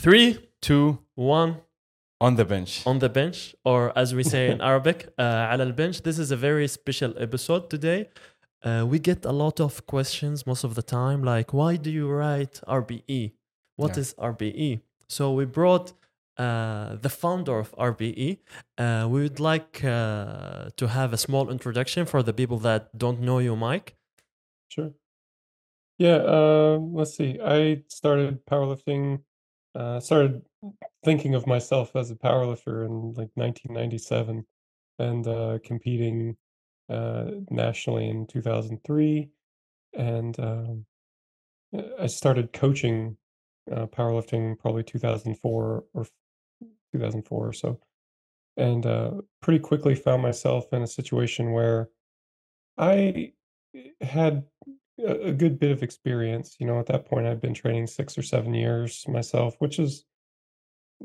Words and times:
Three, 0.00 0.38
two, 0.60 0.98
one. 1.14 1.56
On 2.20 2.36
the 2.36 2.44
bench. 2.46 2.82
On 2.86 2.98
the 2.98 3.10
bench, 3.10 3.54
or 3.64 3.92
as 3.96 4.14
we 4.14 4.22
say 4.22 4.50
in 4.50 4.60
Arabic, 4.62 5.08
uh, 5.18 5.22
على 5.22 5.72
البنش. 5.74 6.02
This 6.02 6.18
is 6.18 6.30
a 6.30 6.36
very 6.36 6.66
special 6.66 7.12
episode 7.18 7.68
today. 7.68 8.08
Uh, 8.64 8.86
we 8.88 8.98
get 8.98 9.24
a 9.26 9.32
lot 9.32 9.60
of 9.60 9.86
questions 9.86 10.46
most 10.46 10.64
of 10.64 10.74
the 10.74 10.82
time, 10.82 11.22
like 11.22 11.52
why 11.52 11.76
do 11.76 11.90
you 11.90 12.08
write 12.08 12.60
RBE? 12.66 13.32
What 13.76 13.92
Yeah. 13.96 14.00
is 14.00 14.14
RBE? 14.18 14.80
So 15.08 15.32
we 15.34 15.44
brought 15.44 15.92
uh, 16.38 16.96
the 16.96 17.10
founder 17.10 17.58
of 17.58 17.74
RBE. 17.78 18.38
Uh, 18.78 19.06
we 19.10 19.20
would 19.22 19.38
like 19.40 19.84
uh, 19.84 20.70
to 20.76 20.88
have 20.88 21.12
a 21.12 21.16
small 21.18 21.50
introduction 21.50 22.06
for 22.06 22.22
the 22.22 22.32
people 22.32 22.58
that 22.60 22.96
don't 22.96 23.20
know 23.20 23.38
you, 23.40 23.54
Mike. 23.56 23.94
Sure. 24.68 24.92
Yeah, 25.98 26.16
uh, 26.36 26.78
let's 26.98 27.14
see. 27.16 27.38
I 27.42 27.82
started 27.88 28.44
powerlifting, 28.46 29.20
uh, 29.75 29.99
started 29.99 30.41
thinking 31.03 31.35
of 31.35 31.47
myself 31.47 31.95
as 31.95 32.11
a 32.11 32.15
powerlifter 32.15 32.85
in 32.85 33.13
like 33.13 33.29
1997 33.35 34.45
and 34.99 35.27
uh, 35.27 35.59
competing 35.63 36.35
uh, 36.89 37.25
nationally 37.49 38.09
in 38.09 38.27
2003. 38.27 39.29
And 39.97 40.39
um, 40.39 40.85
uh, 41.75 41.81
I 41.99 42.07
started 42.07 42.53
coaching 42.53 43.17
uh, 43.71 43.87
powerlifting 43.87 44.57
probably 44.59 44.83
2004 44.83 45.85
or 45.93 46.05
2004 46.93 47.47
or 47.47 47.53
so. 47.53 47.79
And 48.57 48.85
uh, 48.85 49.11
pretty 49.41 49.59
quickly 49.59 49.95
found 49.95 50.21
myself 50.21 50.73
in 50.73 50.81
a 50.81 50.87
situation 50.87 51.53
where 51.53 51.89
I 52.77 53.31
had 54.01 54.43
a 55.05 55.29
a 55.29 55.31
good 55.31 55.59
bit 55.59 55.71
of 55.71 55.83
experience. 55.83 56.55
You 56.59 56.67
know, 56.67 56.79
at 56.79 56.87
that 56.87 57.05
point, 57.05 57.27
I'd 57.27 57.41
been 57.41 57.53
training 57.53 57.87
six 57.87 58.17
or 58.17 58.21
seven 58.21 58.53
years 58.53 59.05
myself, 59.07 59.55
which 59.59 59.79
is 59.79 60.05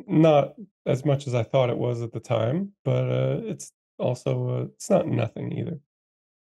not 0.07 0.55
as 0.85 1.05
much 1.05 1.27
as 1.27 1.35
I 1.35 1.43
thought 1.43 1.71
it 1.71 1.79
was 1.79 2.03
at 2.03 2.13
the 2.13 2.21
time, 2.21 2.73
but 2.85 3.11
uh, 3.11 3.41
it's 3.45 3.73
also 3.99 4.49
uh, 4.49 4.65
it's 4.75 4.91
not 4.91 5.07
nothing 5.07 5.53
either. 5.53 5.81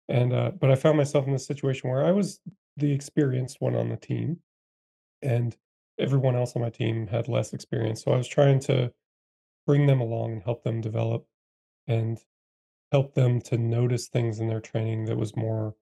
And 0.07 0.33
uh, 0.33 0.51
but 0.59 0.71
I 0.71 0.75
found 0.75 0.97
myself 0.97 1.25
in 1.27 1.33
this 1.33 1.45
situation 1.45 1.89
where 1.89 2.05
I 2.05 2.11
was 2.11 2.39
the 2.77 2.91
experienced 2.91 3.57
one 3.59 3.75
on 3.75 3.89
the 3.89 3.97
team, 3.97 4.39
and 5.21 5.55
everyone 5.99 6.35
else 6.35 6.55
on 6.55 6.61
my 6.61 6.69
team 6.69 7.07
had 7.07 7.27
less 7.27 7.53
experience. 7.53 8.03
So 8.03 8.11
I 8.11 8.17
was 8.17 8.27
trying 8.27 8.59
to 8.61 8.91
bring 9.67 9.85
them 9.85 10.01
along 10.01 10.33
and 10.33 10.43
help 10.43 10.63
them 10.63 10.81
develop 10.81 11.27
and 11.87 12.17
help 12.91 13.13
them 13.13 13.41
to 13.41 13.57
notice 13.57 14.07
things 14.07 14.39
in 14.39 14.47
their 14.47 14.61
training 14.61 15.05
that 15.05 15.17
was 15.17 15.35
more 15.35 15.75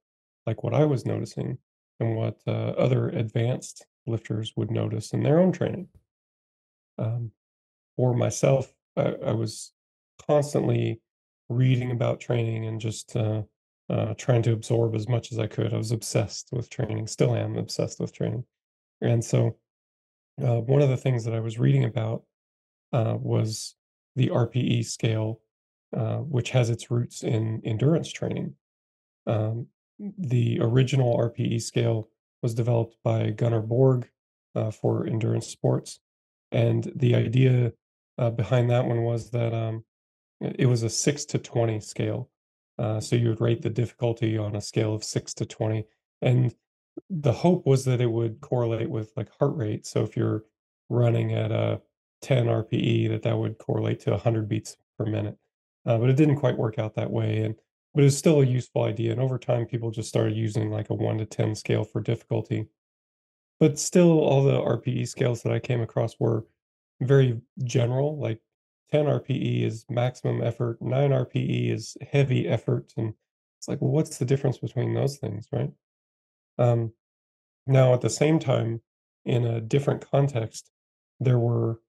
like 0.48 0.64
what 0.64 0.74
I 0.74 0.86
was 0.86 1.06
noticing 1.06 1.60
and 2.00 2.16
what 2.16 2.40
uh, 2.48 2.52
other 2.52 3.10
advanced 3.10 3.86
lifters 4.08 4.54
would 4.56 4.72
notice 4.72 5.12
in 5.12 5.22
their 5.22 5.40
own 5.40 5.52
training. 5.52 5.90
Um, 6.98 7.32
for 7.98 8.16
myself, 8.16 8.74
I, 8.96 9.14
I 9.26 9.32
was 9.34 9.74
constantly 10.26 11.02
reading 11.50 11.92
about 11.92 12.20
training 12.20 12.66
and 12.66 12.80
just 12.80 13.16
uh, 13.16 13.44
uh, 13.90 14.14
trying 14.16 14.42
to 14.44 14.54
absorb 14.54 14.96
as 14.96 15.08
much 15.08 15.32
as 15.32 15.40
I 15.40 15.48
could. 15.48 15.74
I 15.74 15.78
was 15.78 15.92
obsessed 15.92 16.50
with 16.52 16.70
training, 16.70 17.08
still 17.08 17.36
am 17.36 17.58
obsessed 17.58 18.00
with 18.00 18.14
training. 18.14 18.46
And 19.02 19.24
so, 19.24 19.58
uh, 20.42 20.62
one 20.62 20.82
of 20.82 20.90
the 20.90 20.98
things 20.98 21.26
that 21.26 21.34
I 21.34 21.40
was 21.40 21.60
reading 21.60 21.86
about 21.86 22.24
uh, 22.94 23.16
was 23.20 23.76
the 24.16 24.30
RPE 24.30 24.86
scale, 24.86 25.42
uh, 25.96 26.18
which 26.18 26.52
has 26.52 26.70
its 26.70 26.92
roots 26.92 27.24
in 27.24 27.62
endurance 27.64 28.12
training. 28.12 28.54
Um, 29.26 29.68
the 30.00 30.60
original 30.62 31.18
RPE 31.18 31.62
scale 31.62 32.10
was 32.42 32.54
developed 32.54 32.98
by 33.04 33.32
Gunnar 33.32 33.62
Borg 33.62 34.08
uh, 34.56 34.72
for 34.72 35.06
endurance 35.06 35.48
sports. 35.48 36.00
And 36.52 36.92
the 36.96 37.16
idea 37.16 37.74
uh, 38.18 38.32
behind 38.32 38.70
that 38.70 38.86
one 38.86 39.04
was 39.04 39.32
that 39.32 39.54
um, 39.54 39.84
it 40.40 40.68
was 40.68 40.84
a 40.84 40.90
six 40.90 41.26
to 41.26 41.38
20 41.38 41.80
scale. 41.80 42.30
Uh, 42.80 43.00
so 43.00 43.16
you 43.16 43.30
would 43.30 43.42
rate 43.42 43.62
the 43.62 43.70
difficulty 43.70 44.38
on 44.38 44.56
a 44.56 44.62
scale 44.62 44.94
of 44.94 45.04
six 45.04 45.34
to 45.36 45.46
20. 45.46 45.86
And 46.22 46.54
the 47.10 47.32
hope 47.32 47.66
was 47.66 47.86
that 47.86 48.02
it 48.02 48.12
would 48.12 48.42
correlate 48.42 48.90
with 48.90 49.12
like 49.16 49.30
heart 49.40 49.56
rate. 49.56 49.86
So 49.86 50.04
if 50.04 50.16
you're 50.16 50.44
running 50.90 51.34
at 51.34 51.52
a 51.52 51.82
10 52.22 52.46
RPE, 52.46 53.10
that 53.10 53.24
that 53.24 53.38
would 53.38 53.58
correlate 53.58 54.00
to 54.02 54.12
100 54.12 54.48
beats 54.48 54.78
per 54.98 55.06
minute. 55.06 55.38
Uh, 55.86 55.98
but 55.98 56.10
it 56.10 56.18
didn't 56.18 56.38
quite 56.38 56.58
work 56.58 56.80
out 56.80 56.96
that 56.96 57.12
way. 57.12 57.40
And 57.40 57.56
but 57.98 58.04
it's 58.04 58.16
still 58.16 58.42
a 58.42 58.46
useful 58.46 58.84
idea. 58.84 59.12
And 59.12 59.20
over 59.20 59.40
time, 59.40 59.66
people 59.66 59.90
just 59.90 60.08
started 60.08 60.38
using 60.38 60.70
like 60.70 60.92
a 60.92 60.94
one 60.94 61.18
to 61.18 61.26
10 61.26 61.56
scale 61.56 61.84
for 61.84 62.00
difficulty. 62.00 62.68
But 63.60 63.80
still, 63.80 64.20
all 64.20 64.44
the 64.44 64.62
RPE 64.62 65.08
scales 65.08 65.42
that 65.42 65.52
I 65.52 65.58
came 65.58 65.82
across 65.82 66.14
were 66.20 66.46
very 67.02 67.42
general. 67.64 68.20
Like 68.20 68.40
10 68.92 69.06
RPE 69.06 69.64
is 69.64 69.84
maximum 69.90 70.44
effort, 70.44 70.80
9 70.80 71.10
RPE 71.10 71.74
is 71.74 71.98
heavy 72.12 72.48
effort. 72.48 72.94
And 72.98 73.16
it's 73.58 73.68
like, 73.68 73.82
well, 73.82 73.90
what's 73.90 74.20
the 74.20 74.26
difference 74.26 74.60
between 74.60 74.94
those 74.94 75.18
things, 75.18 75.48
right? 75.52 75.72
Um, 76.60 76.94
now, 77.66 77.96
at 77.96 78.02
the 78.02 78.12
same 78.12 78.38
time, 78.38 78.80
in 79.26 79.44
a 79.44 79.60
different 79.60 80.08
context, 80.12 80.70
there 81.20 81.40
were 81.40 81.80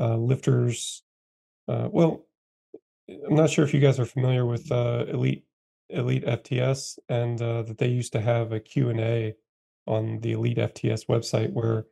uh, 0.00 0.16
lifters. 0.16 1.02
Uh, 1.68 1.90
well, 1.92 2.24
I'm 3.10 3.34
not 3.34 3.50
sure 3.50 3.66
if 3.66 3.74
you 3.74 3.80
guys 3.80 4.00
are 4.00 4.06
familiar 4.06 4.46
with 4.46 4.72
uh, 4.72 5.04
Elite 5.06 5.44
Elite 5.92 6.24
FTS, 6.24 6.98
and 7.08 7.40
uh, 7.40 7.62
that 7.62 7.78
they 7.78 7.88
used 7.88 8.12
to 8.12 8.20
have 8.20 8.52
a 8.52 8.60
Q 8.60 8.90
and 8.90 9.00
A 9.00 9.34
on 9.86 10.20
the 10.20 10.32
Elite 10.32 10.58
FTS 10.58 11.06
website 11.06 11.52
where 11.52 11.86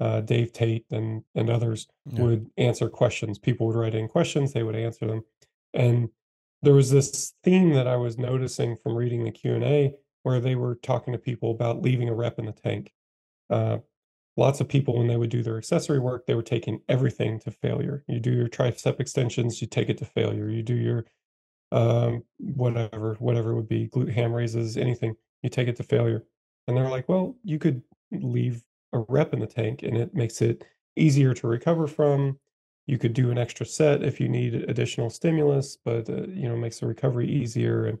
uh, 0.00 0.20
Dave 0.20 0.52
Tate 0.52 0.86
and 0.90 1.22
and 1.34 1.48
others 1.50 1.86
Yeah. 2.06 2.22
would 2.22 2.50
answer 2.56 2.88
questions. 2.88 3.38
People 3.38 3.66
would 3.68 3.76
write 3.76 3.94
in 3.94 4.08
questions, 4.08 4.52
they 4.52 4.62
would 4.62 4.76
answer 4.76 5.06
them, 5.06 5.24
and 5.72 6.08
there 6.62 6.74
was 6.74 6.90
this 6.90 7.34
theme 7.42 7.74
that 7.74 7.86
I 7.86 7.96
was 7.96 8.16
noticing 8.18 8.76
from 8.76 8.94
reading 8.96 9.24
the 9.24 9.30
Q 9.30 9.54
and 9.54 9.64
A 9.64 9.94
where 10.22 10.40
they 10.40 10.54
were 10.54 10.76
talking 10.76 11.12
to 11.12 11.18
people 11.18 11.50
about 11.50 11.82
leaving 11.82 12.08
a 12.08 12.14
rep 12.14 12.38
in 12.38 12.46
the 12.46 12.52
tank. 12.52 12.92
Uh, 13.50 13.78
lots 14.38 14.60
of 14.60 14.68
people 14.68 14.96
when 14.98 15.06
they 15.06 15.16
would 15.18 15.30
do 15.30 15.42
their 15.42 15.58
accessory 15.58 15.98
work 16.00 16.26
they 16.26 16.34
were 16.34 16.42
taking 16.42 16.80
everything 16.88 17.38
to 17.38 17.50
failure 17.52 18.02
you 18.08 18.18
do 18.18 18.32
your 18.32 18.48
tricep 18.48 18.98
extensions 18.98 19.60
you 19.60 19.66
take 19.68 19.88
it 19.88 19.96
to 19.98 20.04
failure 20.04 20.48
you 20.48 20.60
do 20.62 20.74
your 20.74 21.04
um 21.74 22.22
whatever 22.38 23.16
whatever 23.18 23.50
it 23.50 23.56
would 23.56 23.68
be 23.68 23.88
glute 23.88 24.12
ham 24.12 24.32
raises 24.32 24.76
anything 24.76 25.14
you 25.42 25.50
take 25.50 25.68
it 25.68 25.76
to 25.76 25.82
failure 25.82 26.24
and 26.66 26.76
they're 26.76 26.88
like 26.88 27.08
well 27.08 27.36
you 27.44 27.58
could 27.58 27.82
leave 28.12 28.62
a 28.92 28.98
rep 29.08 29.34
in 29.34 29.40
the 29.40 29.46
tank 29.46 29.82
and 29.82 29.96
it 29.96 30.14
makes 30.14 30.40
it 30.40 30.64
easier 30.96 31.34
to 31.34 31.46
recover 31.46 31.86
from 31.86 32.38
you 32.86 32.96
could 32.98 33.12
do 33.12 33.30
an 33.30 33.38
extra 33.38 33.66
set 33.66 34.02
if 34.02 34.20
you 34.20 34.28
need 34.28 34.54
additional 34.54 35.10
stimulus 35.10 35.76
but 35.84 36.08
uh, 36.08 36.22
you 36.28 36.48
know 36.48 36.56
makes 36.56 36.80
the 36.80 36.86
recovery 36.86 37.28
easier 37.28 37.86
and 37.86 37.98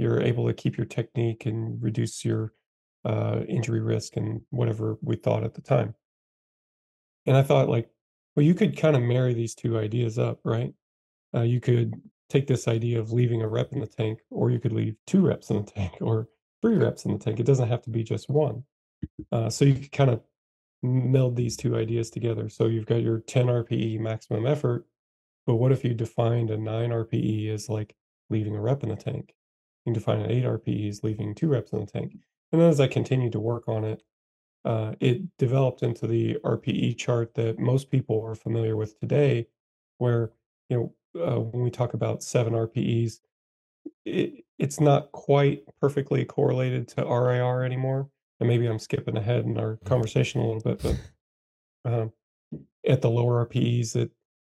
you're 0.00 0.22
able 0.22 0.46
to 0.46 0.54
keep 0.54 0.78
your 0.78 0.86
technique 0.86 1.44
and 1.44 1.82
reduce 1.82 2.24
your 2.24 2.54
uh, 3.04 3.40
injury 3.48 3.80
risk 3.80 4.16
and 4.16 4.40
whatever 4.50 4.98
we 5.02 5.16
thought 5.16 5.44
at 5.44 5.54
the 5.54 5.60
time. 5.60 5.94
And 7.26 7.36
I 7.36 7.42
thought, 7.42 7.68
like, 7.68 7.88
well, 8.34 8.44
you 8.44 8.54
could 8.54 8.76
kind 8.76 8.96
of 8.96 9.02
marry 9.02 9.34
these 9.34 9.54
two 9.54 9.78
ideas 9.78 10.18
up, 10.18 10.40
right? 10.44 10.72
Uh, 11.34 11.42
you 11.42 11.60
could 11.60 12.00
take 12.30 12.46
this 12.46 12.68
idea 12.68 12.98
of 12.98 13.12
leaving 13.12 13.42
a 13.42 13.48
rep 13.48 13.72
in 13.72 13.80
the 13.80 13.86
tank, 13.86 14.20
or 14.30 14.50
you 14.50 14.58
could 14.58 14.72
leave 14.72 14.96
two 15.06 15.20
reps 15.20 15.50
in 15.50 15.56
the 15.56 15.70
tank, 15.70 15.94
or 16.00 16.28
three 16.62 16.76
reps 16.76 17.04
in 17.04 17.12
the 17.12 17.18
tank. 17.18 17.40
It 17.40 17.46
doesn't 17.46 17.68
have 17.68 17.82
to 17.82 17.90
be 17.90 18.02
just 18.02 18.28
one. 18.28 18.64
Uh, 19.32 19.50
so 19.50 19.64
you 19.64 19.74
could 19.74 19.92
kind 19.92 20.10
of 20.10 20.22
meld 20.82 21.36
these 21.36 21.56
two 21.56 21.76
ideas 21.76 22.10
together. 22.10 22.48
So 22.48 22.66
you've 22.66 22.86
got 22.86 23.02
your 23.02 23.20
10 23.20 23.46
RPE 23.46 24.00
maximum 24.00 24.46
effort, 24.46 24.86
but 25.46 25.56
what 25.56 25.72
if 25.72 25.84
you 25.84 25.94
defined 25.94 26.50
a 26.50 26.56
9 26.56 26.90
RPE 26.90 27.50
as 27.52 27.68
like 27.68 27.96
leaving 28.30 28.56
a 28.56 28.60
rep 28.60 28.82
in 28.82 28.90
the 28.90 28.96
tank? 28.96 29.34
You 29.84 29.92
can 29.92 29.94
define 29.94 30.20
an 30.20 30.30
8 30.30 30.44
RPE 30.44 30.88
as 30.88 31.02
leaving 31.02 31.34
two 31.34 31.48
reps 31.48 31.72
in 31.72 31.80
the 31.80 31.86
tank. 31.86 32.14
And 32.52 32.60
then 32.60 32.68
as 32.68 32.80
I 32.80 32.86
continued 32.86 33.32
to 33.32 33.40
work 33.40 33.68
on 33.68 33.84
it, 33.84 34.02
uh, 34.64 34.92
it 35.00 35.22
developed 35.38 35.82
into 35.82 36.06
the 36.06 36.36
RPE 36.44 36.98
chart 36.98 37.34
that 37.34 37.58
most 37.58 37.90
people 37.90 38.22
are 38.24 38.34
familiar 38.34 38.76
with 38.76 38.98
today, 39.00 39.46
where 39.98 40.32
you 40.68 40.76
know 40.76 40.94
uh, 41.18 41.38
when 41.40 41.62
we 41.62 41.70
talk 41.70 41.94
about 41.94 42.22
seven 42.22 42.52
RPEs, 42.52 43.20
it, 44.04 44.44
it's 44.58 44.80
not 44.80 45.12
quite 45.12 45.62
perfectly 45.80 46.24
correlated 46.24 46.88
to 46.88 47.02
RIR 47.04 47.64
anymore. 47.64 48.08
And 48.38 48.48
maybe 48.48 48.66
I'm 48.66 48.78
skipping 48.78 49.16
ahead 49.16 49.44
in 49.44 49.58
our 49.58 49.76
conversation 49.84 50.40
a 50.40 50.46
little 50.46 50.62
bit, 50.62 50.82
but 50.82 51.90
um, 51.90 52.12
at 52.88 53.02
the 53.02 53.10
lower 53.10 53.46
RPEs, 53.46 53.96
it 53.96 54.10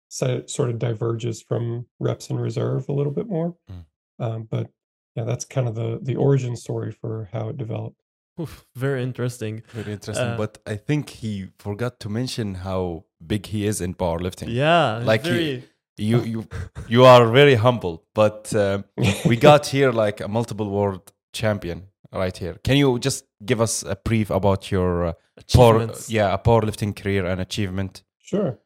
sort 0.08 0.70
of 0.70 0.79
diverges 0.79 1.43
from 1.43 1.87
reps 2.00 2.31
in 2.31 2.38
reserve 2.38 2.88
a 2.88 2.93
little 2.93 3.12
bit 3.12 3.29
more. 3.29 3.56
Mm. 3.70 3.85
Um, 4.19 4.49
but 4.50 4.69
yeah, 5.14 5.25
that's 5.25 5.44
kind 5.44 5.69
of 5.69 5.75
the 5.75 5.99
the 6.03 6.17
origin 6.17 6.56
story 6.56 6.93
for 6.93 7.29
how 7.32 7.49
it 7.49 7.56
developed. 7.56 8.00
Oof, 8.41 8.67
very 8.75 9.03
interesting. 9.03 9.62
Very 9.70 9.93
interesting. 9.93 10.26
Uh, 10.26 10.37
but 10.37 10.58
I 10.67 10.76
think 10.76 11.08
he 11.08 11.49
forgot 11.58 12.00
to 12.00 12.08
mention 12.11 12.56
how 12.56 13.05
big 13.26 13.47
he 13.47 13.67
is 13.67 13.81
in 13.81 13.94
powerlifting. 13.94 14.49
Yeah, 14.49 14.99
Like 15.03 15.25
he- 15.25 15.31
very. 15.31 15.64
You 15.98 16.20
you 16.32 16.48
you 16.88 17.04
are 17.04 17.26
very 17.31 17.54
humble, 17.54 18.04
but 18.14 18.54
uh, 18.54 18.82
we 19.25 19.37
got 19.48 19.66
here 19.66 19.93
like 19.93 20.20
a 20.20 20.28
multiple 20.28 20.70
world 20.70 21.12
champion 21.32 21.88
right 22.12 22.37
here. 22.37 22.56
Can 22.64 22.76
you 22.76 22.98
just 22.98 23.25
give 23.44 23.60
us 23.60 23.82
a 23.82 23.96
brief 23.96 24.31
about 24.31 24.70
your 24.70 25.06
uh, 25.06 25.12
power, 25.52 25.90
yeah, 26.08 26.32
a 26.34 26.38
powerlifting 26.38 26.94
career 26.94 27.26
and 27.26 27.40
achievement? 27.40 28.02
Sure. 28.19 28.58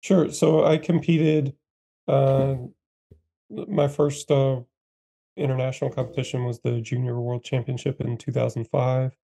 Sure. 0.00 0.30
So 0.30 0.64
I 0.64 0.78
competed. 0.78 1.54
Uh, 2.06 2.54
my 3.50 3.88
first 3.88 4.30
uh, 4.30 4.60
international 5.36 5.90
competition 5.90 6.44
was 6.44 6.60
the 6.60 6.80
Junior 6.80 7.20
World 7.20 7.44
Championship 7.44 8.00
in 8.00 8.16
2005. 8.16 9.16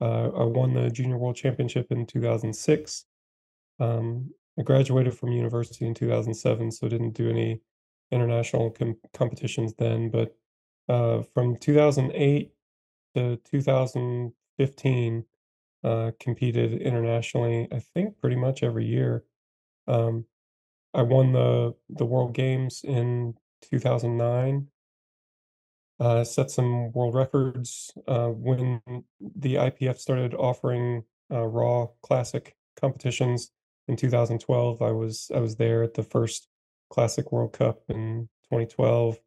Uh, 0.00 0.04
I 0.04 0.44
won 0.44 0.74
the 0.74 0.90
Junior 0.90 1.18
World 1.18 1.36
Championship 1.36 1.90
in 1.90 2.06
2006. 2.06 3.04
Um, 3.80 4.30
I 4.58 4.62
graduated 4.62 5.16
from 5.16 5.32
university 5.32 5.86
in 5.86 5.94
2007, 5.94 6.72
so 6.72 6.88
didn't 6.88 7.12
do 7.12 7.30
any 7.30 7.60
international 8.10 8.70
com- 8.70 8.96
competitions 9.14 9.74
then. 9.78 10.10
But 10.10 10.34
uh, 10.88 11.22
from 11.34 11.56
2008 11.56 12.52
to 13.14 13.36
2015, 13.36 15.24
uh, 15.84 16.10
competed 16.18 16.82
internationally. 16.82 17.68
I 17.70 17.78
think 17.78 18.18
pretty 18.18 18.36
much 18.36 18.62
every 18.62 18.86
year. 18.86 19.24
Um, 19.86 20.24
I 20.92 21.02
won 21.02 21.32
the 21.32 21.74
the 21.88 22.04
World 22.04 22.34
Games 22.34 22.82
in 22.82 23.34
2009. 23.62 24.66
Uh, 26.00 26.24
set 26.24 26.50
some 26.50 26.92
world 26.92 27.14
records 27.14 27.90
uh, 28.06 28.28
when 28.28 28.80
the 29.20 29.54
IPF 29.54 29.98
started 29.98 30.34
offering 30.34 31.04
uh, 31.30 31.44
Raw 31.44 31.88
Classic 32.02 32.56
competitions 32.80 33.50
in 33.88 33.96
2012. 33.96 34.82
I 34.82 34.92
was 34.92 35.30
I 35.34 35.40
was 35.40 35.56
there 35.56 35.82
at 35.82 35.94
the 35.94 36.02
first 36.02 36.48
Classic 36.90 37.30
World 37.32 37.52
Cup 37.52 37.82
in 37.88 38.28
2012, 38.44 39.18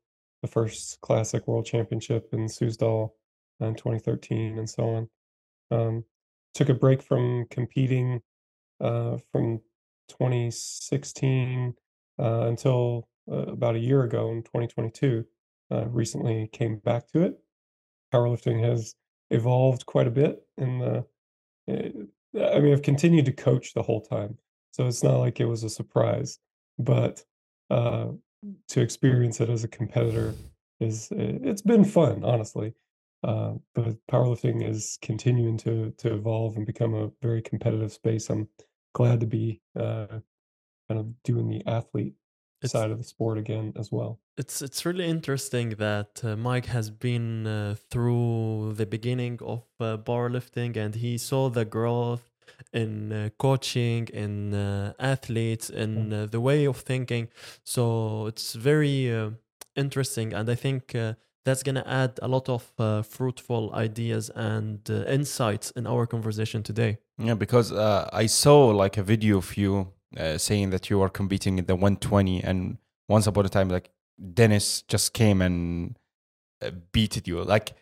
the 0.42 0.48
first 0.48 1.00
Classic 1.02 1.48
World 1.48 1.66
Championship 1.66 2.30
in 2.34 2.48
Suzdal 2.48 3.12
in 3.60 3.76
2013, 3.76 4.58
and 4.58 4.70
so 4.70 4.84
on. 4.90 5.10
Um, 5.70 6.06
took 6.54 6.70
a 6.70 6.74
break 6.74 7.02
from 7.02 7.46
competing 7.50 8.22
uh, 8.80 9.18
from 9.32 9.60
2016 10.10 11.74
uh, 12.20 12.42
until 12.48 13.08
uh, 13.32 13.36
about 13.36 13.76
a 13.76 13.80
year 13.80 14.04
ago 14.04 14.32
in 14.32 14.44
2022. 14.44 15.26
Uh, 15.72 15.88
recently 15.88 16.50
came 16.52 16.78
back 16.78 17.08
to 17.08 17.22
it. 17.22 17.40
Powerlifting 18.14 18.62
has 18.62 18.96
evolved 19.30 19.86
quite 19.86 20.08
a 20.08 20.12
bit 20.12 20.42
in 20.58 20.80
the. 20.80 21.06
eh, 21.68 21.90
I 22.34 22.60
mean, 22.60 22.74
I've 22.74 22.82
continued 22.82 23.26
to 23.26 23.34
coach 23.34 23.74
the 23.74 23.84
whole 23.84 24.02
time, 24.02 24.38
so 24.72 24.88
it's 24.88 25.04
not 25.04 25.18
like 25.18 25.40
it 25.40 25.46
was 25.46 25.64
a 25.64 25.70
surprise. 25.70 26.40
But 26.80 27.24
uh, 27.70 28.08
to 28.70 28.82
experience 28.82 29.40
it 29.40 29.50
as 29.50 29.64
a 29.64 29.68
competitor 29.68 30.34
is 30.80 31.12
eh, 31.12 31.38
it's 31.44 31.62
been 31.62 31.86
fun, 31.86 32.24
honestly. 32.24 32.74
Uh, 33.24 33.54
but 33.76 33.96
powerlifting 34.12 34.68
is 34.68 34.98
continuing 35.02 35.58
to 35.58 35.92
to 35.98 36.14
evolve 36.16 36.58
and 36.58 36.66
become 36.66 36.94
a 36.96 37.12
very 37.22 37.42
competitive 37.42 37.92
space. 37.94 38.30
I'm 38.30 38.48
glad 38.94 39.20
to 39.20 39.28
be 39.28 39.62
uh, 39.80 40.08
kind 40.90 41.00
of 41.00 41.24
doing 41.24 41.48
the 41.48 41.62
athlete 41.68 42.16
It's 42.62 42.74
side 42.74 42.92
of 42.92 42.98
the 42.98 43.04
sport 43.04 43.38
again 43.38 43.74
as 43.78 43.92
well. 43.92 44.20
it's 44.38 44.62
it's 44.62 44.86
really 44.86 45.06
interesting 45.08 45.70
that 45.78 46.22
uh, 46.24 46.36
Mike 46.36 46.66
has 46.68 46.90
been 46.90 47.46
uh, 47.46 47.76
through 47.92 48.74
the 48.76 48.86
beginning 48.86 49.38
of 49.42 49.64
uh, 49.80 49.98
powerlifting 49.98 50.76
and 50.76 50.96
he 50.96 51.18
saw 51.18 51.50
the 51.50 51.66
growth 51.66 52.31
in 52.74 53.12
uh, 53.12 53.30
coaching, 53.38 54.08
in 54.14 54.54
uh, 54.54 54.94
athletes, 55.00 55.70
in 55.70 56.14
uh, 56.14 56.28
the 56.32 56.40
way 56.40 56.66
of 56.66 56.78
thinking. 56.78 57.28
So 57.64 58.28
it's 58.28 58.54
very 58.54 59.14
uh, 59.14 59.32
interesting, 59.76 60.34
and 60.34 60.50
I 60.50 60.56
think 60.56 60.96
uh, 60.96 61.14
that's 61.46 61.64
gonna 61.64 61.84
add 61.88 62.20
a 62.22 62.28
lot 62.28 62.50
of 62.50 62.72
uh, 62.78 63.02
fruitful 63.02 63.74
ideas 63.74 64.30
and 64.36 64.80
uh, 64.90 65.06
insights 65.08 65.72
in 65.72 65.88
our 65.88 66.06
conversation 66.08 66.64
today. 66.64 66.98
Yeah, 67.18 67.36
because 67.36 67.72
uh, 67.72 68.10
I 68.14 68.28
saw 68.28 68.68
like 68.68 68.98
a 68.98 69.04
video 69.04 69.38
of 69.38 69.58
you 69.58 69.88
uh, 70.18 70.38
saying 70.38 70.70
that 70.72 70.90
you 70.90 71.00
were 71.00 71.10
competing 71.10 71.58
in 71.60 71.66
the 71.66 71.76
120, 71.76 72.44
and 72.44 72.78
once 73.08 73.28
upon 73.28 73.46
a 73.46 73.50
time, 73.50 73.70
like 73.70 73.90
Dennis 74.34 74.84
just 74.84 75.14
came 75.14 75.42
and 75.42 75.98
uh, 76.62 76.72
beated 76.92 77.28
you. 77.28 77.44
Like, 77.44 77.74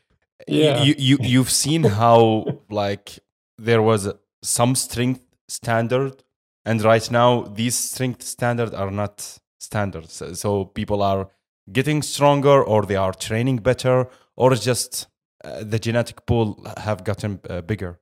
Yeah. 0.47 0.83
you, 0.83 0.95
you 0.97 1.17
you've 1.21 1.49
seen 1.51 1.83
how 1.83 2.45
like 2.69 3.19
there 3.57 3.81
was 3.81 4.07
some 4.41 4.75
strength 4.75 5.25
standard, 5.47 6.23
and 6.65 6.81
right 6.81 7.09
now 7.11 7.41
these 7.41 7.75
strength 7.75 8.23
standards 8.23 8.73
are 8.73 8.91
not 8.91 9.39
standards. 9.59 10.21
So- 10.39 10.65
people 10.65 11.01
are 11.01 11.29
getting 11.71 12.01
stronger, 12.01 12.63
or 12.63 12.83
they 12.83 12.95
are 12.95 13.13
training 13.13 13.57
better, 13.57 14.09
or 14.35 14.55
just 14.55 15.07
uh, 15.43 15.63
the 15.63 15.79
genetic 15.79 16.25
pool 16.25 16.65
have 16.77 17.03
gotten 17.03 17.39
uh, 17.49 17.61
bigger. 17.61 17.99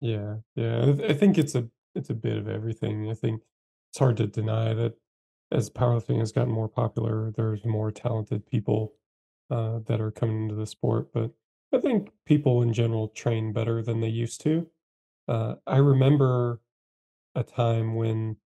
Yeah, 0.00 0.36
yeah. 0.56 0.84
I, 0.84 1.10
I 1.10 1.14
think 1.14 1.38
it's 1.38 1.54
a 1.54 1.68
it's 1.94 2.10
a 2.10 2.14
bit 2.14 2.36
of 2.36 2.48
everything. 2.48 3.10
I 3.10 3.14
think 3.14 3.42
it's 3.90 3.98
hard 3.98 4.16
to 4.18 4.26
deny 4.26 4.74
that 4.74 4.94
as 5.52 5.70
powerlifting 5.70 6.18
has 6.20 6.32
gotten 6.32 6.52
more 6.52 6.68
popular, 6.68 7.30
there's 7.32 7.64
more 7.64 7.90
talented 7.90 8.46
people 8.46 8.94
uh, 9.50 9.80
that 9.86 10.00
are 10.00 10.10
coming 10.10 10.42
into 10.42 10.54
the 10.54 10.66
sport. 10.66 11.12
But 11.12 11.32
I 11.72 11.78
think 11.78 12.10
people 12.24 12.62
in 12.62 12.72
general 12.72 13.08
train 13.08 13.52
better 13.52 13.82
than 13.82 14.00
they 14.00 14.08
used 14.08 14.40
to. 14.42 14.68
Uh, 15.30 15.54
I 15.64 15.76
remember 15.76 16.60
a 17.36 17.44
time 17.44 17.94
when 17.94 18.36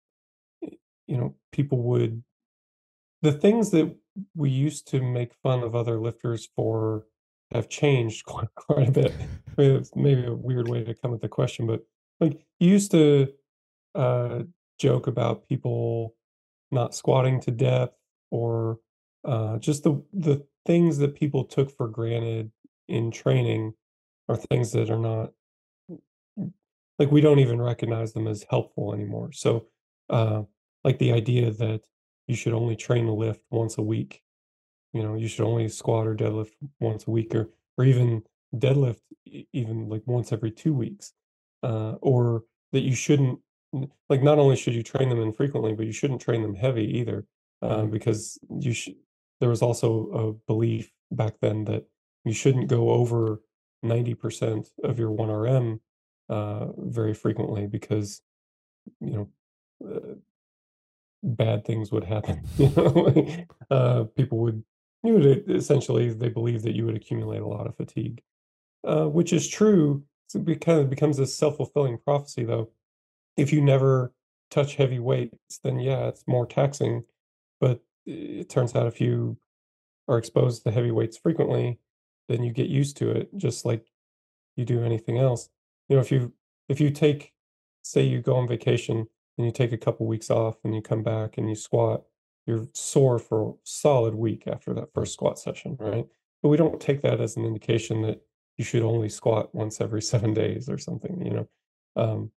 you 1.07 1.17
know 1.17 1.35
people 1.51 1.79
would 1.79 2.23
the 3.23 3.31
things 3.31 3.71
that 3.71 3.93
we 4.35 4.51
used 4.51 4.87
to 4.89 5.01
make 5.01 5.33
fun 5.41 5.63
of 5.63 5.75
other 5.75 5.99
lifters 5.99 6.47
for 6.55 7.07
have 7.51 7.69
changed 7.69 8.25
quite, 8.27 8.53
quite 8.55 8.87
a 8.87 8.91
bit. 8.91 9.13
I 9.57 9.61
mean, 9.61 9.71
it's 9.71 9.95
maybe 9.95 10.25
a 10.25 10.33
weird 10.33 10.69
way 10.69 10.83
to 10.83 10.93
come 10.93 11.13
at 11.13 11.21
the 11.21 11.27
question, 11.27 11.65
but 11.65 11.81
like 12.19 12.39
you 12.59 12.69
used 12.69 12.91
to 12.91 13.33
uh, 13.95 14.43
joke 14.79 15.07
about 15.07 15.47
people 15.49 16.15
not 16.71 16.93
squatting 16.93 17.39
to 17.41 17.51
depth 17.51 17.97
or 18.29 18.79
uh, 19.23 19.57
just 19.57 19.83
the 19.83 20.03
the 20.13 20.45
things 20.67 20.99
that 20.99 21.15
people 21.15 21.45
took 21.45 21.75
for 21.75 21.87
granted 21.87 22.51
in 22.87 23.09
training 23.09 23.73
are 24.29 24.35
things 24.35 24.71
that 24.71 24.91
are 24.91 24.99
not 24.99 25.31
like 26.99 27.11
we 27.11 27.21
don't 27.21 27.39
even 27.39 27.61
recognize 27.61 28.13
them 28.13 28.27
as 28.27 28.45
helpful 28.49 28.93
anymore. 28.93 29.31
So, 29.33 29.67
uh, 30.09 30.43
like 30.83 30.99
the 30.99 31.13
idea 31.13 31.51
that 31.51 31.81
you 32.27 32.35
should 32.35 32.53
only 32.53 32.75
train 32.75 33.07
a 33.07 33.13
lift 33.13 33.41
once 33.51 33.77
a 33.77 33.81
week, 33.83 34.21
you 34.93 35.03
know, 35.03 35.15
you 35.15 35.27
should 35.27 35.45
only 35.45 35.67
squat 35.69 36.07
or 36.07 36.15
deadlift 36.15 36.51
once 36.79 37.07
a 37.07 37.11
week, 37.11 37.35
or 37.35 37.49
or 37.77 37.85
even 37.85 38.23
deadlift 38.55 39.01
even 39.53 39.89
like 39.89 40.03
once 40.05 40.31
every 40.31 40.51
two 40.51 40.73
weeks, 40.73 41.13
uh, 41.63 41.93
or 42.01 42.43
that 42.71 42.81
you 42.81 42.95
shouldn't 42.95 43.39
like 44.09 44.23
not 44.23 44.39
only 44.39 44.55
should 44.55 44.73
you 44.73 44.83
train 44.83 45.09
them 45.09 45.19
infrequently, 45.21 45.73
but 45.73 45.85
you 45.85 45.91
shouldn't 45.91 46.21
train 46.21 46.41
them 46.41 46.55
heavy 46.55 46.85
either, 46.99 47.25
uh, 47.61 47.83
Mhm. 47.83 47.91
because 47.91 48.37
you. 48.59 48.73
There 49.41 49.49
was 49.49 49.61
also 49.61 50.07
a 50.11 50.33
belief 50.47 50.91
back 51.11 51.35
then 51.41 51.65
that 51.65 51.85
you 52.23 52.31
shouldn't 52.33 52.69
go 52.69 52.91
over 52.91 53.41
ninety 53.83 54.13
percent 54.15 54.69
of 54.83 54.97
your 54.97 55.11
one 55.11 55.29
RM 55.29 55.81
uh, 56.29 56.67
very 56.77 57.13
frequently 57.13 57.67
because 57.67 58.21
you 58.99 59.11
know 59.11 59.29
uh, 59.87 60.15
bad 61.23 61.65
things 61.65 61.91
would 61.91 62.03
happen. 62.03 62.41
You 62.57 62.71
know, 62.75 63.45
uh, 63.69 64.03
people 64.15 64.39
would 64.39 64.63
you 65.03 65.13
would 65.13 65.49
essentially 65.49 66.11
they 66.13 66.29
believe 66.29 66.63
that 66.63 66.75
you 66.75 66.85
would 66.85 66.95
accumulate 66.95 67.41
a 67.41 67.47
lot 67.47 67.67
of 67.67 67.75
fatigue, 67.75 68.21
uh, 68.83 69.05
which 69.05 69.33
is 69.33 69.47
true. 69.47 70.03
It 70.33 70.61
kind 70.61 70.79
of 70.79 70.89
becomes 70.89 71.19
a 71.19 71.27
self 71.27 71.57
fulfilling 71.57 71.99
prophecy, 71.99 72.43
though. 72.43 72.69
If 73.37 73.53
you 73.53 73.61
never 73.61 74.13
touch 74.49 74.75
heavy 74.75 74.99
weights, 74.99 75.59
then 75.63 75.79
yeah, 75.79 76.07
it's 76.07 76.27
more 76.27 76.45
taxing. 76.45 77.03
But 77.59 77.81
it 78.05 78.49
turns 78.49 78.75
out 78.75 78.87
if 78.87 78.99
you 79.01 79.37
are 80.07 80.17
exposed 80.17 80.63
to 80.63 80.71
heavy 80.71 80.91
weights 80.91 81.17
frequently, 81.17 81.79
then 82.27 82.43
you 82.43 82.51
get 82.51 82.67
used 82.67 82.97
to 82.97 83.11
it, 83.11 83.29
just 83.35 83.65
like 83.65 83.85
you 84.55 84.65
do 84.65 84.83
anything 84.83 85.17
else. 85.17 85.49
You 85.89 85.95
know, 85.95 86.01
if 86.01 86.11
you 86.11 86.33
if 86.69 86.79
you 86.79 86.89
take 86.89 87.33
say 87.81 88.03
you 88.03 88.21
go 88.21 88.35
on 88.35 88.47
vacation 88.47 89.07
and 89.37 89.45
you 89.45 89.51
take 89.51 89.71
a 89.71 89.77
couple 89.77 90.07
weeks 90.07 90.29
off 90.29 90.55
and 90.63 90.73
you 90.73 90.81
come 90.81 91.03
back 91.03 91.37
and 91.37 91.47
you 91.47 91.55
squat, 91.55 92.03
you're 92.47 92.67
sore 92.73 93.19
for 93.19 93.49
a 93.49 93.53
solid 93.63 94.15
week 94.15 94.47
after 94.47 94.73
that 94.73 94.93
first 94.93 95.13
squat 95.13 95.37
session, 95.37 95.77
right? 95.79 96.05
But 96.41 96.49
we 96.49 96.57
don't 96.57 96.79
take 96.79 97.01
that 97.01 97.21
as 97.21 97.37
an 97.37 97.45
indication 97.45 98.01
that 98.03 98.21
you 98.57 98.63
should 98.63 98.83
only 98.83 99.09
squat 99.09 99.53
once 99.53 99.81
every 99.81 100.01
seven 100.13 100.33
days 100.33 100.69
or 100.69 100.77
something, 100.77 101.21
you 101.23 101.31
know. 101.31 101.47
Um, 101.95 102.31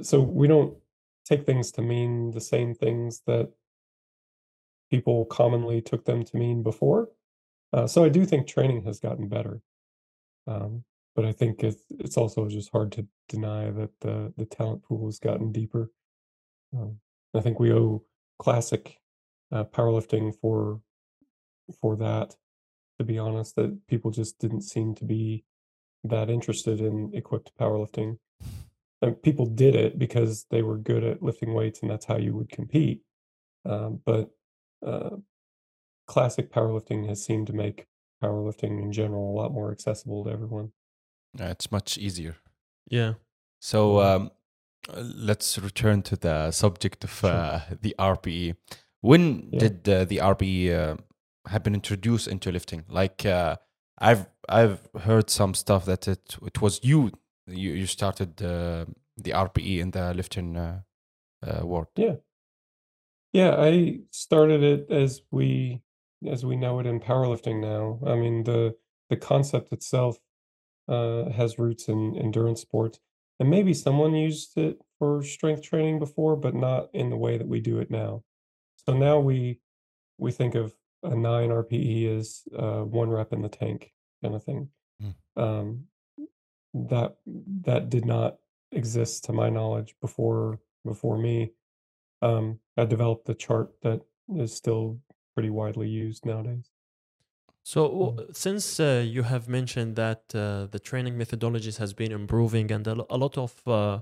so 0.00 0.20
we 0.20 0.46
don't 0.46 0.76
take 1.24 1.44
things 1.44 1.72
to 1.72 1.82
mean 1.82 2.30
the 2.30 2.40
same 2.40 2.74
things 2.74 3.22
that 3.26 3.50
people 4.90 5.24
commonly 5.24 5.80
took 5.80 6.04
them 6.04 6.24
to 6.24 6.36
mean 6.36 6.62
before. 6.62 7.08
Uh, 7.72 7.86
so 7.86 8.04
I 8.04 8.08
do 8.08 8.26
think 8.26 8.46
training 8.46 8.84
has 8.84 9.00
gotten 9.00 9.28
better. 9.28 9.60
Um, 10.46 10.84
but 11.14 11.24
I 11.24 11.32
think 11.32 11.62
it's 11.62 11.82
it's 11.98 12.16
also 12.16 12.48
just 12.48 12.70
hard 12.72 12.92
to 12.92 13.06
deny 13.28 13.70
that 13.70 13.90
the 14.00 14.32
the 14.36 14.46
talent 14.46 14.82
pool 14.82 15.06
has 15.06 15.18
gotten 15.18 15.52
deeper. 15.52 15.90
Um, 16.76 16.98
I 17.34 17.40
think 17.40 17.58
we 17.58 17.72
owe 17.72 18.04
classic 18.38 18.98
uh, 19.50 19.64
powerlifting 19.64 20.34
for 20.40 20.80
for 21.80 21.96
that. 21.96 22.36
To 22.98 23.04
be 23.04 23.18
honest, 23.18 23.56
that 23.56 23.86
people 23.88 24.10
just 24.10 24.38
didn't 24.38 24.62
seem 24.62 24.94
to 24.96 25.04
be 25.04 25.44
that 26.04 26.30
interested 26.30 26.80
in 26.80 27.10
equipped 27.14 27.52
powerlifting. 27.58 28.18
and 29.02 29.20
people 29.22 29.46
did 29.46 29.74
it 29.74 29.98
because 29.98 30.46
they 30.50 30.62
were 30.62 30.78
good 30.78 31.04
at 31.04 31.22
lifting 31.22 31.54
weights 31.54 31.80
and 31.80 31.90
that's 31.90 32.06
how 32.06 32.16
you 32.16 32.34
would 32.34 32.50
compete. 32.50 33.02
Um, 33.64 34.00
but 34.04 34.30
uh, 34.86 35.16
classic 36.06 36.52
powerlifting 36.52 37.08
has 37.08 37.24
seemed 37.24 37.46
to 37.48 37.52
make 37.52 37.86
powerlifting 38.22 38.80
in 38.82 38.92
general 38.92 39.30
a 39.30 39.36
lot 39.40 39.52
more 39.52 39.72
accessible 39.72 40.24
to 40.24 40.30
everyone. 40.30 40.72
Uh, 41.40 41.44
it's 41.46 41.70
much 41.72 41.98
easier. 41.98 42.36
Yeah. 42.90 43.14
So 43.60 44.00
um, 44.00 44.30
uh, 44.88 45.02
let's 45.16 45.58
return 45.58 46.02
to 46.02 46.16
the 46.16 46.50
subject 46.50 47.04
of 47.04 47.10
Sure. 47.10 47.30
uh, 47.30 47.60
the 47.80 47.94
RPE. 47.98 48.54
When 49.00 49.48
Yeah. 49.52 49.58
did 49.60 49.88
uh, 49.88 50.04
the 50.04 50.18
RPE 50.18 50.70
uh, 50.70 50.96
have 51.46 51.62
been 51.62 51.74
introduced 51.74 52.28
into 52.28 52.50
lifting? 52.52 52.84
Like 52.88 53.24
uh, 53.26 53.56
I've 53.98 54.26
I've 54.48 54.88
heard 55.04 55.30
some 55.30 55.54
stuff 55.54 55.84
that 55.84 56.06
it 56.08 56.36
it 56.42 56.60
was 56.60 56.80
you 56.82 57.10
you, 57.46 57.72
you 57.72 57.86
started 57.86 58.42
uh, 58.42 58.84
the 59.16 59.30
RPE 59.32 59.78
in 59.80 59.90
the 59.92 60.14
lifting 60.14 60.56
uh, 60.56 60.80
uh, 61.46 61.66
world. 61.66 61.88
Yeah. 61.96 62.16
Yeah, 63.32 63.56
I 63.58 64.00
started 64.10 64.62
it 64.62 64.90
as 64.90 65.22
we 65.30 65.80
as 66.30 66.44
we 66.44 66.56
know 66.56 66.78
it 66.80 66.86
in 66.86 67.00
powerlifting 67.00 67.60
now. 67.60 67.98
I 68.06 68.14
mean, 68.16 68.44
the 68.44 68.76
the 69.08 69.16
concept 69.16 69.72
itself 69.72 70.18
uh, 70.88 71.30
has 71.30 71.58
roots 71.58 71.88
in 71.88 72.16
endurance 72.16 72.60
sports, 72.60 72.98
and 73.40 73.50
maybe 73.50 73.74
someone 73.74 74.14
used 74.14 74.56
it 74.56 74.78
for 74.98 75.22
strength 75.22 75.62
training 75.62 75.98
before, 75.98 76.36
but 76.36 76.54
not 76.54 76.88
in 76.92 77.10
the 77.10 77.16
way 77.16 77.38
that 77.38 77.48
we 77.48 77.60
do 77.60 77.78
it 77.78 77.90
now. 77.90 78.22
So 78.86 78.96
now 78.96 79.18
we 79.20 79.60
we 80.18 80.32
think 80.32 80.54
of 80.54 80.74
a 81.02 81.14
nine 81.14 81.50
RPE 81.50 82.18
as 82.18 82.42
uh, 82.56 82.82
one 82.82 83.10
rep 83.10 83.32
in 83.32 83.42
the 83.42 83.48
tank 83.48 83.92
kind 84.22 84.34
of 84.34 84.44
thing. 84.44 84.68
Mm. 85.02 85.14
Um, 85.36 85.84
that 86.74 87.16
that 87.62 87.90
did 87.90 88.04
not 88.04 88.36
exist 88.70 89.24
to 89.24 89.32
my 89.32 89.50
knowledge 89.50 89.94
before 90.00 90.60
before 90.84 91.18
me. 91.18 91.52
Um, 92.22 92.60
I 92.76 92.84
developed 92.84 93.26
the 93.26 93.34
chart 93.34 93.72
that 93.82 94.00
is 94.36 94.54
still 94.54 94.98
pretty 95.34 95.50
widely 95.50 95.88
used 95.88 96.24
nowadays. 96.24 96.70
So 97.64 98.16
Mm. 98.16 98.26
since 98.32 98.80
uh, 98.80 99.04
you 99.06 99.22
have 99.22 99.48
mentioned 99.48 99.96
that 99.96 100.34
uh, 100.34 100.66
the 100.66 100.80
training 100.80 101.16
methodologies 101.16 101.78
has 101.78 101.94
been 101.94 102.10
improving 102.12 102.70
and 102.72 102.86
a, 102.86 102.94
lot 102.94 103.38
of 103.38 103.66
uh, 103.68 104.00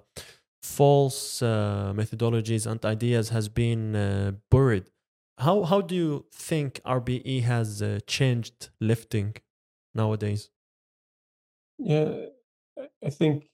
false 0.63 1.43
uh, 1.43 1.93
methodologies 1.95 2.71
and 2.71 2.85
ideas 2.85 3.31
has 3.31 3.49
been 3.49 3.95
uh, 3.97 4.33
buried, 4.51 4.91
how 5.39 5.63
how 5.65 5.81
do 5.81 5.95
you 5.95 6.27
think 6.33 6.81
RBE 6.85 7.41
has 7.41 7.83
uh, 7.83 8.01
changed 8.07 8.71
lifting 8.81 9.37
nowadays? 9.95 10.51
Yeah, 11.79 12.27
I- 12.79 12.91
I 13.03 13.11
think 13.11 13.51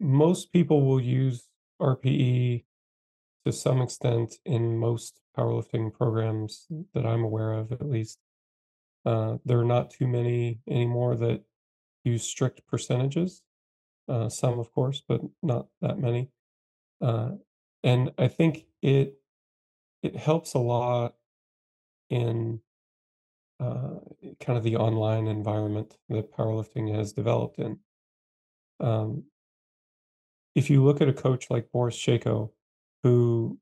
most 0.00 0.52
people 0.52 0.84
will 0.86 1.00
use 1.00 1.48
RPE 1.80 2.64
to 3.44 3.52
some 3.52 3.82
extent 3.82 4.34
in 4.44 4.78
most 4.78 5.20
powerlifting 5.36 5.92
programs 5.92 6.66
that 6.94 7.06
I'm 7.06 7.22
aware 7.22 7.52
of, 7.52 7.72
at 7.72 7.88
least. 7.88 8.18
Uh, 9.04 9.36
there 9.44 9.60
are 9.60 9.64
not 9.64 9.90
too 9.90 10.06
many 10.06 10.60
anymore 10.68 11.14
that 11.16 11.42
use 12.04 12.24
strict 12.24 12.66
percentages. 12.66 13.42
Uh, 14.08 14.28
some, 14.28 14.58
of 14.58 14.72
course, 14.72 15.02
but 15.06 15.20
not 15.42 15.66
that 15.80 15.98
many. 15.98 16.30
Uh, 17.00 17.30
and 17.82 18.12
I 18.18 18.28
think 18.28 18.64
it 18.82 19.14
it 20.02 20.16
helps 20.16 20.52
a 20.52 20.58
lot 20.58 21.14
in 22.10 22.60
uh, 23.60 24.00
kind 24.40 24.58
of 24.58 24.62
the 24.62 24.76
online 24.76 25.26
environment 25.26 25.96
that 26.10 26.32
powerlifting 26.32 26.94
has 26.94 27.12
developed 27.12 27.58
in. 27.58 27.78
Um, 28.80 29.24
if 30.54 30.68
you 30.68 30.84
look 30.84 31.00
at 31.00 31.08
a 31.08 31.12
coach 31.12 31.50
like 31.50 31.72
Boris 31.72 31.96
Sheiko, 31.96 32.50
who 33.04 33.58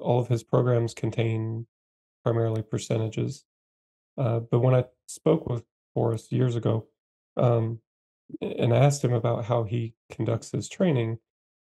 all 0.00 0.18
of 0.18 0.26
his 0.26 0.42
programs 0.42 0.94
contain 0.94 1.66
primarily 2.24 2.62
percentages, 2.62 3.44
uh, 4.18 4.40
but 4.40 4.60
when 4.60 4.74
I 4.74 4.84
spoke 5.06 5.48
with 5.48 5.62
Boris 5.94 6.32
years 6.32 6.56
ago 6.56 6.86
um, 7.36 7.80
and 8.40 8.72
asked 8.72 9.04
him 9.04 9.12
about 9.12 9.44
how 9.44 9.64
he 9.64 9.94
conducts 10.10 10.50
his 10.50 10.68
training, 10.68 11.18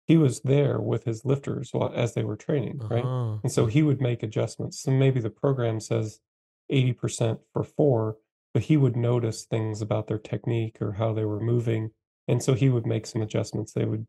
he 0.07 0.17
was 0.17 0.41
there 0.41 0.79
with 0.79 1.03
his 1.03 1.25
lifters 1.25 1.69
while, 1.73 1.91
as 1.93 2.13
they 2.13 2.23
were 2.23 2.35
training, 2.35 2.79
right? 2.89 3.03
Uh-huh. 3.03 3.39
And 3.43 3.51
so 3.51 3.65
he 3.65 3.83
would 3.83 4.01
make 4.01 4.23
adjustments. 4.23 4.81
So 4.81 4.91
maybe 4.91 5.19
the 5.19 5.29
program 5.29 5.79
says 5.79 6.19
80% 6.71 7.39
for 7.51 7.63
four, 7.63 8.17
but 8.53 8.63
he 8.63 8.77
would 8.77 8.95
notice 8.95 9.43
things 9.43 9.81
about 9.81 10.07
their 10.07 10.19
technique 10.19 10.81
or 10.81 10.93
how 10.93 11.13
they 11.13 11.25
were 11.25 11.39
moving. 11.39 11.91
And 12.27 12.41
so 12.41 12.53
he 12.53 12.69
would 12.69 12.85
make 12.85 13.05
some 13.05 13.21
adjustments. 13.21 13.73
They 13.73 13.85
would 13.85 14.07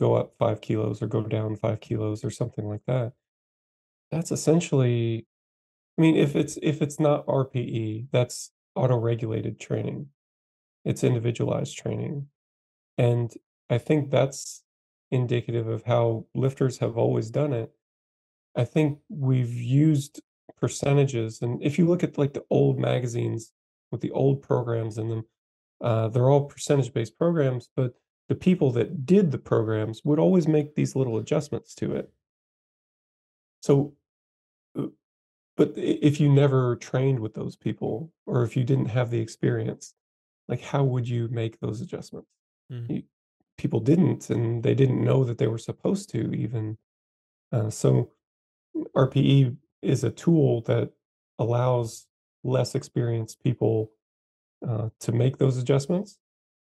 go 0.00 0.14
up 0.14 0.34
five 0.38 0.60
kilos 0.60 1.02
or 1.02 1.06
go 1.06 1.22
down 1.22 1.56
five 1.56 1.80
kilos 1.80 2.24
or 2.24 2.30
something 2.30 2.66
like 2.66 2.82
that. 2.86 3.12
That's 4.10 4.30
essentially, 4.32 5.26
I 5.98 6.02
mean, 6.02 6.16
if 6.16 6.36
it's 6.36 6.58
if 6.62 6.82
it's 6.82 7.00
not 7.00 7.26
RPE, 7.26 8.08
that's 8.12 8.50
auto-regulated 8.74 9.60
training. 9.60 10.08
It's 10.84 11.04
individualized 11.04 11.76
training. 11.76 12.26
And 12.98 13.32
I 13.70 13.78
think 13.78 14.10
that's 14.10 14.62
indicative 15.10 15.68
of 15.68 15.84
how 15.84 16.26
lifters 16.34 16.78
have 16.78 16.98
always 16.98 17.30
done 17.30 17.52
it. 17.52 17.72
I 18.56 18.64
think 18.64 18.98
we've 19.08 19.52
used 19.52 20.20
percentages, 20.60 21.42
and 21.42 21.62
if 21.62 21.78
you 21.78 21.86
look 21.86 22.04
at 22.04 22.18
like 22.18 22.34
the 22.34 22.44
old 22.50 22.78
magazines 22.78 23.52
with 23.90 24.00
the 24.00 24.12
old 24.12 24.42
programs 24.42 24.98
in 24.98 25.08
them, 25.08 25.24
uh, 25.80 26.08
they're 26.08 26.30
all 26.30 26.44
percentage-based 26.44 27.18
programs, 27.18 27.68
but 27.74 27.94
the 28.28 28.34
people 28.34 28.70
that 28.72 29.06
did 29.06 29.30
the 29.32 29.38
programs 29.38 30.04
would 30.04 30.18
always 30.18 30.48
make 30.48 30.74
these 30.74 30.96
little 30.96 31.18
adjustments 31.18 31.74
to 31.76 31.94
it. 31.94 32.12
So, 33.62 33.94
uh, 34.78 34.88
but 35.56 35.74
if 35.76 36.20
you 36.20 36.32
never 36.32 36.76
trained 36.76 37.20
with 37.20 37.34
those 37.34 37.56
people, 37.56 38.12
or 38.26 38.44
if 38.44 38.56
you 38.56 38.64
didn't 38.64 38.86
have 38.88 39.10
the 39.10 39.20
experience, 39.20 39.94
like 40.48 40.62
how 40.62 40.84
would 40.84 41.08
you 41.08 41.28
make 41.28 41.60
those 41.60 41.80
adjustments? 41.80 42.30
Mhm. 42.72 42.90
You- 42.90 43.04
people 43.58 43.80
didn't, 43.80 44.30
and 44.30 44.64
they 44.64 44.74
didn't 44.74 45.04
know 45.04 45.24
that 45.24 45.38
they 45.38 45.48
were 45.48 45.58
supposed 45.58 46.10
to 46.10 46.32
even. 46.34 46.78
Uh, 47.52 47.70
so 47.70 48.12
RPE 48.96 49.56
is 49.82 50.04
a 50.04 50.10
tool 50.10 50.62
that 50.62 50.92
allows 51.38 52.06
less 52.44 52.74
experienced 52.74 53.42
people 53.42 53.92
uh, 54.66 54.90
to 55.00 55.12
make 55.12 55.38
those 55.38 55.58
adjustments, 55.58 56.18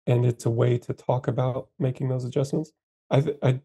and 0.07 0.25
it's 0.25 0.45
a 0.45 0.49
way 0.49 0.77
to 0.77 0.93
talk 0.93 1.27
about 1.27 1.69
making 1.79 2.09
those 2.09 2.25
adjustments. 2.25 2.71
I 3.09 3.21
th- 3.21 3.37
I 3.41 3.61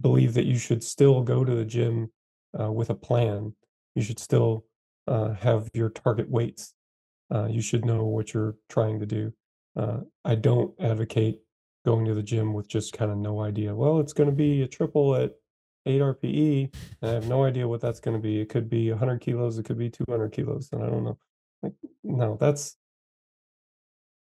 believe 0.00 0.34
that 0.34 0.46
you 0.46 0.58
should 0.58 0.82
still 0.82 1.22
go 1.22 1.44
to 1.44 1.54
the 1.54 1.64
gym 1.64 2.10
uh, 2.58 2.70
with 2.72 2.90
a 2.90 2.94
plan. 2.94 3.54
You 3.94 4.02
should 4.02 4.18
still 4.18 4.64
uh, 5.06 5.34
have 5.34 5.70
your 5.74 5.90
target 5.90 6.28
weights. 6.30 6.74
Uh, 7.32 7.46
you 7.46 7.60
should 7.60 7.84
know 7.84 8.04
what 8.04 8.32
you're 8.32 8.56
trying 8.68 9.00
to 9.00 9.06
do. 9.06 9.32
Uh, 9.76 10.00
I 10.24 10.34
don't 10.34 10.74
advocate 10.80 11.40
going 11.84 12.04
to 12.06 12.14
the 12.14 12.22
gym 12.22 12.52
with 12.52 12.68
just 12.68 12.92
kind 12.92 13.10
of 13.10 13.18
no 13.18 13.40
idea. 13.40 13.74
Well, 13.74 14.00
it's 14.00 14.12
going 14.12 14.28
to 14.28 14.34
be 14.34 14.62
a 14.62 14.68
triple 14.68 15.14
at 15.14 15.32
8 15.86 16.00
RPE, 16.00 16.74
and 17.00 17.10
I 17.10 17.14
have 17.14 17.28
no 17.28 17.44
idea 17.44 17.68
what 17.68 17.80
that's 17.80 18.00
going 18.00 18.16
to 18.16 18.22
be. 18.22 18.40
It 18.40 18.48
could 18.48 18.68
be 18.68 18.90
100 18.90 19.20
kilos, 19.20 19.58
it 19.58 19.64
could 19.64 19.78
be 19.78 19.90
200 19.90 20.32
kilos, 20.32 20.68
and 20.72 20.82
I 20.82 20.86
don't 20.86 21.04
know. 21.04 21.18
Like, 21.62 21.74
no, 22.04 22.36
that's 22.40 22.76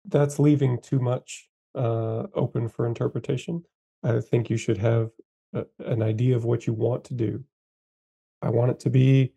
that's 0.09 0.39
leaving 0.39 0.81
too 0.81 0.99
much 0.99 1.49
uh, 1.75 2.27
open 2.35 2.69
for 2.69 2.87
interpretation. 2.87 3.65
I 4.03 4.21
think 4.21 4.51
you 4.51 4.57
should 4.57 4.79
have 4.79 5.11
a, 5.55 5.67
an 5.81 6.03
idea 6.03 6.37
of 6.37 6.45
what 6.45 6.67
you 6.67 6.73
want 6.73 7.05
to 7.05 7.15
do. 7.15 7.45
I 8.43 8.51
want 8.51 8.71
it 8.71 8.81
to 8.81 8.91
be 8.91 9.33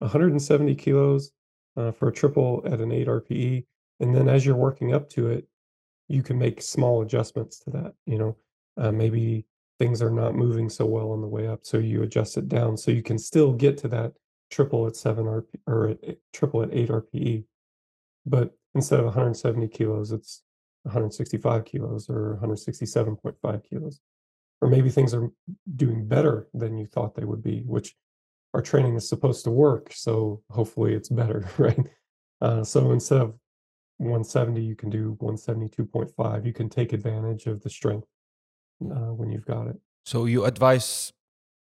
170 0.00 0.74
kilos 0.76 1.32
uh, 1.76 1.92
for 1.92 2.08
a 2.08 2.12
triple 2.12 2.62
at 2.64 2.80
an 2.80 2.92
8 2.92 3.06
RPE. 3.06 3.64
And 4.00 4.14
then 4.14 4.28
as 4.28 4.44
you're 4.44 4.56
working 4.56 4.94
up 4.94 5.08
to 5.10 5.28
it, 5.28 5.46
you 6.08 6.22
can 6.22 6.38
make 6.38 6.60
small 6.62 7.02
adjustments 7.02 7.58
to 7.60 7.70
that. 7.70 7.94
You 8.06 8.18
know, 8.18 8.36
uh, 8.76 8.92
maybe 8.92 9.46
things 9.78 10.02
are 10.02 10.10
not 10.10 10.34
moving 10.34 10.68
so 10.68 10.84
well 10.84 11.12
on 11.12 11.20
the 11.20 11.28
way 11.28 11.46
up. 11.46 11.60
So 11.62 11.78
you 11.78 12.02
adjust 12.02 12.36
it 12.36 12.48
down 12.48 12.76
so 12.76 12.90
you 12.90 13.02
can 13.02 13.18
still 13.18 13.52
get 13.52 13.78
to 13.78 13.88
that 13.88 14.12
triple 14.50 14.86
at 14.86 14.96
7 14.96 15.24
RP 15.24 15.46
or 15.66 15.96
triple 16.32 16.62
at 16.62 16.74
8 16.74 16.88
RPE. 16.88 17.44
But 18.26 18.54
instead 18.74 19.00
of 19.00 19.06
170 19.06 19.68
kilos, 19.68 20.12
it's 20.12 20.42
165 20.82 21.64
kilos 21.64 22.08
or 22.08 22.38
167.5 22.42 23.64
kilos. 23.68 24.00
Or 24.62 24.68
maybe 24.68 24.90
things 24.90 25.14
are 25.14 25.30
doing 25.76 26.06
better 26.06 26.48
than 26.52 26.76
you 26.76 26.86
thought 26.86 27.14
they 27.14 27.24
would 27.24 27.42
be, 27.42 27.62
which 27.66 27.96
our 28.52 28.60
training 28.60 28.96
is 28.96 29.08
supposed 29.08 29.44
to 29.44 29.50
work. 29.50 29.92
So 29.94 30.42
hopefully 30.50 30.94
it's 30.94 31.08
better, 31.08 31.48
right? 31.58 31.86
Uh, 32.40 32.64
so 32.64 32.90
instead 32.90 33.20
of 33.20 33.34
170, 33.98 34.62
you 34.62 34.74
can 34.74 34.90
do 34.90 35.16
172.5. 35.20 36.46
You 36.46 36.52
can 36.52 36.68
take 36.68 36.92
advantage 36.92 37.46
of 37.46 37.62
the 37.62 37.70
strength 37.70 38.08
uh, 38.84 39.12
when 39.12 39.30
you've 39.30 39.46
got 39.46 39.66
it. 39.68 39.76
So 40.04 40.24
you 40.24 40.44
advise 40.44 41.12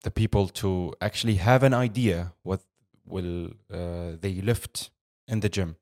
the 0.03 0.11
people 0.11 0.47
to 0.47 0.93
actually 1.01 1.35
have 1.35 1.63
an 1.63 1.73
idea 1.73 2.33
what 2.43 2.61
will 3.05 3.51
uh, 3.71 4.13
they 4.19 4.41
lift 4.41 4.91
in 5.27 5.39
the 5.41 5.49
gym. 5.49 5.75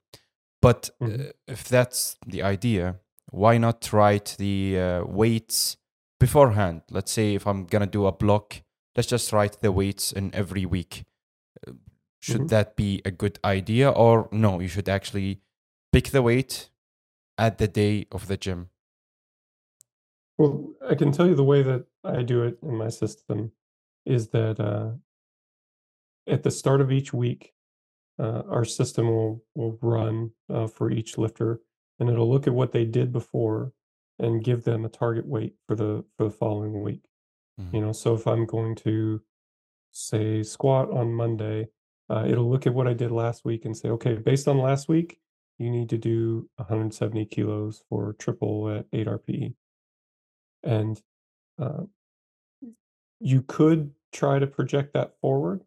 But 0.62 0.89
uh, 1.01 1.06
Mhm. 1.06 1.32
if 1.48 1.63
that's 1.70 2.18
the 2.28 2.44
idea, 2.44 3.00
why 3.32 3.58
not 3.58 3.94
write 3.94 4.36
the 4.38 4.78
uh, 4.80 5.06
weights 5.06 5.78
beforehand? 6.20 6.82
Let's 6.92 7.12
say 7.12 7.36
if 7.36 7.46
I'm 7.48 7.66
gonna 7.66 7.88
do 7.88 8.06
a 8.08 8.12
block, 8.12 8.62
let's 8.96 9.08
just 9.10 9.32
write 9.32 9.62
the 9.62 9.72
weights 9.72 10.12
in 10.12 10.34
every 10.36 10.66
week. 10.66 11.06
Uh, 11.68 11.74
Should 12.22 12.42
Mhm. 12.42 12.50
that 12.50 12.75
be 12.75 13.01
a 13.06 13.12
good 13.12 13.39
idea, 13.46 13.89
or 13.89 14.28
no? 14.32 14.60
You 14.60 14.68
should 14.68 14.89
actually 14.89 15.39
pick 15.94 16.10
the 16.10 16.22
weight 16.22 16.70
at 17.38 17.58
the 17.58 17.68
day 17.68 18.08
of 18.12 18.28
the 18.28 18.36
gym. 18.36 18.70
Well, 20.38 20.74
I 20.82 20.96
can 20.96 21.12
tell 21.13 21.28
you 21.28 21.36
the 21.36 21.44
way 21.46 21.63
that 21.63 21.86
I 22.04 22.24
do 22.24 22.44
it 22.44 22.60
in 22.62 22.75
my 22.75 22.89
system 22.89 23.51
is 24.06 24.30
that 24.30 24.60
uh, 24.60 24.98
at 26.28 26.44
the 26.44 26.51
start 26.51 26.82
of 26.82 26.92
each 26.92 27.13
week, 27.13 27.54
uh, 28.20 28.44
our 28.50 28.66
system 28.66 29.08
will 29.08 29.44
will 29.56 29.78
run 29.82 30.32
uh, 30.54 30.68
for 30.68 30.92
each 30.92 31.18
lifter, 31.18 31.62
and 32.00 32.10
it'll 32.10 32.30
look 32.30 32.48
at 32.48 32.54
what 32.54 32.72
they 32.72 32.86
did 32.86 33.12
before 33.12 33.72
and 34.20 34.44
give 34.44 34.66
them 34.66 34.84
a 34.84 34.90
target 34.90 35.26
weight 35.26 35.56
for 35.68 35.76
the 35.76 36.04
for 36.18 36.26
the 36.26 36.32
following 36.32 36.82
week. 36.82 37.08
Mhm. 37.60 37.74
You 37.74 37.82
know, 37.82 37.92
so 37.92 38.14
if 38.14 38.28
I'm 38.28 38.46
going 38.46 38.76
to 38.76 39.22
say 39.92 40.44
squat 40.44 40.92
on 40.92 41.14
Monday, 41.14 41.70
uh, 42.10 42.26
it'll 42.28 42.50
look 42.50 42.68
at 42.68 42.74
what 42.74 42.88
I 42.88 42.94
did 42.94 43.12
last 43.12 43.46
week 43.46 43.66
and 43.66 43.76
say, 43.76 43.90
okay, 43.90 44.16
based 44.16 44.48
on 44.48 44.58
last 44.58 44.88
week, 44.90 45.20
you 45.58 45.70
need 45.70 45.90
to 45.90 45.98
do 45.98 46.50
170 46.58 47.26
kilos 47.26 47.84
for 47.90 48.14
triple 48.14 48.70
at 48.70 48.86
8 48.94 49.08
RPE. 49.08 49.54
And 50.64 51.02
uh, 51.60 51.84
you 53.20 53.42
could 53.44 53.92
try 54.14 54.40
to 54.40 54.48
project 54.48 54.94
that 54.94 55.20
forward, 55.22 55.64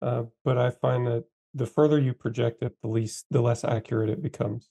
uh, 0.00 0.24
but 0.44 0.56
I 0.58 0.70
find 0.70 1.06
that 1.06 1.24
the 1.54 1.66
further 1.66 1.98
you 1.98 2.12
project 2.12 2.62
it, 2.62 2.74
the 2.82 2.88
least 2.88 3.26
the 3.30 3.40
less 3.40 3.64
accurate 3.64 4.10
it 4.10 4.22
becomes. 4.22 4.68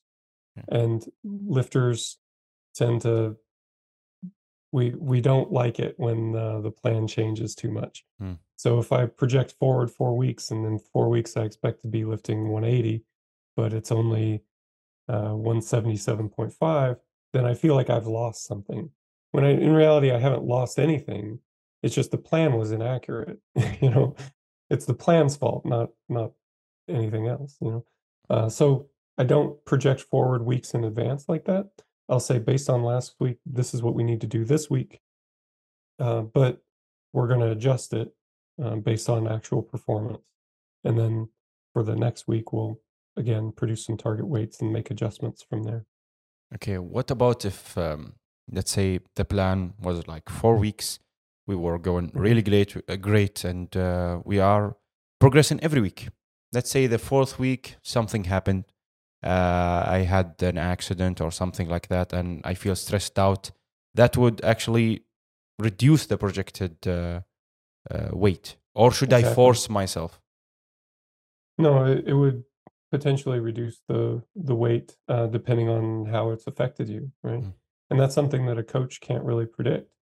Yeah. 0.55 0.79
And 0.79 1.05
lifters 1.23 2.17
tend 2.75 3.01
to 3.01 3.37
we 4.71 4.93
we 4.97 5.21
don't 5.21 5.51
like 5.51 5.79
it 5.79 5.95
when 5.97 6.35
uh, 6.35 6.59
the 6.59 6.71
plan 6.71 7.07
changes 7.07 7.55
too 7.55 7.71
much. 7.71 8.03
Hmm. 8.19 8.33
So 8.55 8.79
if 8.79 8.91
I 8.91 9.05
project 9.05 9.53
forward 9.59 9.91
four 9.91 10.17
weeks 10.17 10.51
and 10.51 10.65
then 10.65 10.79
four 10.79 11.09
weeks 11.09 11.37
I 11.37 11.43
expect 11.43 11.81
to 11.81 11.87
be 11.87 12.05
lifting 12.05 12.49
180, 12.49 13.03
but 13.55 13.73
it's 13.73 13.91
only 13.91 14.43
uh, 15.09 15.31
177.5, 15.31 16.97
then 17.33 17.45
I 17.45 17.53
feel 17.55 17.75
like 17.75 17.89
I've 17.89 18.07
lost 18.07 18.45
something. 18.45 18.89
When 19.31 19.43
I, 19.43 19.49
in 19.49 19.73
reality, 19.73 20.11
I 20.11 20.19
haven't 20.19 20.45
lost 20.45 20.79
anything. 20.79 21.39
It's 21.81 21.95
just 21.95 22.11
the 22.11 22.17
plan 22.17 22.53
was 22.57 22.71
inaccurate. 22.71 23.39
you 23.81 23.89
know, 23.89 24.15
it's 24.69 24.85
the 24.85 24.93
plan's 24.93 25.35
fault, 25.35 25.65
not 25.65 25.89
not 26.07 26.31
anything 26.87 27.27
else. 27.27 27.57
You 27.61 27.71
know, 27.71 27.85
uh, 28.29 28.49
so 28.49 28.87
I 29.17 29.23
don't 29.23 29.63
project 29.65 30.01
forward 30.01 30.45
weeks 30.45 30.73
in 30.73 30.83
advance 30.83 31.25
like 31.27 31.45
that. 31.45 31.69
I'll 32.09 32.19
say 32.19 32.39
based 32.39 32.69
on 32.69 32.83
last 32.83 33.15
week, 33.19 33.37
this 33.45 33.73
is 33.73 33.81
what 33.81 33.95
we 33.95 34.03
need 34.03 34.21
to 34.21 34.27
do 34.27 34.43
this 34.43 34.69
week, 34.69 34.99
uh, 35.99 36.21
but 36.21 36.61
we're 37.13 37.27
going 37.27 37.39
to 37.39 37.51
adjust 37.51 37.93
it 37.93 38.13
um, 38.61 38.81
based 38.81 39.09
on 39.09 39.27
actual 39.27 39.61
performance, 39.61 40.23
and 40.83 40.97
then 40.97 41.29
for 41.73 41.83
the 41.83 41.95
next 41.95 42.27
week, 42.27 42.53
we'll 42.53 42.79
again 43.15 43.51
produce 43.55 43.85
some 43.85 43.97
target 43.97 44.27
weights 44.27 44.61
and 44.61 44.73
make 44.73 44.91
adjustments 44.91 45.43
from 45.47 45.63
there. 45.63 45.85
Okay, 46.55 46.77
what 46.77 47.09
about 47.09 47.45
if, 47.45 47.77
um, 47.77 48.13
let's 48.51 48.71
say, 48.71 48.99
the 49.15 49.25
plan 49.25 49.73
was 49.81 50.07
like 50.07 50.29
four 50.29 50.57
weeks, 50.57 50.99
we 51.47 51.55
were 51.55 51.79
going 51.79 52.11
really 52.13 52.41
great, 52.41 52.75
uh, 52.87 52.95
great, 52.95 53.43
and 53.43 53.75
uh, 53.75 54.19
we 54.23 54.39
are 54.39 54.77
progressing 55.19 55.59
every 55.61 55.81
week. 55.81 56.09
Let's 56.53 56.69
say 56.69 56.87
the 56.87 56.99
fourth 56.99 57.39
week 57.39 57.75
something 57.81 58.25
happened, 58.25 58.65
uh, 59.23 59.83
I 59.87 59.99
had 59.99 60.41
an 60.43 60.57
accident 60.57 61.21
or 61.21 61.31
something 61.31 61.69
like 61.69 61.87
that, 61.87 62.13
and 62.13 62.41
I 62.43 62.53
feel 62.53 62.75
stressed 62.75 63.17
out. 63.17 63.51
That 63.95 64.17
would 64.17 64.43
actually 64.43 65.03
reduce 65.59 66.05
the 66.05 66.17
projected 66.17 66.75
uh, 66.87 67.21
uh, 67.89 68.09
weight, 68.11 68.57
or 68.75 68.91
should 68.91 69.13
I 69.13 69.23
force 69.23 69.69
myself? 69.69 70.19
No, 71.57 71.85
it, 71.85 72.03
it 72.07 72.13
would 72.13 72.43
potentially 72.91 73.39
reduce 73.39 73.81
the 73.87 74.21
the 74.35 74.55
weight 74.55 74.95
uh, 75.07 75.27
depending 75.27 75.69
on 75.69 76.05
how 76.05 76.31
it's 76.31 76.47
affected 76.47 76.89
you, 76.89 77.11
right? 77.23 77.41
Mm. 77.41 77.53
And 77.89 77.99
that's 77.99 78.15
something 78.15 78.45
that 78.47 78.57
a 78.57 78.63
coach 78.63 79.01
can't 79.01 79.23
really 79.23 79.45
predict. 79.45 79.93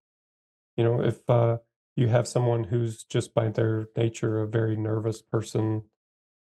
You 0.77 0.83
know, 0.83 1.01
if 1.01 1.29
uh, 1.29 1.57
you 1.95 2.07
have 2.07 2.27
someone 2.27 2.63
who's 2.63 3.03
just 3.03 3.33
by 3.33 3.49
their 3.49 3.87
nature 3.95 4.41
a 4.41 4.47
very 4.47 4.75
nervous 4.75 5.21
person, 5.21 5.83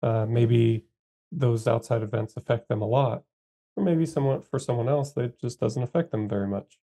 uh, 0.01 0.25
maybe 0.27 0.85
those 1.31 1.67
outside 1.67 2.01
events 2.03 2.35
affect 2.37 2.69
them 2.69 2.81
a 2.81 2.87
lot, 2.87 3.23
or 3.75 3.83
maybe 3.83 4.05
someone 4.05 4.41
for 4.41 4.59
someone 4.59 4.89
else 4.89 5.13
that 5.13 5.39
just 5.39 5.59
doesn't 5.59 5.83
affect 5.83 6.11
them 6.11 6.27
very 6.27 6.47
much. 6.47 6.79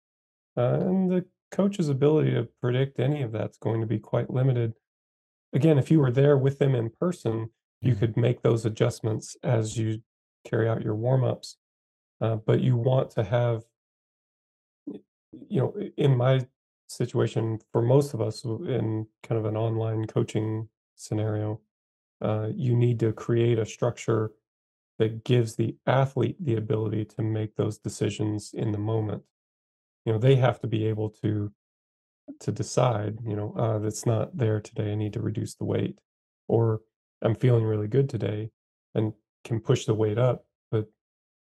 Uh, 0.57 0.79
and 0.81 1.11
the 1.11 1.27
coach's 1.50 1.88
ability 1.88 2.33
to 2.33 2.44
predict 2.61 2.98
any 3.00 3.22
of 3.22 3.33
that's 3.33 3.59
going 3.59 3.81
to 3.81 3.87
be 3.87 3.98
quite 3.98 4.31
limited. 4.31 4.74
Again, 5.53 5.79
if 5.79 5.90
you 5.90 6.00
were 6.00 6.11
there 6.11 6.37
with 6.37 6.59
them 6.59 6.74
in 6.74 6.90
person, 6.90 7.50
you 7.81 7.94
Mhm. 7.94 7.98
could 7.98 8.16
make 8.16 8.42
those 8.42 8.64
adjustments 8.66 9.37
as 9.42 9.77
you 9.79 10.03
carry 10.44 10.68
out 10.68 10.83
your 10.83 10.94
warm-ups. 10.94 11.59
Uh, 12.20 12.37
but 12.37 12.61
you 12.61 12.77
want 12.77 13.11
to 13.11 13.24
have, 13.24 13.64
you 14.87 15.61
know, 15.61 15.77
in 15.96 16.16
my 16.16 16.46
situation, 16.88 17.59
for 17.72 17.83
most 17.83 18.14
of 18.14 18.20
us 18.20 18.44
in 18.44 19.09
kind 19.22 19.38
of 19.38 19.44
an 19.44 19.57
online 19.57 20.07
coaching 20.07 20.68
scenario, 20.96 21.61
uh, 22.22 22.48
you 22.55 22.74
need 22.77 23.00
to 23.00 23.12
create 23.12 23.59
a 23.59 23.66
structure 23.66 24.33
that 24.98 25.24
gives 25.24 25.57
the 25.57 25.77
athlete 25.87 26.37
the 26.40 26.57
ability 26.57 27.05
to 27.05 27.22
make 27.22 27.57
those 27.57 27.79
decisions 27.79 28.53
in 28.55 28.72
the 28.72 28.79
moment. 28.79 29.22
You 30.05 30.12
know, 30.12 30.18
they 30.18 30.37
have 30.37 30.61
to 30.61 30.66
be 30.66 30.87
able 30.87 31.11
to 31.22 31.53
to 32.40 32.53
decide, 32.53 33.18
you 33.27 33.37
know, 33.37 33.55
uh, 33.59 33.79
that's 33.79 34.07
not 34.07 34.37
there 34.37 34.61
today. 34.61 34.92
I 34.92 34.94
need 34.94 35.12
to 35.12 35.20
reduce 35.20 35.57
the 35.57 35.64
weight, 35.64 35.98
or 36.48 36.81
I'm 37.22 37.35
feeling 37.35 37.64
really 37.64 37.88
good 37.88 38.09
today 38.09 38.50
and 38.94 39.12
can 39.44 39.61
push 39.61 39.85
the 39.85 39.94
weight 39.94 40.18
up. 40.18 40.46
But 40.70 40.87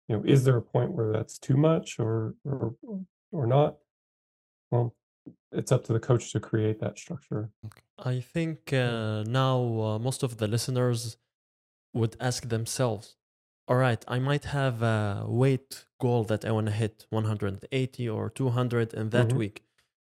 you 0.08 0.16
know, 0.16 0.22
is 0.24 0.44
there 0.44 0.56
a 0.56 0.62
point 0.62 0.92
where 0.92 1.12
that's 1.12 1.38
too 1.38 1.56
much 1.56 1.98
or 1.98 2.34
or 2.44 2.74
or 3.32 3.46
not? 3.46 3.76
Well, 4.70 4.94
it's 5.52 5.72
up 5.72 5.84
to 5.84 5.92
the 5.92 6.00
coach 6.00 6.32
to 6.32 6.40
create 6.40 6.80
that 6.80 6.98
structure. 6.98 7.50
I 7.98 8.20
think 8.20 8.72
uh, 8.72 9.24
now 9.24 9.58
uh, 9.82 9.98
most 9.98 10.22
of 10.22 10.38
the 10.38 10.46
listeners 10.48 11.16
would 11.94 12.16
ask 12.20 12.48
themselves, 12.48 13.16
all 13.68 13.76
right, 13.76 14.04
I 14.08 14.18
might 14.18 14.44
have 14.46 14.82
a 14.82 15.24
weight 15.28 15.84
goal 16.00 16.24
that 16.24 16.44
I 16.44 16.50
want 16.52 16.66
to 16.66 16.72
hit 16.72 17.06
180 17.10 18.08
or 18.08 18.30
200 18.30 18.94
in 18.94 19.10
that 19.10 19.28
Mhm. 19.30 19.36
week, 19.36 19.64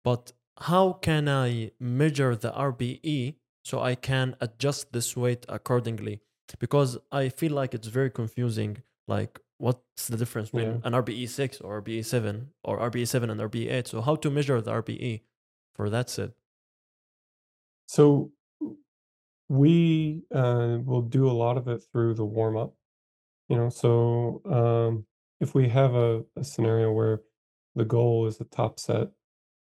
but 0.03 0.33
how 0.59 0.93
can 0.93 1.27
I 1.29 1.71
measure 1.79 2.35
the 2.35 2.51
RBE 2.53 3.35
so 3.65 3.79
I 3.81 3.95
can 3.95 4.35
adjust 4.41 4.91
this 4.93 5.17
weight 5.17 5.45
accordingly? 5.49 6.21
Because 6.59 6.97
I 7.11 7.29
feel 7.29 7.53
like 7.53 7.73
it's 7.73 7.87
very 7.87 8.11
confusing. 8.11 8.83
Like, 9.07 9.39
what's 9.61 10.07
the 10.07 10.17
difference 10.17 10.49
between 10.49 10.71
Yeah. 10.71 10.79
an 10.83 10.93
RBE 10.93 11.27
6 11.27 11.61
or 11.61 11.81
RBE 11.81 12.03
7 12.03 12.51
or 12.63 12.79
RBE 12.79 13.07
7 13.07 13.29
and 13.29 13.39
RBE 13.39 13.69
8? 13.71 13.87
So, 13.87 14.01
how 14.01 14.15
to 14.15 14.29
measure 14.29 14.59
the 14.59 14.71
RBE 14.71 15.21
for 15.75 15.89
that 15.89 16.09
set? 16.09 16.31
So 17.87 18.31
we 19.49 20.23
uh, 20.33 20.79
will 20.83 21.01
do 21.01 21.29
a 21.29 21.37
lot 21.43 21.57
of 21.57 21.67
it 21.67 21.83
through 21.91 22.13
the 22.15 22.25
warm 22.25 22.57
up. 22.57 22.73
You 23.49 23.57
know, 23.57 23.69
so 23.69 24.41
um, 24.45 25.05
if 25.41 25.53
we 25.53 25.67
have 25.69 25.93
a, 25.93 26.23
a 26.37 26.43
scenario 26.43 26.91
where 26.91 27.21
the 27.75 27.83
goal 27.85 28.27
is 28.27 28.39
a 28.39 28.45
top 28.45 28.79
set 28.79 29.09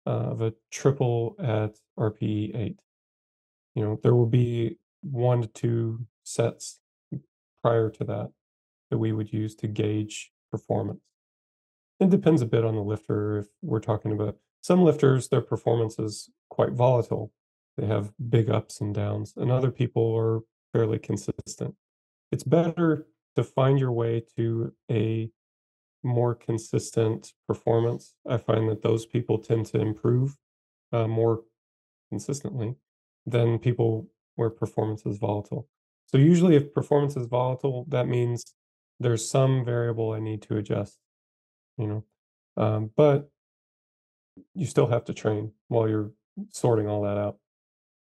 uh, 0.08 0.32
of 0.34 0.42
a 0.42 0.54
triple 0.72 1.36
at 1.40 1.78
RPE 1.98 2.56
eight, 2.56 2.82
you 3.76 3.84
know, 3.84 4.00
there 4.02 4.16
will 4.16 4.26
be 4.26 4.80
one 5.02 5.44
to 5.44 5.48
two 5.48 6.08
sets 6.24 6.80
prior 7.62 7.92
to 7.92 8.04
that 8.04 8.32
that 8.90 8.98
we 8.98 9.12
would 9.12 9.32
use 9.32 9.56
to 9.56 9.68
gauge 9.68 10.32
performance. 10.52 11.02
It 12.00 12.10
depends 12.10 12.42
a 12.42 12.46
bit 12.46 12.64
on 12.64 12.76
the 12.76 12.84
lifter. 12.84 13.40
If 13.40 13.48
we're 13.62 13.80
talking 13.80 14.12
about 14.12 14.38
some 14.62 14.84
lifters, 14.84 15.30
their 15.30 15.42
performance 15.42 15.98
is 16.00 16.30
quite 16.50 16.74
volatile. 16.74 17.32
They 17.78 17.88
have 17.88 18.12
big 18.30 18.50
ups 18.50 18.82
and 18.82 18.94
downs, 18.94 19.34
and 19.38 19.52
other 19.52 19.72
people 19.72 20.16
are 20.16 20.42
fairly 20.74 21.00
consistent. 21.00 21.76
It's 22.32 22.44
better 22.44 23.08
to 23.36 23.44
find 23.44 23.80
your 23.80 23.92
way 23.92 24.24
to 24.36 24.74
a 24.92 25.30
more 26.04 26.36
consistent 26.36 27.34
performance. 27.48 28.14
I 28.28 28.38
find 28.38 28.70
that 28.70 28.82
those 28.82 29.06
people 29.06 29.38
tend 29.38 29.68
to 29.68 29.80
improve 29.80 30.36
uh, 30.92 31.08
more 31.08 31.44
consistently 32.10 32.76
than 33.26 33.60
people 33.60 34.10
where 34.36 34.50
performance 34.50 35.06
is 35.06 35.18
volatile. 35.18 35.68
So 36.06 36.18
usually 36.18 36.56
if 36.56 36.74
performance 36.74 37.18
is 37.18 37.28
volatile, 37.28 37.86
that 37.90 38.08
means 38.08 38.54
there's 39.00 39.30
some 39.30 39.64
variable 39.64 40.12
I 40.12 40.20
need 40.20 40.42
to 40.44 40.58
adjust, 40.58 40.98
you 41.78 41.88
know. 41.88 42.04
Um, 42.56 42.92
but 42.96 43.30
you 44.54 44.66
still 44.66 44.88
have 44.88 45.06
to 45.06 45.14
train 45.14 45.52
while 45.68 45.88
you're 45.88 46.12
sorting 46.52 46.88
all 46.88 47.04
that 47.04 47.18
out. 47.18 47.38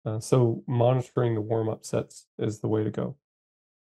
Uh, 0.04 0.20
so 0.20 0.62
monitoring 0.66 1.34
the 1.34 1.40
warm-up 1.40 1.84
sets 1.84 2.26
is 2.38 2.60
the 2.60 2.68
way 2.68 2.84
to 2.84 2.90
go. 2.90 3.16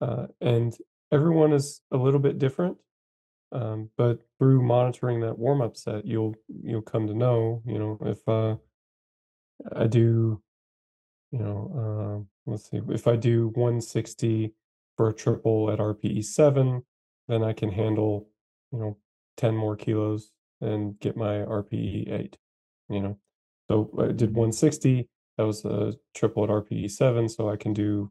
Uh, 0.01 0.27
and 0.41 0.77
everyone 1.13 1.53
is 1.53 1.83
a 1.93 1.97
little 1.97 2.21
bit 2.21 2.39
different. 2.39 2.77
Um, 3.53 3.91
but 3.97 4.21
through 4.39 4.63
monitoring 4.63 5.21
that 5.21 5.39
warm 5.39 5.61
up 5.61 5.77
set, 5.77 6.07
you'll 6.07 6.37
you'll 6.63 6.83
come 6.83 7.09
to 7.09 7.15
know, 7.15 7.63
you 7.67 7.79
know, 7.79 7.99
if 8.03 8.29
uh, 8.29 8.57
I 9.75 9.89
do, 9.89 10.41
you 11.33 11.39
know, 11.39 12.27
uh, 12.47 12.51
let's 12.51 12.71
see, 12.71 12.81
if 12.91 13.09
I 13.09 13.17
do 13.17 13.49
160 13.49 14.55
for 14.97 15.09
a 15.09 15.13
triple 15.15 15.71
at 15.71 15.81
RPE 15.81 16.25
seven, 16.25 16.85
then 17.31 17.45
I 17.45 17.53
can 17.53 17.71
handle, 17.71 18.29
you 18.73 18.79
know, 18.79 18.97
10 19.37 19.57
more 19.57 19.77
kilos 19.77 20.33
and 20.61 20.99
get 21.01 21.17
my 21.17 21.39
RPE 21.39 22.13
eight. 22.13 22.37
You 22.89 23.01
know, 23.01 23.19
so 23.71 23.91
I 23.99 24.07
did 24.09 24.35
160. 24.35 25.09
That 25.39 25.47
was 25.47 25.65
a 25.65 25.95
triple 26.15 26.45
at 26.45 26.51
RPE 26.51 26.91
seven, 26.91 27.29
so 27.29 27.49
I 27.49 27.57
can 27.57 27.73
do 27.73 28.11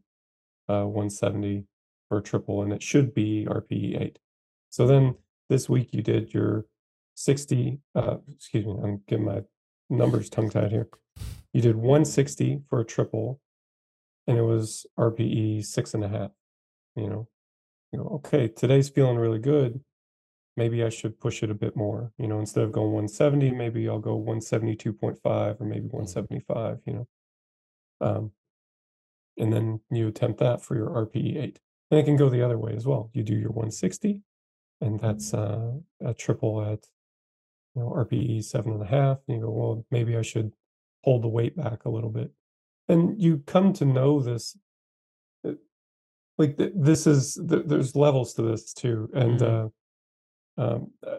uh, 0.68 0.84
170 0.84 1.64
for 2.08 2.20
triple, 2.20 2.62
and 2.62 2.72
it 2.72 2.82
should 2.82 3.14
be 3.14 3.46
RPE 3.48 4.00
eight. 4.00 4.18
So 4.70 4.86
then 4.86 5.16
this 5.48 5.68
week 5.68 5.90
you 5.92 6.02
did 6.02 6.32
your 6.32 6.64
60. 7.14 7.78
Uh, 7.94 8.16
excuse 8.34 8.66
me, 8.66 8.74
I'm 8.82 9.02
getting 9.06 9.26
my 9.26 9.42
numbers 9.90 10.30
tongue 10.30 10.50
tied 10.50 10.72
here. 10.72 10.88
You 11.52 11.60
did 11.60 11.76
160 11.76 12.62
for 12.68 12.80
a 12.80 12.84
triple, 12.84 13.40
and 14.26 14.38
it 14.38 14.42
was 14.42 14.86
RPE 14.98 15.64
six 15.64 15.94
and 15.94 16.04
a 16.04 16.08
half. 16.08 16.30
You 16.96 17.08
know, 17.08 17.28
you 17.92 17.98
go, 17.98 18.04
okay, 18.16 18.48
today's 18.48 18.88
feeling 18.88 19.16
really 19.16 19.38
good. 19.38 19.80
Maybe 20.56 20.84
I 20.84 20.88
should 20.88 21.20
push 21.20 21.42
it 21.42 21.50
a 21.50 21.54
bit 21.54 21.76
more. 21.76 22.12
You 22.18 22.28
know, 22.28 22.38
instead 22.38 22.64
of 22.64 22.72
going 22.72 22.92
170, 22.92 23.52
maybe 23.52 23.88
I'll 23.88 23.98
go 23.98 24.20
172.5 24.20 25.16
or 25.24 25.64
maybe 25.64 25.86
175. 25.86 26.80
You 26.86 26.92
know, 26.92 27.08
um, 28.00 28.32
and 29.38 29.52
then 29.52 29.80
you 29.90 30.08
attempt 30.08 30.38
that 30.40 30.62
for 30.62 30.76
your 30.76 30.88
RPE 30.88 31.42
eight. 31.42 31.58
And 31.90 31.98
it 31.98 32.04
can 32.04 32.16
go 32.16 32.28
the 32.28 32.42
other 32.42 32.58
way 32.58 32.74
as 32.74 32.86
well. 32.86 33.10
You 33.12 33.22
do 33.22 33.34
your 33.34 33.50
160, 33.50 34.22
and 34.80 35.00
that's 35.00 35.34
uh, 35.34 35.72
a 36.04 36.14
triple 36.14 36.62
at 36.62 36.86
you 37.74 37.82
know 37.82 37.88
RPE 37.90 38.44
seven 38.44 38.72
and 38.72 38.82
a 38.82 38.86
half. 38.86 39.18
And 39.26 39.38
you 39.38 39.42
go, 39.44 39.50
well, 39.50 39.86
maybe 39.90 40.16
I 40.16 40.22
should 40.22 40.52
hold 41.02 41.22
the 41.22 41.28
weight 41.28 41.56
back 41.56 41.84
a 41.84 41.90
little 41.90 42.10
bit. 42.10 42.30
And 42.88 43.20
you 43.20 43.42
come 43.46 43.72
to 43.74 43.84
know 43.84 44.20
this. 44.20 44.56
Like 46.40 46.56
th- 46.56 46.72
this 46.74 47.06
is 47.06 47.34
th- 47.50 47.64
there's 47.66 47.94
levels 47.94 48.32
to 48.34 48.42
this 48.42 48.72
too, 48.72 49.10
and 49.12 49.38
Mhm. 49.40 49.70
uh, 50.58 50.62
um, 50.62 50.90
uh, 51.06 51.18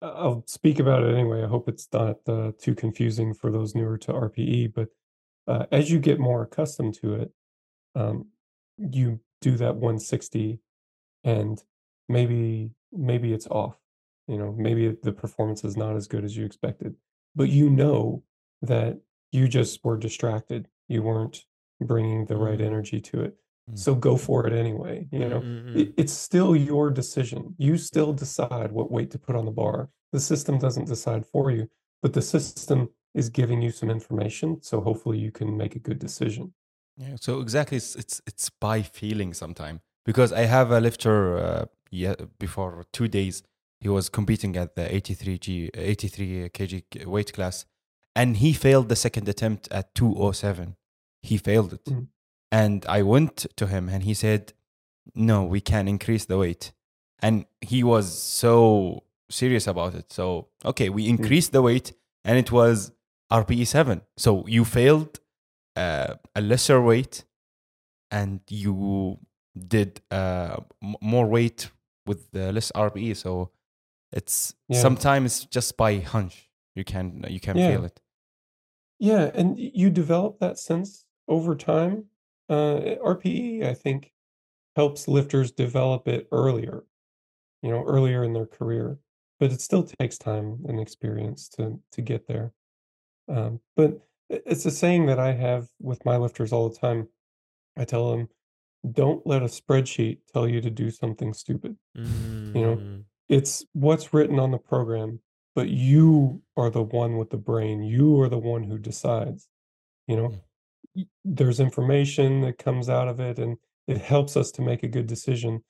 I'll 0.00 0.44
speak 0.46 0.78
about 0.78 1.02
it 1.04 1.14
anyway. 1.14 1.42
I 1.42 1.46
hope 1.46 1.68
it's 1.68 1.88
not 1.92 2.16
uh, 2.26 2.52
too 2.58 2.74
confusing 2.74 3.34
for 3.34 3.50
those 3.52 3.74
newer 3.74 3.98
to 3.98 4.12
RPE. 4.14 4.68
But 4.68 4.88
uh, 5.46 5.66
as 5.70 5.90
you 5.90 5.98
get 5.98 6.18
more 6.18 6.42
accustomed 6.42 6.94
to 7.02 7.14
it, 7.16 7.32
um, 7.94 8.28
you 8.78 9.20
do 9.42 9.56
that 9.58 9.76
160 9.76 10.58
and 11.24 11.62
maybe 12.08 12.70
maybe 12.92 13.32
it's 13.34 13.46
off 13.48 13.76
you 14.28 14.38
know 14.38 14.52
maybe 14.56 14.96
the 15.02 15.12
performance 15.12 15.64
is 15.64 15.76
not 15.76 15.96
as 15.96 16.06
good 16.08 16.24
as 16.24 16.36
you 16.36 16.44
expected 16.44 16.94
but 17.34 17.48
you 17.48 17.68
know 17.70 18.22
that 18.62 18.98
you 19.32 19.46
just 19.48 19.84
were 19.84 19.96
distracted 19.96 20.68
you 20.88 21.02
weren't 21.02 21.44
bringing 21.80 22.24
the 22.26 22.36
right 22.36 22.58
Mm. 22.60 22.66
energy 22.66 23.00
to 23.00 23.20
it 23.20 23.36
So 23.74 23.94
go 23.94 24.16
for 24.16 24.46
it 24.46 24.52
anyway 24.52 25.06
you 25.12 25.28
know 25.30 25.40
Mm, 25.40 25.64
mm, 25.64 25.76
it, 25.80 25.88
mm. 25.88 25.94
it's 25.96 26.12
still 26.12 26.54
your 26.56 26.90
decision 26.90 27.54
you 27.58 27.76
still 27.78 28.12
decide 28.12 28.70
what 28.72 28.90
weight 28.90 29.10
to 29.12 29.18
put 29.18 29.36
on 29.36 29.44
the 29.44 29.52
bar 29.52 29.88
the 30.12 30.20
system 30.20 30.58
doesn't 30.58 30.88
decide 30.88 31.24
for 31.32 31.50
you 31.50 31.68
but 32.02 32.12
the 32.12 32.22
system 32.22 32.88
is 33.14 33.28
giving 33.30 33.62
you 33.62 33.70
some 33.70 33.90
information 33.90 34.48
so 34.62 34.80
hopefully 34.80 35.18
you 35.18 35.30
can 35.30 35.56
make 35.56 35.74
a 35.76 35.78
good 35.88 35.98
decision 35.98 36.52
Yeah, 36.98 37.16
so 37.26 37.40
exactly, 37.40 37.76
it's 37.76 37.94
it's 38.02 38.20
it's 38.30 38.50
by 38.60 38.82
feeling 38.82 39.34
sometime 39.34 39.80
because 40.04 40.30
I 40.42 40.44
have 40.56 40.68
a 40.70 40.80
lifter. 40.80 41.38
Uh, 41.38 41.64
yeah, 41.90 42.14
before 42.38 42.84
two 42.92 43.08
days, 43.08 43.42
he 43.80 43.88
was 43.88 44.08
competing 44.10 44.56
at 44.56 44.74
the 44.76 44.84
83 44.96 45.38
g 45.38 45.70
83 45.74 46.48
kg 46.50 47.06
weight 47.06 47.32
class, 47.32 47.66
and 48.14 48.36
he 48.36 48.52
failed 48.52 48.88
the 48.88 48.96
second 48.96 49.28
attempt 49.28 49.68
at 49.72 49.94
207. 49.94 50.76
He 51.22 51.38
failed 51.38 51.72
it, 51.72 51.84
Mm. 51.86 52.06
And 52.52 52.84
I 52.86 53.02
went 53.02 53.46
to 53.56 53.66
him 53.66 53.88
and 53.88 54.04
he 54.04 54.14
said, 54.14 54.52
"No, 55.14 55.42
we 55.54 55.60
can 55.60 55.88
increase 55.88 56.24
the 56.26 56.36
weight," 56.38 56.72
and 57.18 57.46
he 57.60 57.82
was 57.82 58.06
so 58.42 59.02
serious 59.30 59.66
about 59.66 59.94
it. 59.94 60.12
So 60.12 60.48
okay, 60.64 60.88
we 60.90 61.08
increased 61.08 61.50
the 61.52 61.62
weight, 61.62 61.92
and 62.24 62.38
it 62.38 62.52
was 62.52 62.92
RPE 63.32 63.66
seven. 63.66 64.02
So 64.16 64.46
you 64.46 64.64
failed 64.64 65.18
uh, 65.76 66.14
a 66.36 66.40
lesser 66.42 66.80
weight 66.82 67.24
and 68.10 68.40
you 68.50 69.18
did 69.56 70.02
uh, 70.10 70.56
m- 70.82 70.96
more 71.00 71.26
weight 71.26 71.70
with 72.06 72.30
the 72.32 72.52
less 72.52 72.70
RPE. 72.72 73.16
So 73.16 73.50
it's 74.12 74.54
Yeah. 74.68 74.82
sometimes 74.82 75.46
just 75.46 75.76
by 75.78 76.00
hunch 76.00 76.50
you 76.74 76.84
can 76.84 77.24
you 77.28 77.40
can 77.40 77.56
Yeah. 77.56 77.70
feel 77.70 77.84
it. 77.86 78.00
Yeah, 78.98 79.30
and 79.34 79.58
you 79.58 79.88
develop 79.90 80.38
that 80.40 80.58
sense 80.58 81.06
over 81.26 81.54
time. 81.56 82.10
Uh, 82.52 82.96
RPE, 83.04 83.64
I 83.66 83.74
think, 83.74 84.12
helps 84.76 85.08
lifters 85.08 85.50
develop 85.52 86.06
it 86.08 86.28
earlier, 86.32 86.84
you 87.62 87.70
know, 87.70 87.82
earlier 87.84 88.24
in 88.24 88.32
their 88.32 88.46
career. 88.46 88.98
But 89.40 89.52
it 89.52 89.60
still 89.60 89.82
takes 89.82 90.18
time 90.18 90.64
and 90.68 90.78
experience 90.80 91.48
to 91.50 91.80
to 91.92 92.02
get 92.02 92.26
there. 92.28 92.52
Um, 93.28 93.60
but 93.76 94.00
it's 94.28 94.66
a 94.66 94.70
saying 94.70 95.06
that 95.06 95.18
I 95.18 95.32
have 95.32 95.68
with 95.80 96.04
my 96.04 96.16
lifters 96.16 96.52
all 96.52 96.68
the 96.68 96.78
time. 96.78 97.08
I 97.76 97.84
tell 97.84 98.10
them, 98.10 98.28
don't 98.90 99.26
let 99.26 99.42
a 99.42 99.46
spreadsheet 99.46 100.18
tell 100.32 100.46
you 100.46 100.60
to 100.60 100.70
do 100.70 100.90
something 100.90 101.32
stupid. 101.34 101.76
You 101.94 102.02
know, 102.66 102.76
Mm. 102.76 103.04
It's 103.28 103.64
what's 103.72 104.12
written 104.12 104.38
on 104.38 104.50
the 104.50 104.58
program, 104.58 105.20
but 105.54 105.68
you 105.70 106.42
are 106.56 106.68
the 106.70 106.82
one 106.82 107.16
with 107.16 107.30
the 107.30 107.38
brain. 107.38 107.82
You 107.82 108.20
are 108.20 108.28
the 108.28 108.38
one 108.38 108.64
who 108.64 108.76
decides. 108.78 109.48
You 110.06 110.16
know, 110.16 110.28
Mm. 110.28 110.32
y- 110.32 110.40
there's 111.24 111.60
information 111.60 112.40
that 112.42 112.58
comes 112.58 112.88
out 112.88 113.08
of 113.08 113.20
it 113.20 113.38
and 113.38 113.56
it 113.86 113.98
helps 113.98 114.36
us 114.36 114.50
to 114.52 114.62
make 114.62 114.82
a 114.82 114.88
good 114.88 115.06
decision 115.06 115.62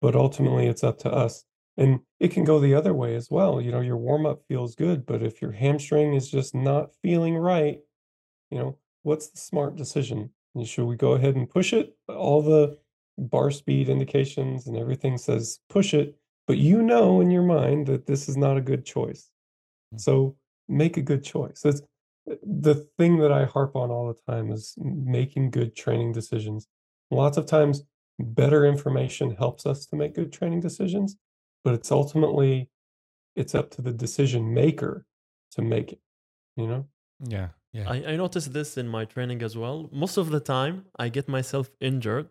but 0.00 0.16
ultimately 0.16 0.66
it's 0.66 0.84
up 0.84 0.98
to 0.98 1.10
us 1.10 1.44
and 1.76 2.00
it 2.18 2.28
can 2.32 2.44
go 2.44 2.58
the 2.58 2.74
other 2.74 2.92
way 2.94 3.14
as 3.14 3.30
well 3.30 3.60
you 3.60 3.70
know 3.70 3.80
your 3.80 3.96
warm 3.96 4.26
up 4.26 4.40
feels 4.48 4.74
good 4.74 5.06
but 5.06 5.22
if 5.22 5.40
your 5.40 5.52
hamstring 5.52 6.14
is 6.14 6.30
just 6.30 6.54
not 6.54 6.90
feeling 7.02 7.36
right 7.36 7.78
you 8.50 8.58
know 8.58 8.76
what's 9.02 9.28
the 9.30 9.38
smart 9.38 9.76
decision 9.76 10.30
should 10.64 10.86
we 10.86 10.96
go 10.96 11.12
ahead 11.12 11.36
and 11.36 11.48
push 11.48 11.72
it 11.72 11.96
all 12.08 12.42
the 12.42 12.76
bar 13.18 13.50
speed 13.50 13.88
indications 13.88 14.66
and 14.66 14.76
everything 14.76 15.16
says 15.16 15.60
push 15.68 15.94
it 15.94 16.16
but 16.46 16.58
you 16.58 16.82
know 16.82 17.20
in 17.20 17.30
your 17.30 17.42
mind 17.42 17.86
that 17.86 18.06
this 18.06 18.28
is 18.28 18.36
not 18.36 18.56
a 18.56 18.60
good 18.62 18.84
choice 18.84 19.30
Mm. 19.94 20.00
so 20.00 20.36
make 20.68 20.96
a 20.96 21.02
good 21.02 21.24
choice. 21.24 21.60
That's 21.62 21.82
the 22.42 22.86
thing 22.98 23.18
that 23.18 23.32
I 23.32 23.44
harp 23.44 23.76
on 23.76 23.90
all 23.90 24.08
the 24.08 24.32
time 24.32 24.50
is 24.52 24.74
making 24.78 25.50
good 25.50 25.74
training 25.74 26.12
decisions. 26.12 26.68
Lots 27.10 27.36
of 27.36 27.46
times, 27.46 27.82
better 28.18 28.64
information 28.66 29.36
helps 29.36 29.66
us 29.66 29.86
to 29.86 29.96
make 29.96 30.14
good 30.14 30.32
training 30.32 30.60
decisions, 30.60 31.16
but 31.64 31.74
it's 31.74 31.90
ultimately 31.90 32.70
it's 33.36 33.54
up 33.54 33.70
to 33.70 33.82
the 33.82 33.92
decision 33.92 34.52
maker 34.52 35.06
to 35.52 35.62
make 35.62 35.92
it. 35.92 36.00
You 36.56 36.66
know? 36.66 36.86
Yeah, 37.26 37.48
yeah. 37.72 37.90
I, 37.90 37.96
I 38.12 38.16
noticed 38.16 38.52
this 38.52 38.76
in 38.76 38.88
my 38.88 39.04
training 39.04 39.42
as 39.42 39.56
well. 39.56 39.88
Most 39.92 40.16
of 40.16 40.30
the 40.30 40.40
time, 40.40 40.86
I 40.98 41.08
get 41.08 41.28
myself 41.28 41.70
injured. 41.80 42.28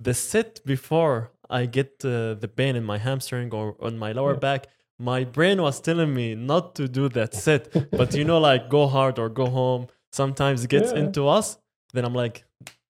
The 0.00 0.14
sit 0.14 0.60
before 0.64 1.32
I 1.48 1.66
get 1.66 2.04
uh, 2.04 2.34
the 2.34 2.50
pain 2.54 2.74
in 2.76 2.84
my 2.84 2.98
hamstring 2.98 3.52
or 3.52 3.76
on 3.80 3.98
my 3.98 4.12
lower 4.12 4.32
Yeah. 4.34 4.40
back, 4.40 4.66
my 4.98 5.24
brain 5.24 5.60
was 5.62 5.80
telling 5.80 6.12
me 6.14 6.34
not 6.34 6.74
to 6.76 6.88
do 6.88 7.08
that 7.10 7.34
set, 7.34 7.72
But 7.90 8.14
you 8.14 8.24
know, 8.24 8.38
like 8.38 8.68
go 8.68 8.86
hard 8.86 9.18
or 9.18 9.28
go 9.28 9.46
home 9.46 9.86
sometimes 10.12 10.66
gets 10.66 10.92
Yeah. 10.92 10.98
into 11.00 11.28
us. 11.28 11.58
Then 11.92 12.04
I'm 12.04 12.14
like, 12.14 12.44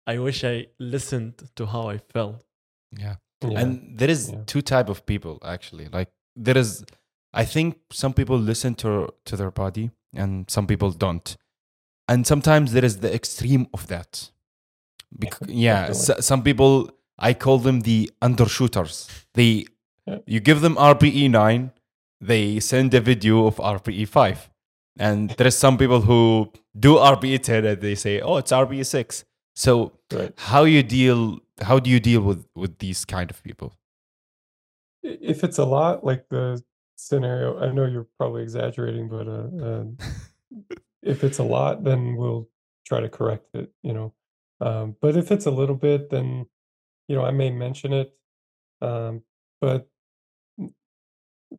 I 0.07 0.19
wish 0.19 0.43
I 0.43 0.67
listened 0.79 1.33
to 1.55 1.65
how 1.65 1.89
I 1.89 1.97
felt. 1.97 2.43
yeah. 2.97 3.15
Yeah. 3.43 3.59
and 3.61 3.97
there 3.99 4.09
is 4.09 4.29
Yeah. 4.31 4.41
two 4.47 4.61
type 4.61 4.89
of 4.89 5.05
people 5.05 5.37
actually 5.43 5.87
like 5.97 6.09
there 6.35 6.57
is 6.57 6.83
i 7.33 7.45
think 7.45 7.75
some 7.91 8.13
people 8.13 8.37
listen 8.39 8.73
to 8.75 9.09
to 9.25 9.35
their 9.35 9.51
body 9.51 9.91
and 10.15 10.49
some 10.49 10.65
people 10.65 10.89
don't 10.91 11.35
and 12.07 12.25
sometimes 12.25 12.71
there 12.71 12.85
is 12.85 12.95
the 13.01 13.13
extreme 13.13 13.67
of 13.73 13.85
that 13.87 14.31
Bec- 15.11 15.37
yeah 15.47 15.87
Definitely. 15.87 16.15
s- 16.15 16.25
some 16.25 16.41
people 16.43 16.89
i 17.19 17.33
call 17.33 17.59
them 17.59 17.81
the 17.81 18.09
undershooters 18.21 19.07
they 19.33 19.65
you 20.25 20.39
give 20.39 20.61
them 20.61 20.75
rpe 20.75 21.29
9 21.29 21.71
they 22.27 22.59
send 22.59 22.93
a 22.93 23.01
video 23.01 23.47
of 23.47 23.57
rpe 23.57 24.07
5 24.07 24.49
and 24.97 25.31
there's 25.31 25.57
some 25.57 25.77
people 25.77 26.01
who 26.01 26.51
do 26.77 26.95
rpe 26.95 27.41
10 27.41 27.65
and 27.65 27.81
they 27.81 27.95
say 27.95 28.21
oh 28.21 28.37
it's 28.37 28.51
rpe 28.51 28.85
6 28.85 29.25
so 29.55 29.93
right. 30.13 30.33
how 30.37 30.63
you 30.63 30.83
deal 30.83 31.39
how 31.61 31.79
do 31.79 31.89
you 31.89 31.99
deal 31.99 32.21
with 32.21 32.45
with 32.55 32.77
these 32.79 33.05
kind 33.05 33.29
of 33.31 33.41
people 33.43 33.73
If 35.05 35.43
it's 35.43 35.59
a 35.59 35.65
lot, 35.65 36.03
like 36.03 36.27
the 36.29 36.63
scenario, 36.95 37.59
I 37.59 37.71
know 37.71 37.85
you're 37.85 38.07
probably 38.17 38.41
exaggerating, 38.41 39.07
but 39.07 39.27
uh, 39.27 39.65
uh, 39.65 39.83
if 41.03 41.23
it's 41.23 41.37
a 41.37 41.43
lot, 41.43 41.83
then 41.83 42.15
we'll 42.15 42.49
try 42.87 43.01
to 43.01 43.09
correct 43.09 43.47
it, 43.53 43.71
you 43.83 43.93
know. 43.93 44.13
Um, 44.61 44.95
but 45.01 45.15
if 45.15 45.31
it's 45.31 45.45
a 45.45 45.51
little 45.51 45.75
bit, 45.75 46.09
then, 46.09 46.47
you 47.07 47.15
know, 47.15 47.23
I 47.23 47.31
may 47.31 47.51
mention 47.51 47.93
it. 47.93 48.13
Um, 48.81 49.21
but 49.61 49.87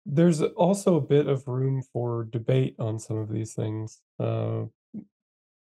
there's 0.04 0.42
also 0.42 0.96
a 0.96 1.00
bit 1.00 1.26
of 1.28 1.46
room 1.48 1.82
for 1.82 2.24
debate 2.24 2.76
on 2.78 2.98
some 2.98 3.16
of 3.16 3.28
these 3.30 3.54
things 3.54 4.00
uh, 4.18 4.64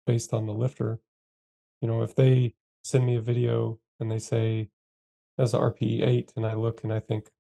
based 0.07 0.33
on 0.33 0.47
the 0.47 0.53
lifter. 0.55 1.01
You 1.81 1.89
know, 1.89 2.03
if 2.03 2.15
they 2.15 2.55
send 2.85 3.07
me 3.07 3.17
a 3.17 3.21
video 3.23 3.79
and 3.99 4.11
they 4.11 4.19
say 4.19 4.71
as 5.39 5.53
RPE 5.55 6.03
eight, 6.07 6.33
and 6.37 6.47
I 6.47 6.55
look 6.55 6.85
and 6.85 6.93
I 6.93 7.01
think 7.01 7.31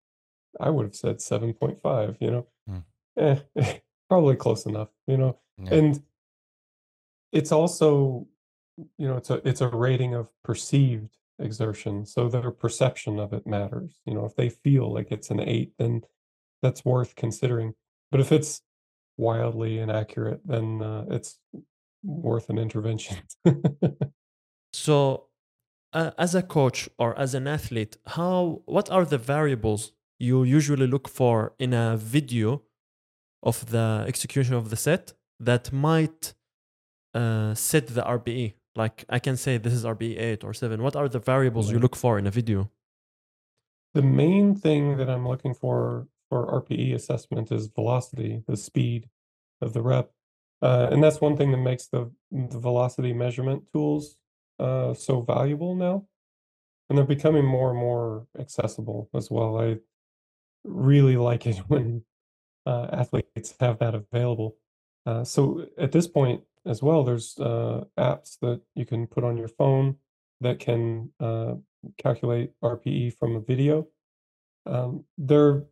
I 0.58 0.70
would 0.70 0.84
have 0.86 0.94
said 0.96 1.18
7.5, 1.18 2.16
you 2.20 2.30
know, 2.30 2.46
Hmm. 2.66 2.78
eh, 3.18 3.40
probably 4.08 4.36
close 4.36 4.66
enough, 4.66 4.88
you 5.06 5.16
know, 5.16 5.38
Yeah. 5.58 5.74
and 5.74 6.02
it's 7.32 7.52
also, 7.52 8.26
you 8.98 9.06
know, 9.06 9.16
it's 9.16 9.30
a 9.30 9.46
it's 9.46 9.60
a 9.60 9.68
rating 9.68 10.14
of 10.14 10.30
perceived 10.42 11.16
exertion, 11.38 12.04
so 12.04 12.28
their 12.28 12.50
perception 12.50 13.18
of 13.18 13.32
it 13.32 13.46
matters. 13.46 14.00
You 14.06 14.14
know, 14.14 14.24
if 14.24 14.34
they 14.36 14.48
feel 14.48 14.92
like 14.92 15.10
it's 15.12 15.30
an 15.30 15.40
eight, 15.40 15.72
then 15.78 16.02
that's 16.62 16.84
worth 16.84 17.14
considering. 17.14 17.74
But 18.10 18.20
if 18.20 18.32
it's 18.32 18.62
wildly 19.16 19.78
inaccurate, 19.78 20.40
then 20.44 20.82
uh, 20.82 21.04
it's 21.10 21.38
worth 22.02 22.48
an 22.50 22.58
intervention. 22.58 23.18
So, 24.72 25.26
uh, 25.92 26.12
as 26.18 26.34
a 26.34 26.42
coach 26.42 26.88
or 26.98 27.18
as 27.18 27.34
an 27.34 27.46
athlete, 27.46 27.96
how 28.06 28.62
what 28.66 28.90
are 28.90 29.04
the 29.04 29.18
variables 29.18 29.92
you 30.18 30.44
usually 30.44 30.86
look 30.86 31.08
for 31.08 31.54
in 31.58 31.72
a 31.72 31.96
video 31.96 32.62
of 33.42 33.70
the 33.70 34.04
execution 34.06 34.54
of 34.54 34.70
the 34.70 34.76
set 34.76 35.12
that 35.40 35.72
might 35.72 36.34
uh, 37.14 37.54
set 37.54 37.88
the 37.88 38.02
RPE? 38.02 38.54
Like 38.76 39.04
I 39.08 39.18
can 39.18 39.36
say 39.36 39.58
this 39.58 39.72
is 39.72 39.84
RPE 39.84 40.18
eight 40.18 40.44
or 40.44 40.54
seven. 40.54 40.82
What 40.82 40.94
are 40.94 41.08
the 41.08 41.18
variables 41.18 41.72
you 41.72 41.80
look 41.80 41.96
for 41.96 42.18
in 42.18 42.26
a 42.26 42.30
video? 42.30 42.70
The 43.94 44.02
main 44.02 44.54
thing 44.54 44.98
that 44.98 45.10
I'm 45.10 45.26
looking 45.26 45.54
for 45.54 46.06
for 46.30 46.62
RPE 46.62 46.94
assessment 46.94 47.52
is 47.52 47.66
velocity, 47.66 48.42
the 48.48 48.56
speed 48.56 49.10
of 49.60 49.74
the 49.74 49.82
rep. 49.82 50.10
Uh, 50.62 50.88
and 50.90 51.02
that's 51.02 51.20
one 51.20 51.36
thing 51.36 51.50
that 51.50 51.58
makes 51.58 51.88
the, 51.88 52.10
the 52.30 52.58
velocity 52.58 53.12
measurement 53.12 53.64
tools 53.72 54.16
uh, 54.58 54.94
so 54.94 55.20
valuable 55.20 55.74
now. 55.74 56.06
And 56.88 56.96
they're 56.96 57.04
becoming 57.04 57.44
more 57.44 57.70
and 57.70 57.78
more 57.78 58.26
accessible 58.38 59.10
as 59.14 59.30
well. 59.30 59.60
I 59.60 59.76
really 60.64 61.16
like 61.16 61.46
it 61.46 61.56
when 61.68 62.04
uh, 62.66 62.88
athletes 62.92 63.54
have 63.60 63.78
that 63.80 63.94
available. 63.94 64.56
Uh, 65.06 65.24
so 65.24 65.66
at 65.78 65.92
this 65.92 66.06
point 66.06 66.42
as 66.66 66.82
well, 66.82 67.04
there's 67.04 67.38
uh, 67.38 67.84
apps 67.98 68.38
that 68.40 68.60
you 68.74 68.84
can 68.84 69.06
put 69.06 69.24
on 69.24 69.36
your 69.36 69.48
phone 69.48 69.96
that 70.40 70.58
can 70.58 71.10
uh, 71.20 71.54
calculate 71.98 72.52
RPE 72.62 73.16
from 73.18 73.36
a 73.36 73.40
video. 73.40 73.86
Um, 74.66 75.04
they're 75.18 75.64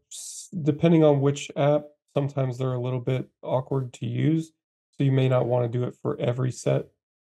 depending 0.62 1.05
on 1.05 1.20
which 1.20 1.51
app, 1.57 1.85
sometimes 2.14 2.59
they're 2.59 2.72
a 2.72 2.81
little 2.81 3.01
bit 3.01 3.29
awkward 3.42 3.92
to 3.94 4.07
use. 4.07 4.53
So 4.96 5.05
you 5.05 5.12
may 5.12 5.29
not 5.29 5.46
want 5.46 5.70
to 5.70 5.79
do 5.79 5.85
it 5.85 5.96
for 6.03 6.18
every 6.18 6.51
set. 6.51 6.87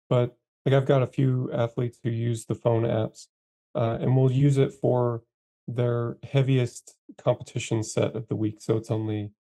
But 0.09 0.37
like 0.65 0.75
I've 0.75 0.87
got 0.87 1.03
a 1.03 1.07
few 1.07 1.51
athletes 1.53 1.99
who 2.03 2.11
use 2.11 2.45
the 2.45 2.55
phone 2.55 2.85
apps 2.85 3.27
uh, 3.75 3.99
and 4.01 4.17
will 4.17 4.31
use 4.31 4.59
it 4.59 4.73
for 4.73 5.23
their 5.67 6.17
heaviest 6.23 6.97
competition 7.19 7.83
set 7.83 8.15
of 8.15 8.29
the 8.29 8.37
week. 8.37 8.59
So 8.61 8.77
it's 8.77 8.91
only 8.91 9.31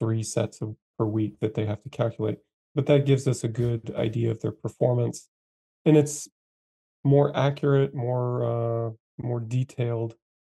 three 0.00 0.22
sets 0.22 0.60
of, 0.62 0.76
per 0.98 1.04
week 1.04 1.40
that 1.40 1.54
they 1.54 1.66
have 1.66 1.82
to 1.82 1.90
calculate. 1.90 2.38
But 2.74 2.86
that 2.86 3.06
gives 3.06 3.28
us 3.28 3.44
a 3.44 3.48
good 3.48 3.94
idea 3.96 4.30
of 4.30 4.40
their 4.40 4.52
performance. 4.52 5.28
And 5.84 5.96
it's 5.96 6.28
more 7.04 7.36
accurate, 7.36 7.94
more 7.94 8.88
uh, 8.88 8.90
more 9.18 9.40
detailed 9.40 10.14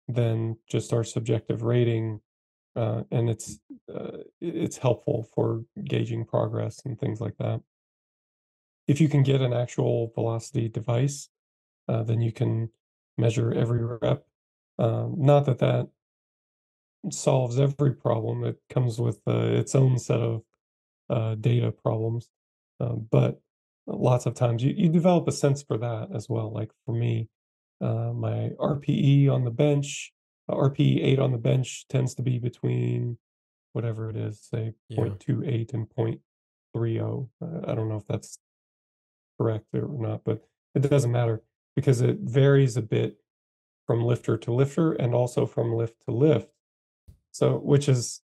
than 0.08 0.56
just 0.68 0.92
our 0.92 1.04
subjective 1.04 1.62
rating, 1.62 2.20
uh, 2.74 3.02
and 3.10 3.28
it's 3.28 3.60
uh, 3.94 4.18
it's 4.40 4.78
helpful 4.78 5.28
for 5.34 5.62
gauging 5.84 6.24
progress 6.24 6.82
and 6.84 6.98
things 6.98 7.20
like 7.20 7.36
that. 7.38 7.60
If 8.86 9.00
you 9.00 9.08
can 9.08 9.22
get 9.22 9.42
an 9.42 9.52
actual 9.52 10.10
velocity 10.14 10.68
device, 10.68 11.28
uh, 11.88 12.02
then 12.02 12.22
you 12.22 12.32
can 12.32 12.70
measure 13.18 13.52
every 13.52 13.84
rep. 13.84 14.24
Um, 14.78 15.14
not 15.18 15.44
that 15.46 15.58
that 15.58 15.88
solves 17.10 17.60
every 17.60 17.94
problem; 17.94 18.44
it 18.44 18.58
comes 18.70 18.98
with 18.98 19.20
uh, 19.26 19.40
its 19.40 19.74
own 19.74 19.98
set 19.98 20.20
of 20.20 20.42
uh, 21.10 21.34
data 21.34 21.70
problems. 21.70 22.30
But 22.78 23.40
lots 23.86 24.26
of 24.26 24.34
times 24.34 24.62
you, 24.62 24.72
you 24.76 24.88
develop 24.88 25.26
a 25.28 25.32
sense 25.32 25.62
for 25.62 25.76
that 25.78 26.08
as 26.14 26.28
well. 26.28 26.52
Like 26.52 26.70
for 26.86 26.94
me, 26.94 27.28
uh, 27.80 28.12
my 28.12 28.50
RPE 28.58 29.28
on 29.30 29.44
the 29.44 29.50
bench, 29.50 30.12
uh, 30.48 30.54
RPE 30.54 31.04
8 31.04 31.18
on 31.18 31.32
the 31.32 31.38
bench 31.38 31.86
tends 31.88 32.14
to 32.16 32.22
be 32.22 32.38
between 32.38 33.18
whatever 33.72 34.10
it 34.10 34.16
is, 34.16 34.40
say 34.42 34.74
Yeah. 34.88 35.04
0.28 35.04 35.74
and 35.74 35.88
0.30. 35.90 37.28
Uh, 37.40 37.70
I 37.70 37.74
don't 37.74 37.88
know 37.88 37.96
if 37.96 38.06
that's 38.06 38.38
correct 39.38 39.66
or 39.74 39.88
not, 39.88 40.24
but 40.24 40.44
it 40.74 40.80
doesn't 40.80 41.12
matter 41.12 41.42
because 41.76 42.00
it 42.00 42.18
varies 42.20 42.76
a 42.76 42.82
bit 42.82 43.18
from 43.86 44.02
lifter 44.02 44.36
to 44.36 44.52
lifter 44.52 44.92
and 44.92 45.14
also 45.14 45.46
from 45.46 45.72
lift 45.74 45.94
to 46.06 46.14
lift. 46.14 46.50
So, 47.30 47.56
which 47.58 47.88
is 47.88 48.20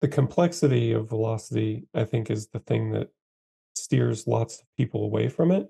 the 0.00 0.08
complexity 0.08 0.92
of 0.92 1.08
velocity, 1.08 1.86
I 1.94 2.04
think, 2.04 2.30
is 2.30 2.48
the 2.48 2.60
thing 2.60 2.92
that 2.92 3.08
steers 3.74 4.26
lots 4.26 4.60
of 4.60 4.66
people 4.76 5.04
away 5.04 5.28
from 5.28 5.50
it. 5.50 5.68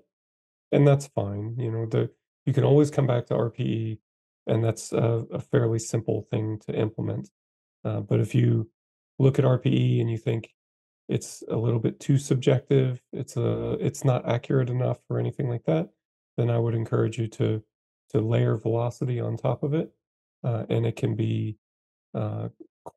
And 0.71 0.87
that's 0.87 1.07
fine. 1.07 1.55
You 1.57 1.71
know, 1.71 1.85
the 1.85 2.11
you 2.45 2.53
can 2.53 2.63
always 2.63 2.91
come 2.91 3.07
back 3.07 3.27
to 3.27 3.33
RPE, 3.33 3.99
and 4.47 4.63
that's 4.63 4.91
a, 4.91 5.25
a 5.31 5.39
fairly 5.39 5.79
simple 5.79 6.27
thing 6.31 6.59
to 6.67 6.73
implement. 6.73 7.29
Uh, 7.83 8.01
but 8.01 8.19
if 8.19 8.33
you 8.35 8.69
look 9.19 9.39
at 9.39 9.45
RPE 9.45 10.01
and 10.01 10.09
you 10.09 10.17
think 10.17 10.53
it's 11.07 11.43
a 11.49 11.55
little 11.55 11.79
bit 11.79 11.99
too 11.99 12.17
subjective, 12.17 13.01
it's 13.11 13.37
a 13.37 13.71
it's 13.79 14.03
not 14.03 14.27
accurate 14.27 14.69
enough 14.69 14.99
or 15.09 15.19
anything 15.19 15.49
like 15.49 15.63
that, 15.65 15.89
then 16.37 16.49
I 16.49 16.57
would 16.57 16.75
encourage 16.75 17.17
you 17.17 17.27
to 17.27 17.63
to 18.09 18.21
layer 18.21 18.57
velocity 18.57 19.19
on 19.19 19.37
top 19.37 19.63
of 19.63 19.73
it, 19.73 19.91
uh, 20.43 20.65
and 20.69 20.85
it 20.85 20.95
can 20.95 21.15
be 21.15 21.57
uh, 22.13 22.49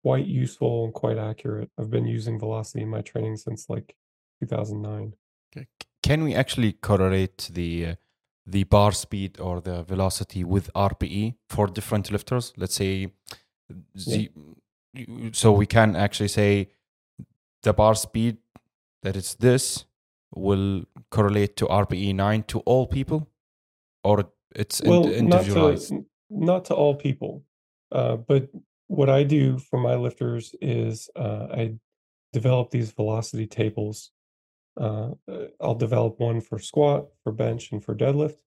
quite 0.03 0.27
useful 0.27 0.85
and 0.85 0.95
quite 0.95 1.19
accurate. 1.19 1.71
I've 1.79 1.91
been 1.91 2.07
using 2.07 2.39
velocity 2.39 2.83
in 2.83 2.89
my 2.89 3.01
training 3.03 3.37
since 3.37 3.69
like 3.69 3.95
2009. 4.41 5.13
C- 5.55 5.67
Can 6.03 6.25
we 6.25 6.35
actually 6.35 6.73
correlate 6.73 7.51
the 7.53 7.87
uh, 7.87 7.95
the 8.47 8.65
bar 8.65 8.93
speed 8.93 9.41
or 9.41 9.61
the 9.61 9.83
velocity 9.83 10.45
with 10.45 10.71
RPE 10.75 11.35
for 11.49 11.67
different 11.67 12.11
lifters? 12.11 12.53
Let's 12.57 12.75
say, 12.75 13.13
the, 13.95 14.31
so 15.33 15.53
we 15.53 15.67
can 15.67 15.97
actually 15.97 16.29
say 16.29 16.69
the 17.63 17.73
bar 17.73 17.95
speed 17.95 18.39
that 19.03 19.17
it's 19.17 19.35
this 19.35 19.85
will 20.35 20.85
correlate 21.11 21.57
to 21.57 21.67
RPE 21.67 22.15
nine 22.15 22.43
to 22.45 22.61
all 22.61 22.87
people, 22.87 23.29
or 24.03 24.31
it's 24.55 24.83
Well, 24.83 25.05
not 25.23 25.45
to 25.45 26.07
not 26.31 26.65
to 26.67 26.75
all 26.75 26.95
people, 26.95 27.45
uh, 27.93 28.17
but 28.17 28.49
what 28.89 29.09
I 29.09 29.23
do 29.23 29.59
for 29.59 29.79
my 29.79 29.95
lifters 29.95 30.55
is 30.61 31.09
uh, 31.17 31.47
I 31.51 31.75
develop 32.33 32.71
these 32.71 32.91
velocity 32.91 33.47
tables. 33.47 34.11
Uh, 34.81 35.13
uh, 35.31 35.47
I'll 35.61 35.75
develop 35.77 36.19
one 36.19 36.41
for 36.41 36.59
squat, 36.59 37.07
for 37.23 37.33
bench, 37.33 37.71
and 37.73 37.85
for 37.85 37.95
deadlift, 37.95 38.39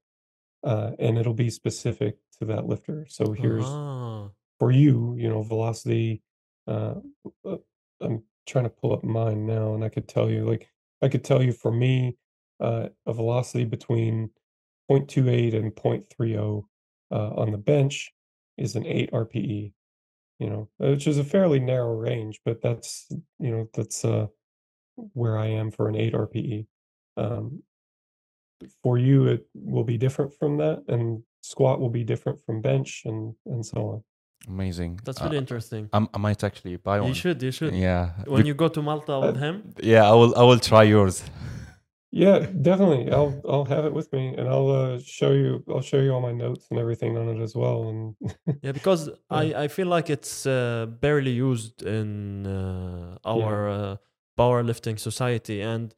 uh, 0.63 0.91
and 0.99 1.17
it'll 1.17 1.33
be 1.33 1.49
specific 1.49 2.17
to 2.39 2.45
that 2.45 2.65
lifter. 2.67 3.05
So 3.09 3.31
here's 3.31 3.63
Ah, 3.65 4.29
for 4.59 4.71
you, 4.71 5.15
you 5.17 5.29
know, 5.29 5.41
velocity. 5.43 6.21
Uh, 6.67 6.95
uh, 7.45 7.57
I'm 8.01 8.23
trying 8.45 8.65
to 8.65 8.69
pull 8.69 8.93
up 8.93 9.03
mine 9.03 9.45
now, 9.45 9.73
and 9.73 9.83
I 9.83 9.89
could 9.89 10.07
tell 10.07 10.29
you, 10.29 10.45
like, 10.45 10.69
I 11.01 11.07
could 11.09 11.23
tell 11.23 11.41
you 11.41 11.51
for 11.53 11.71
me, 11.71 12.17
uh, 12.59 12.89
a 13.05 13.13
velocity 13.13 13.65
between 13.65 14.31
0.28 14.89 15.53
and 15.55 15.75
0.30 15.75 16.63
uh, 17.11 17.29
on 17.35 17.51
the 17.51 17.57
bench 17.57 18.11
is 18.57 18.75
an 18.75 18.85
8 18.85 19.11
RPE, 19.11 19.73
you 20.39 20.49
know, 20.49 20.69
which 20.77 21.07
is 21.07 21.17
a 21.17 21.23
fairly 21.23 21.59
narrow 21.59 21.93
range, 21.93 22.41
but 22.45 22.61
that's, 22.61 23.07
you 23.39 23.51
know, 23.51 23.69
that's 23.73 24.03
uh, 24.03 24.27
where 25.13 25.37
I 25.37 25.47
am 25.47 25.71
for 25.71 25.87
an 25.89 25.95
8 25.95 26.13
RPE. 26.13 26.65
Um, 27.17 27.63
for 28.83 28.97
you, 28.97 29.27
it 29.27 29.45
will 29.53 29.83
be 29.83 29.97
different 29.97 30.33
from 30.33 30.57
that, 30.57 30.83
and 30.87 31.21
squat 31.41 31.79
will 31.79 31.89
be 31.91 32.03
different 32.03 32.39
from 32.45 32.61
bench, 32.61 33.03
and 33.05 33.35
and 33.45 33.63
so 33.65 33.77
on. 33.91 34.03
Amazing. 34.47 34.99
that's 35.03 35.19
Uh, 35.21 35.25
really 35.25 35.37
interesting. 35.37 35.89
I'm- 35.93 36.09
I 36.13 36.17
might 36.17 36.43
actually 36.43 36.77
buy 36.77 36.99
one. 36.99 37.09
You 37.09 37.13
should, 37.15 37.41
you 37.43 37.51
should. 37.51 37.73
Yeah. 37.75 38.11
When 38.25 38.41
Be- 38.41 38.47
you 38.47 38.53
go 38.55 38.67
to 38.69 38.81
Malta 38.81 39.19
with 39.19 39.37
Uh, 39.37 39.39
him, 39.45 39.73
yeah, 39.83 40.03
I 40.11 40.13
will. 40.19 40.33
I 40.35 40.43
will 40.43 40.59
try 40.59 40.83
yours. 40.83 41.23
Yeah, 42.11 42.39
definitely. 42.61 43.11
I'll 43.11 43.35
I'll 43.51 43.65
have 43.75 43.85
it 43.85 43.93
with 43.93 44.11
me, 44.13 44.23
and 44.37 44.47
I'll 44.47 44.69
uh, 44.71 44.99
show 45.19 45.31
you. 45.41 45.63
I'll 45.69 45.81
show 45.91 45.99
you 46.05 46.11
all 46.13 46.21
my 46.21 46.31
notes 46.45 46.65
and 46.71 46.79
everything 46.79 47.17
on 47.17 47.25
it 47.33 47.39
as 47.43 47.53
well. 47.55 47.79
And 47.89 48.15
yeah, 48.65 48.71
because 48.71 49.01
I, 49.29 49.43
I 49.65 49.67
feel 49.67 49.87
like 49.87 50.09
it's 50.09 50.45
uh, 50.45 50.85
barely 51.01 51.31
used 51.31 51.83
in 51.83 52.47
uh, 52.47 53.17
our 53.25 53.69
uh, 53.69 53.95
powerlifting 54.37 54.99
society, 54.99 55.61
and 55.61 55.95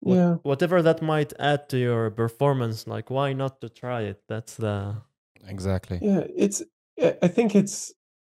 what- 0.00 0.14
yeah, 0.16 0.34
whatever 0.42 0.82
that 0.82 1.02
might 1.02 1.32
add 1.38 1.68
to 1.70 1.78
your 1.78 2.10
performance, 2.10 2.86
like 2.86 3.10
why 3.10 3.32
not 3.32 3.60
to 3.60 3.68
try 3.68 4.02
it? 4.02 4.22
That's 4.28 4.56
the 4.56 5.02
Exactly. 5.46 5.98
yeah, 6.02 6.24
it's. 6.36 6.62
I 7.02 7.16
I 7.22 7.28
think 7.28 7.54
it's 7.54 7.92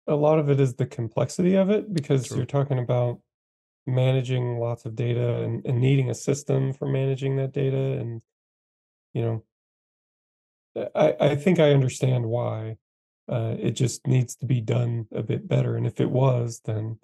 a 0.07 0.15
lot 0.15 0.39
of 0.39 0.49
it 0.49 0.59
is 0.59 0.75
the 0.75 0.85
complexity 0.87 1.55
of 1.55 1.69
it 1.69 1.93
because 1.93 2.27
True. 2.27 2.37
you're 2.37 2.45
talking 2.45 2.79
about 2.79 3.21
managing 3.87 4.59
lots 4.59 4.85
of 4.85 4.95
data 4.95 5.43
and, 5.43 5.65
and 5.65 5.79
needing 5.81 6.09
a 6.09 6.15
system 6.15 6.73
for 6.73 6.87
managing 6.87 7.35
that 7.37 7.51
data 7.51 7.99
and 7.99 8.21
you 9.13 9.21
know 9.23 9.43
i 10.95 11.15
i 11.19 11.35
think 11.35 11.59
i 11.59 11.71
understand 11.73 12.25
why 12.25 12.77
uh, 13.29 13.55
it 13.59 13.71
just 13.71 14.05
needs 14.07 14.35
to 14.35 14.45
be 14.45 14.61
done 14.61 15.07
a 15.13 15.23
bit 15.23 15.47
better 15.47 15.75
and 15.77 15.87
if 15.87 15.99
it 15.99 16.09
was 16.11 16.61
then 16.65 16.97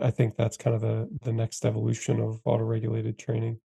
I- 0.00 0.06
i 0.08 0.10
think 0.10 0.36
that's 0.36 0.56
kind 0.56 0.74
of 0.74 0.82
the 0.82 1.08
the 1.22 1.32
next 1.32 1.64
evolution 1.64 2.20
of 2.20 2.40
auto-regulated 2.44 3.18
training 3.18 3.60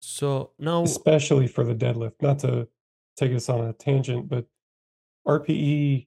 So 0.00 0.52
now, 0.58 0.82
especially 0.82 1.46
for 1.46 1.64
the 1.64 1.74
deadlift 1.74 2.22
not 2.22 2.38
to 2.40 2.68
take 3.16 3.32
us 3.32 3.48
on 3.48 3.60
a 3.66 3.72
tangent 3.72 4.28
but 4.28 4.46
rpe 5.26 6.06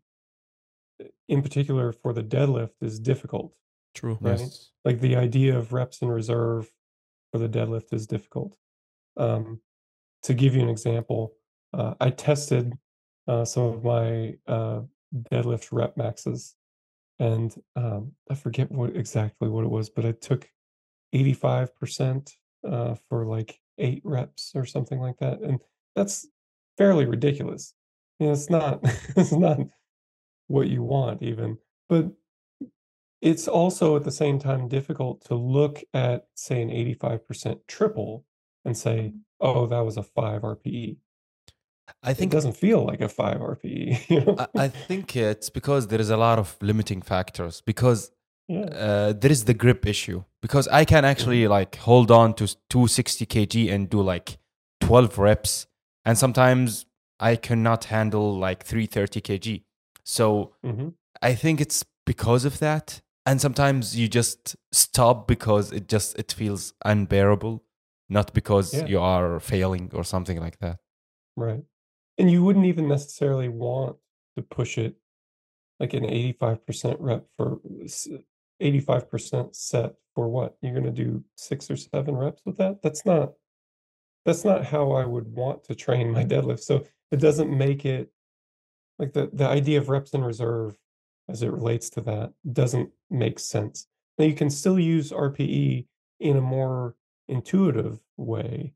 in 1.27 1.41
particular 1.41 1.91
for 1.91 2.13
the 2.13 2.23
deadlift 2.23 2.71
is 2.81 2.99
difficult 2.99 3.53
true. 3.95 4.17
right? 4.21 4.39
Yes. 4.39 4.71
like 4.85 4.99
the 4.99 5.15
idea 5.15 5.57
of 5.57 5.73
reps 5.73 6.01
in 6.01 6.07
reserve 6.07 6.71
for 7.31 7.37
the 7.39 7.49
deadlift 7.49 7.93
is 7.93 8.05
difficult. 8.07 8.55
Um, 9.17 9.59
to 10.23 10.33
give 10.33 10.55
you 10.55 10.61
an 10.61 10.69
example, 10.69 11.33
uh, 11.73 11.93
I 11.99 12.09
tested 12.11 12.73
uh, 13.27 13.43
some 13.45 13.63
of 13.63 13.83
my 13.83 14.35
uh, 14.47 14.81
deadlift 15.31 15.69
rep 15.71 15.97
maxes, 15.97 16.55
and 17.19 17.53
um, 17.75 18.13
I 18.29 18.35
forget 18.35 18.71
what 18.71 18.95
exactly 18.95 19.49
what 19.49 19.63
it 19.63 19.69
was, 19.69 19.89
but 19.89 20.05
I 20.05 20.11
took 20.13 20.47
eighty 21.13 21.33
five 21.33 21.75
percent 21.75 22.35
uh, 22.67 22.95
for 23.09 23.25
like 23.25 23.59
eight 23.77 24.01
reps 24.03 24.51
or 24.55 24.65
something 24.65 24.99
like 24.99 25.17
that, 25.19 25.41
and 25.41 25.61
that's 25.95 26.27
fairly 26.77 27.05
ridiculous. 27.05 27.73
You 28.19 28.27
know, 28.27 28.33
it's 28.33 28.49
not 28.49 28.79
it's 29.15 29.31
not 29.31 29.59
what 30.47 30.67
you 30.67 30.83
want 30.83 31.21
even, 31.23 31.57
but 31.89 32.11
it's 33.23 33.47
also 33.47 33.95
at 33.95 34.03
the 34.03 34.11
same 34.11 34.37
time 34.37 34.67
difficult 34.67 35.23
to 35.23 35.35
look 35.35 35.81
at, 35.93 36.25
say, 36.35 36.61
an 36.61 36.69
85% 36.69 37.57
triple 37.69 38.25
and 38.65 38.77
say, 38.77 39.13
oh, 39.39 39.65
that 39.67 39.79
was 39.79 39.95
a 39.95 40.03
5 40.03 40.41
RPE. 40.41 40.97
I 42.01 42.13
think 42.13 42.31
It 42.31 42.35
doesn't 42.35 42.57
feel 42.57 42.85
like 42.85 43.01
a 43.01 43.09
5 43.09 43.37
RPE. 43.37 44.09
You 44.09 44.21
know? 44.25 44.35
I, 44.55 44.63
I 44.65 44.67
think 44.87 45.15
it's 45.15 45.49
because 45.49 45.87
there 45.87 46.01
is 46.01 46.09
a 46.09 46.17
lot 46.17 46.39
of 46.39 46.57
limiting 46.61 47.01
factors 47.01 47.61
because 47.61 48.11
yeah. 48.47 48.61
uh, 48.65 49.13
there 49.13 49.31
is 49.31 49.45
the 49.45 49.53
grip 49.53 49.85
issue 49.85 50.23
because 50.41 50.67
I 50.67 50.85
can 50.85 51.05
actually 51.05 51.47
like 51.47 51.75
hold 51.77 52.11
on 52.11 52.33
to 52.35 52.47
260 52.69 53.25
kg 53.25 53.71
and 53.71 53.89
do 53.89 54.01
like 54.01 54.37
12 54.81 55.17
reps 55.17 55.67
and 56.05 56.17
sometimes 56.17 56.85
I 57.19 57.35
cannot 57.35 57.85
handle 57.85 58.37
like 58.37 58.63
330 58.63 59.21
kg. 59.21 59.63
So 60.03 60.53
hmm 60.63 60.89
I 61.21 61.35
think 61.35 61.61
it's 61.61 61.85
because 62.05 62.43
of 62.43 62.59
that 62.59 63.01
and 63.25 63.39
sometimes 63.39 63.95
you 63.95 64.09
just 64.09 64.57
stop 64.73 65.25
because 65.27 65.71
it 65.71 65.87
just 65.87 66.17
it 66.19 66.33
feels 66.33 66.73
unbearable 66.83 67.63
not 68.09 68.33
because 68.33 68.73
Yeah. 68.73 68.87
you 68.87 68.99
are 68.99 69.39
failing 69.39 69.89
or 69.93 70.03
something 70.03 70.39
like 70.39 70.59
that. 70.59 70.79
Right. 71.37 71.63
And 72.17 72.29
you 72.29 72.43
wouldn't 72.43 72.65
even 72.65 72.87
necessarily 72.87 73.49
want 73.49 73.97
to 74.35 74.43
push 74.43 74.77
it 74.77 74.95
like 75.79 75.93
an 75.93 76.03
85% 76.03 76.97
rep 76.99 77.25
for 77.35 77.59
uh, 77.81 78.17
85% 78.61 79.55
set 79.55 79.93
for 80.15 80.27
what? 80.29 80.55
You're 80.61 80.79
going 80.79 80.85
to 80.85 80.91
do 80.91 81.23
six 81.35 81.69
or 81.69 81.75
seven 81.75 82.15
reps 82.15 82.41
with 82.45 82.57
that? 82.57 82.81
That's 82.81 83.05
not 83.05 83.33
that's 84.25 84.45
not 84.45 84.63
how 84.63 84.93
I 84.93 85.05
would 85.05 85.27
want 85.27 85.65
to 85.65 85.75
train 85.75 86.11
my 86.11 86.23
deadlift. 86.33 86.61
So 86.61 86.85
it 87.11 87.19
doesn't 87.19 87.55
make 87.55 87.85
it 87.85 88.09
like 88.99 89.13
the 89.13 89.29
the 89.33 89.47
idea 89.47 89.79
of 89.79 89.89
reps 89.89 90.11
in 90.11 90.23
reserve 90.23 90.77
as 91.29 91.41
it 91.41 91.51
relates 91.51 91.89
to 91.91 92.01
that 92.01 92.33
doesn't 92.51 92.89
make 93.09 93.39
sense. 93.39 93.87
Now 94.17 94.25
you 94.25 94.33
can 94.33 94.49
still 94.49 94.79
use 94.79 95.11
RPE 95.11 95.85
in 96.19 96.37
a 96.37 96.41
more 96.41 96.95
intuitive 97.27 97.99
way. 98.17 98.73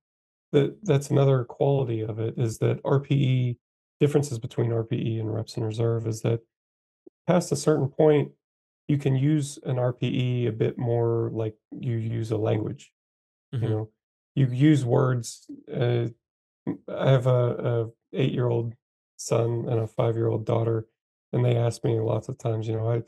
That 0.57 0.77
that's 0.83 1.09
another 1.09 1.43
quality 1.43 2.01
of 2.01 2.19
it 2.19 2.33
is 2.37 2.57
that 2.59 2.81
RPE 2.83 3.57
differences 3.99 4.39
between 4.39 4.71
RPE 4.71 5.19
and 5.19 5.33
reps 5.33 5.55
in 5.57 5.63
reserve 5.63 6.07
is 6.07 6.21
that 6.21 6.39
past 7.27 7.51
a 7.51 7.55
certain 7.55 7.87
point 7.87 8.31
you 8.87 8.97
can 8.97 9.15
use 9.15 9.59
an 9.65 9.75
RPE 9.77 10.47
a 10.47 10.51
bit 10.51 10.77
more 10.77 11.29
like 11.33 11.55
you 11.71 11.97
use 11.97 12.31
a 12.31 12.37
language 12.37 12.91
you 13.51 13.59
Mhm. 13.59 13.69
know? 13.69 13.89
You 14.35 14.47
use 14.47 14.83
words 14.85 15.49
uh, 15.73 16.07
i 16.89 17.09
have 17.09 17.27
a, 17.27 17.41
a 17.71 17.89
eight 18.13 18.33
year 18.33 18.47
old 18.47 18.73
son 19.17 19.65
and 19.69 19.79
a 19.79 19.87
five 19.87 20.15
year 20.15 20.27
old 20.27 20.45
daughter 20.45 20.87
and 21.33 21.43
they 21.45 21.55
ask 21.55 21.83
me 21.83 21.99
lots 21.99 22.29
of 22.29 22.37
times 22.37 22.67
you 22.67 22.75
know 22.75 22.89
i 22.95 23.03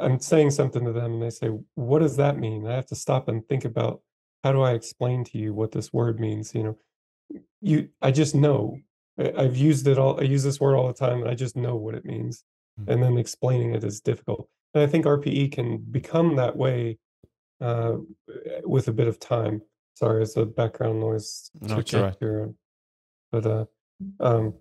i'm 0.00 0.18
saying 0.18 0.50
something 0.50 0.84
to 0.84 0.92
them 0.92 1.12
and 1.14 1.22
they 1.22 1.30
say 1.30 1.48
what 1.74 2.00
does 2.00 2.16
that 2.16 2.38
mean? 2.38 2.66
I 2.66 2.74
have 2.74 2.86
to 2.86 2.94
stop 2.96 3.28
and 3.28 3.46
think 3.48 3.64
about 3.64 4.00
how 4.44 4.52
do 4.52 4.62
i 4.62 4.72
explain 4.72 5.24
to 5.24 5.38
you 5.38 5.52
what 5.54 5.72
this 5.72 5.92
word 5.92 6.18
means? 6.20 6.54
You 6.54 6.62
know 6.64 6.78
you 7.60 7.88
i 8.02 8.10
just 8.10 8.34
know 8.34 8.78
i've 9.36 9.56
used 9.56 9.86
it 9.88 9.98
all 9.98 10.18
i 10.20 10.22
use 10.22 10.44
this 10.44 10.60
word 10.60 10.76
all 10.76 10.86
the 10.86 10.92
time 10.94 11.20
and 11.20 11.28
i 11.30 11.34
just 11.34 11.56
know 11.56 11.76
what 11.76 11.94
it 11.94 12.04
means 12.04 12.44
Mm. 12.78 12.92
and 12.92 13.02
then 13.02 13.16
explaining 13.16 13.74
it 13.74 13.82
is 13.84 14.02
difficult 14.02 14.50
and 14.74 14.82
i 14.82 14.86
think 14.86 15.06
rpe 15.06 15.50
can 15.50 15.78
become 15.78 16.36
that 16.36 16.54
way 16.58 16.98
uh, 17.62 17.94
with 18.64 18.88
a 18.88 18.92
bit 18.92 19.08
of 19.08 19.18
time 19.18 19.62
sorry 19.94 20.22
it's 20.22 20.36
a 20.36 20.44
background 20.44 21.00
noise 21.00 21.50
No, 21.62 21.68
to 21.76 21.80
it's 21.80 21.94
all 21.94 22.02
right. 22.02 22.16
here 22.20 22.52
but 23.32 23.46
uh 23.46 23.64
um 24.20 24.52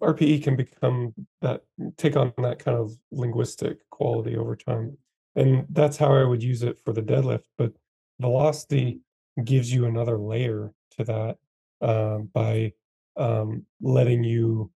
rpe 0.00 0.42
can 0.42 0.56
become 0.56 1.12
that 1.42 1.62
take 1.98 2.16
on 2.16 2.32
that 2.38 2.58
kind 2.58 2.78
of 2.78 2.92
linguistic 3.12 3.78
quality 3.90 4.34
over 4.36 4.56
time 4.56 4.96
and 5.36 5.66
that's 5.70 5.98
how 5.98 6.14
i 6.14 6.24
would 6.24 6.42
use 6.42 6.62
it 6.62 6.80
for 6.84 6.92
the 6.94 7.02
deadlift 7.02 7.44
but 7.58 7.72
velocity 8.18 9.00
gives 9.44 9.70
you 9.72 9.84
another 9.84 10.16
layer 10.18 10.72
to 10.98 11.04
that 11.04 11.36
uh, 11.80 12.18
by 12.32 12.72
um, 13.16 13.64
letting 13.80 14.24
you 14.24 14.70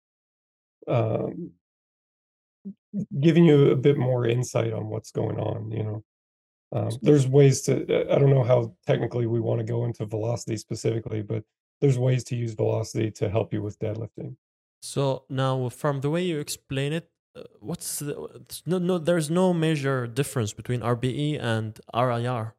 um, 0.88 1.52
giving 3.20 3.46
you 3.46 3.72
a 3.72 3.76
bit 3.76 3.98
more 3.98 4.26
insight 4.26 4.74
on 4.74 4.88
what's 4.88 5.12
going 5.12 5.40
on 5.40 5.72
you 5.72 5.84
know 5.84 6.04
um, 6.74 6.90
there's 7.02 7.28
ways 7.28 7.62
to 7.62 7.74
i 8.12 8.18
don't 8.18 8.30
know 8.30 8.44
how 8.44 8.74
technically 8.86 9.28
we 9.28 9.40
want 9.40 9.60
to 9.60 9.66
go 9.66 9.86
into 9.86 10.06
velocity 10.06 10.58
specifically 10.58 11.22
but 11.22 11.44
there's 11.82 11.98
ways 11.98 12.24
to 12.24 12.36
use 12.36 12.54
velocity 12.54 13.10
to 13.12 13.30
help 13.30 13.54
you 13.54 13.62
with 13.62 13.78
deadlifting 13.80 14.36
So 14.82 15.26
now, 15.30 15.70
from 15.70 16.02
the 16.02 16.10
way 16.10 16.24
you 16.24 16.40
explain 16.40 16.92
it, 16.94 17.10
uh, 17.36 17.44
what's 17.60 18.00
the, 18.00 18.14
no 18.66 18.80
no? 18.80 18.98
There's 18.98 19.30
no 19.30 19.54
major 19.54 20.08
difference 20.08 20.54
between 20.54 20.82
RPE 20.82 21.40
and 21.40 21.80
RIR. 21.94 22.56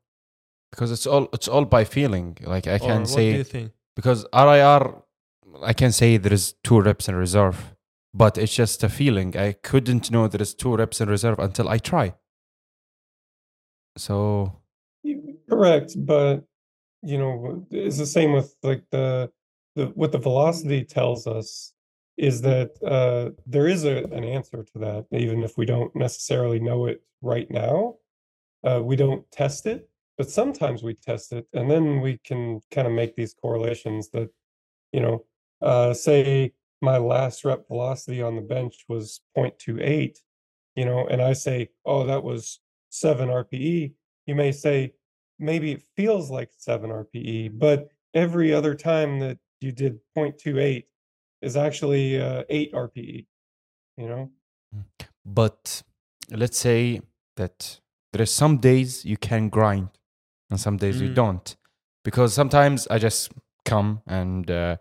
Because 0.72 0.90
it's 0.90 1.06
all 1.06 1.28
it's 1.32 1.48
all 1.48 1.64
by 1.64 1.84
feeling. 1.84 2.36
Like 2.42 2.66
I 2.66 2.78
can 2.78 3.02
what 3.02 3.06
do 3.06 3.12
say 3.12 3.36
you 3.36 3.44
think? 3.44 3.72
because 3.94 4.26
RIR, 4.34 5.02
I 5.62 5.72
can 5.74 5.92
say 5.92 6.16
there 6.16 6.32
is 6.32 6.54
two 6.64 6.80
reps 6.80 7.08
in 7.08 7.14
reserve, 7.14 7.74
but 8.12 8.38
it's 8.38 8.54
just 8.54 8.82
a 8.82 8.88
feeling. 8.88 9.36
I 9.36 9.52
couldn't 9.52 10.10
know 10.10 10.26
there 10.28 10.42
is 10.42 10.54
two 10.54 10.74
reps 10.74 11.00
in 11.00 11.08
reserve 11.08 11.38
until 11.38 11.68
I 11.68 11.78
try. 11.78 12.14
So 13.96 14.62
correct 15.52 15.92
but 15.96 16.44
you 17.02 17.18
know 17.18 17.66
it's 17.70 17.98
the 17.98 18.06
same 18.06 18.32
with 18.32 18.54
like 18.62 18.82
the 18.90 19.30
the 19.76 19.86
what 19.88 20.12
the 20.12 20.18
velocity 20.18 20.84
tells 20.84 21.26
us 21.26 21.72
is 22.16 22.40
that 22.40 22.70
uh 22.86 23.30
there 23.46 23.66
is 23.66 23.84
a, 23.84 24.04
an 24.04 24.24
answer 24.24 24.62
to 24.62 24.78
that 24.78 25.06
even 25.12 25.42
if 25.42 25.58
we 25.58 25.66
don't 25.66 25.94
necessarily 25.94 26.60
know 26.60 26.86
it 26.86 27.02
right 27.20 27.50
now 27.50 27.94
uh 28.64 28.80
we 28.82 28.96
don't 28.96 29.30
test 29.30 29.66
it 29.66 29.88
but 30.18 30.30
sometimes 30.30 30.82
we 30.82 30.94
test 30.94 31.32
it 31.32 31.46
and 31.52 31.70
then 31.70 32.00
we 32.00 32.18
can 32.24 32.60
kind 32.70 32.86
of 32.86 32.92
make 32.92 33.14
these 33.16 33.34
correlations 33.34 34.10
that 34.10 34.28
you 34.92 35.00
know 35.00 35.24
uh 35.62 35.92
say 35.94 36.52
my 36.80 36.98
last 36.98 37.44
rep 37.44 37.66
velocity 37.68 38.20
on 38.22 38.36
the 38.36 38.42
bench 38.42 38.84
was 38.88 39.20
0.28 39.36 40.18
you 40.76 40.84
know 40.84 41.06
and 41.06 41.22
i 41.22 41.32
say 41.32 41.68
oh 41.86 42.04
that 42.04 42.22
was 42.22 42.60
7 42.90 43.28
rpe 43.28 43.92
you 44.26 44.34
may 44.34 44.52
say 44.52 44.92
maybe 45.38 45.72
it 45.72 45.82
feels 45.96 46.30
like 46.30 46.50
7 46.58 46.90
rpe 46.90 47.50
but 47.58 47.88
every 48.14 48.52
other 48.52 48.74
time 48.74 49.18
that 49.20 49.38
you 49.60 49.72
did 49.72 49.98
0.28 50.16 50.84
is 51.40 51.56
actually 51.56 52.20
uh, 52.20 52.42
8 52.48 52.72
rpe 52.72 53.26
you 53.96 54.08
know? 54.08 54.30
But 55.24 55.82
let's 56.30 56.58
say 56.58 57.00
that 57.36 57.80
there 58.12 58.22
are 58.22 58.26
some 58.26 58.58
days 58.58 59.04
you 59.04 59.16
can 59.16 59.48
grind 59.48 59.88
and 60.52 60.60
some 60.60 60.76
days 60.76 61.00
you 61.00 61.08
Mm. 61.10 61.14
don't. 61.22 61.56
Because 62.04 62.30
sometimes 62.40 62.78
i 62.94 62.98
just 62.98 63.20
come 63.72 63.90
and 64.06 64.50
uh, 64.50 64.76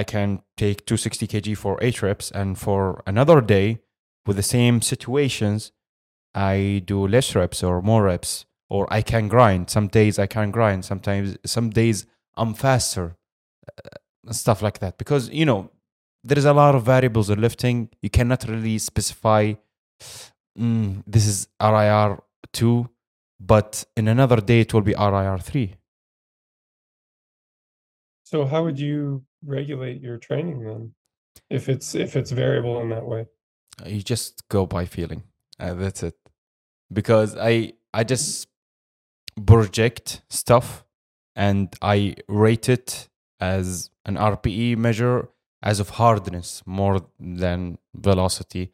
i 0.00 0.02
can 0.12 0.28
take 0.62 0.78
260 0.86 1.26
kg 1.32 1.56
for 1.56 1.74
eight 1.86 1.98
reps 2.02 2.30
and 2.40 2.58
for 2.58 3.02
another 3.06 3.38
day 3.54 3.66
with 4.26 4.36
the 4.36 4.48
same 4.56 4.76
situations 4.92 5.72
i 6.34 6.82
do 6.92 6.98
less 7.16 7.28
reps 7.34 7.62
or 7.62 7.80
more 7.90 8.02
reps 8.04 8.32
or 8.74 8.82
i 8.98 9.00
can 9.02 9.28
grind. 9.28 9.70
Some 9.76 9.88
days 9.98 10.18
i 10.18 10.26
can 10.36 10.50
grind. 10.50 10.84
Sometimes 10.84 11.36
some 11.46 11.68
days 11.80 12.06
i'm 12.40 12.54
faster 12.54 13.06
uh, 13.68 14.32
stuff 14.32 14.62
like 14.66 14.78
that. 14.82 14.94
Because 15.02 15.24
you 15.40 15.46
know 15.50 15.60
there 16.28 16.38
is 16.42 16.46
a 16.46 16.54
lot 16.62 16.74
of 16.74 16.82
variables 16.94 17.28
in 17.30 17.38
lifting. 17.40 17.76
You 18.04 18.10
cannot 18.18 18.40
really 18.48 18.78
specify 18.78 19.42
mm, 20.58 21.02
this 21.06 21.26
is 21.26 21.48
RIR 21.60 22.22
two, 22.52 22.88
but 23.46 23.84
in 23.96 24.08
another 24.08 24.40
day 24.40 24.60
it 24.60 24.72
will 24.72 24.82
be 24.82 24.94
RIR 24.94 25.38
three. 25.38 25.74
So 28.24 28.46
how 28.46 28.64
would 28.64 28.78
you 28.78 29.24
regulate 29.44 30.00
your 30.00 30.18
training 30.18 30.64
then? 30.64 30.92
If 31.50 31.68
it's 31.68 31.94
if 31.94 32.16
it's 32.16 32.30
variable 32.30 32.80
in 32.80 32.88
that 32.90 33.06
way. 33.06 33.26
You 33.84 34.02
just 34.02 34.48
go 34.48 34.66
by 34.66 34.86
feeling. 34.86 35.24
Uh, 35.60 35.74
that's 35.74 36.02
it. 36.02 36.16
Because 36.92 37.36
I 37.36 37.74
I 37.92 38.04
just 38.04 38.48
project 39.46 40.22
stuff 40.28 40.84
and 41.36 41.74
I 41.82 42.16
rate 42.28 42.68
it 42.68 43.08
as 43.40 43.90
an 44.06 44.16
RPE 44.16 44.76
measure 44.76 45.28
as 45.62 45.80
of 45.80 45.90
hardness 45.90 46.62
more 46.66 47.00
than 47.18 47.78
velocity 47.94 48.72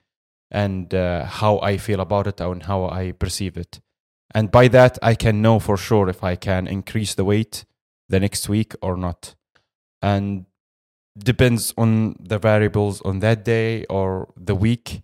and 0.50 0.92
uh, 0.92 1.24
how 1.24 1.60
I 1.60 1.76
feel 1.76 2.00
about 2.00 2.26
it 2.26 2.40
and 2.40 2.62
how 2.62 2.88
I 2.88 3.12
perceive 3.12 3.56
it. 3.56 3.80
And 4.32 4.50
by 4.50 4.68
that, 4.68 4.98
I 5.02 5.14
can 5.14 5.42
know 5.42 5.58
for 5.58 5.76
sure 5.76 6.08
if 6.08 6.22
I 6.22 6.36
can 6.36 6.66
increase 6.66 7.14
the 7.14 7.24
weight 7.24 7.64
the 8.08 8.20
next 8.20 8.48
week 8.48 8.74
or 8.80 8.96
not. 8.96 9.34
And 10.02 10.46
depends 11.18 11.74
on 11.76 12.16
the 12.20 12.38
variables 12.38 13.00
on 13.02 13.18
that 13.20 13.44
day 13.44 13.84
or 13.86 14.32
the 14.36 14.54
week. 14.54 15.02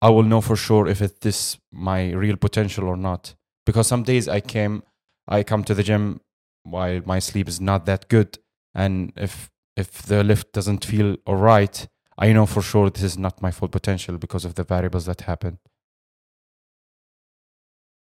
I 0.00 0.10
will 0.10 0.22
know 0.22 0.40
for 0.40 0.56
sure 0.56 0.86
if 0.86 1.00
it 1.00 1.24
is 1.24 1.58
my 1.72 2.12
real 2.12 2.36
potential 2.36 2.84
or 2.84 2.96
not. 2.96 3.34
Because 3.64 3.86
some 3.86 4.02
days 4.02 4.28
I 4.28 4.40
came, 4.40 4.82
I 5.26 5.42
come 5.42 5.64
to 5.64 5.74
the 5.74 5.82
gym 5.82 6.20
while 6.62 7.00
my 7.04 7.18
sleep 7.18 7.48
is 7.48 7.60
not 7.60 7.86
that 7.86 8.08
good, 8.08 8.38
and 8.74 9.12
if 9.16 9.50
if 9.76 10.02
the 10.02 10.24
lift 10.24 10.52
doesn't 10.52 10.84
feel 10.84 11.16
alright, 11.28 11.86
I 12.18 12.32
know 12.32 12.46
for 12.46 12.62
sure 12.62 12.88
this 12.90 13.02
is 13.02 13.18
not 13.18 13.42
my 13.42 13.50
full 13.50 13.68
potential 13.68 14.16
because 14.16 14.44
of 14.44 14.54
the 14.54 14.64
variables 14.64 15.06
that 15.06 15.22
happen. 15.22 15.58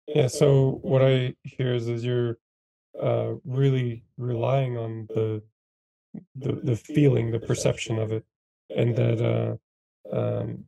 Yeah, 0.06 0.26
so 0.26 0.80
what 0.82 1.02
I 1.02 1.34
hear 1.42 1.74
is, 1.74 1.88
is 1.88 2.04
you're 2.04 2.38
uh, 3.00 3.34
really 3.44 4.04
relying 4.18 4.76
on 4.76 5.06
the, 5.08 5.42
the 6.36 6.52
the 6.62 6.76
feeling, 6.76 7.30
the 7.30 7.40
perception 7.40 7.98
of 7.98 8.12
it, 8.12 8.24
and 8.76 8.94
that 8.96 9.58
uh, 10.12 10.16
um, 10.16 10.64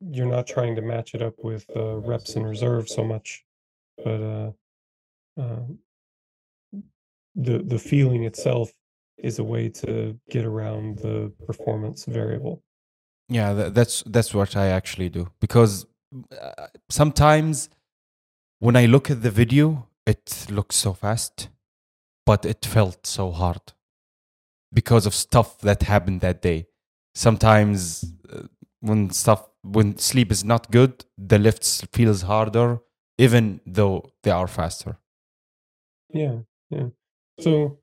you're 0.00 0.26
not 0.26 0.46
trying 0.46 0.74
to 0.76 0.82
match 0.82 1.14
it 1.14 1.22
up 1.22 1.34
with 1.42 1.64
uh, 1.76 1.96
reps 1.98 2.34
and 2.34 2.46
reserve 2.46 2.88
so 2.88 3.04
much, 3.04 3.44
but 4.02 4.20
uh, 4.20 4.50
um, 5.38 5.78
the 7.34 7.58
the 7.58 7.78
feeling 7.78 8.24
itself 8.24 8.72
is 9.18 9.38
a 9.38 9.44
way 9.44 9.68
to 9.68 10.18
get 10.30 10.44
around 10.44 10.98
the 10.98 11.32
performance 11.46 12.04
variable. 12.04 12.62
Yeah, 13.28 13.52
that's 13.54 14.02
that's 14.06 14.34
what 14.34 14.56
I 14.56 14.66
actually 14.68 15.08
do 15.08 15.30
because 15.40 15.86
uh, 16.40 16.66
sometimes 16.90 17.70
when 18.64 18.76
I 18.76 18.86
look 18.86 19.10
at 19.10 19.20
the 19.20 19.30
video, 19.30 19.88
it 20.06 20.46
looks 20.48 20.76
so 20.76 20.94
fast, 20.94 21.50
but 22.24 22.46
it 22.46 22.64
felt 22.64 23.06
so 23.06 23.30
hard 23.30 23.60
because 24.72 25.04
of 25.04 25.12
stuff 25.12 25.58
that 25.58 25.82
happened 25.82 26.22
that 26.22 26.40
day. 26.40 26.68
Sometimes 27.14 28.06
uh, 28.32 28.44
when 28.80 29.10
stuff 29.10 29.50
when 29.60 29.98
sleep 29.98 30.32
is 30.32 30.44
not 30.44 30.70
good, 30.70 31.04
the 31.18 31.38
lifts 31.38 31.82
feels 31.92 32.22
harder 32.22 32.80
even 33.18 33.60
though 33.66 34.10
they 34.22 34.30
are 34.30 34.48
faster. 34.48 34.96
Yeah, 36.08 36.38
yeah. 36.70 36.88
So 37.40 37.80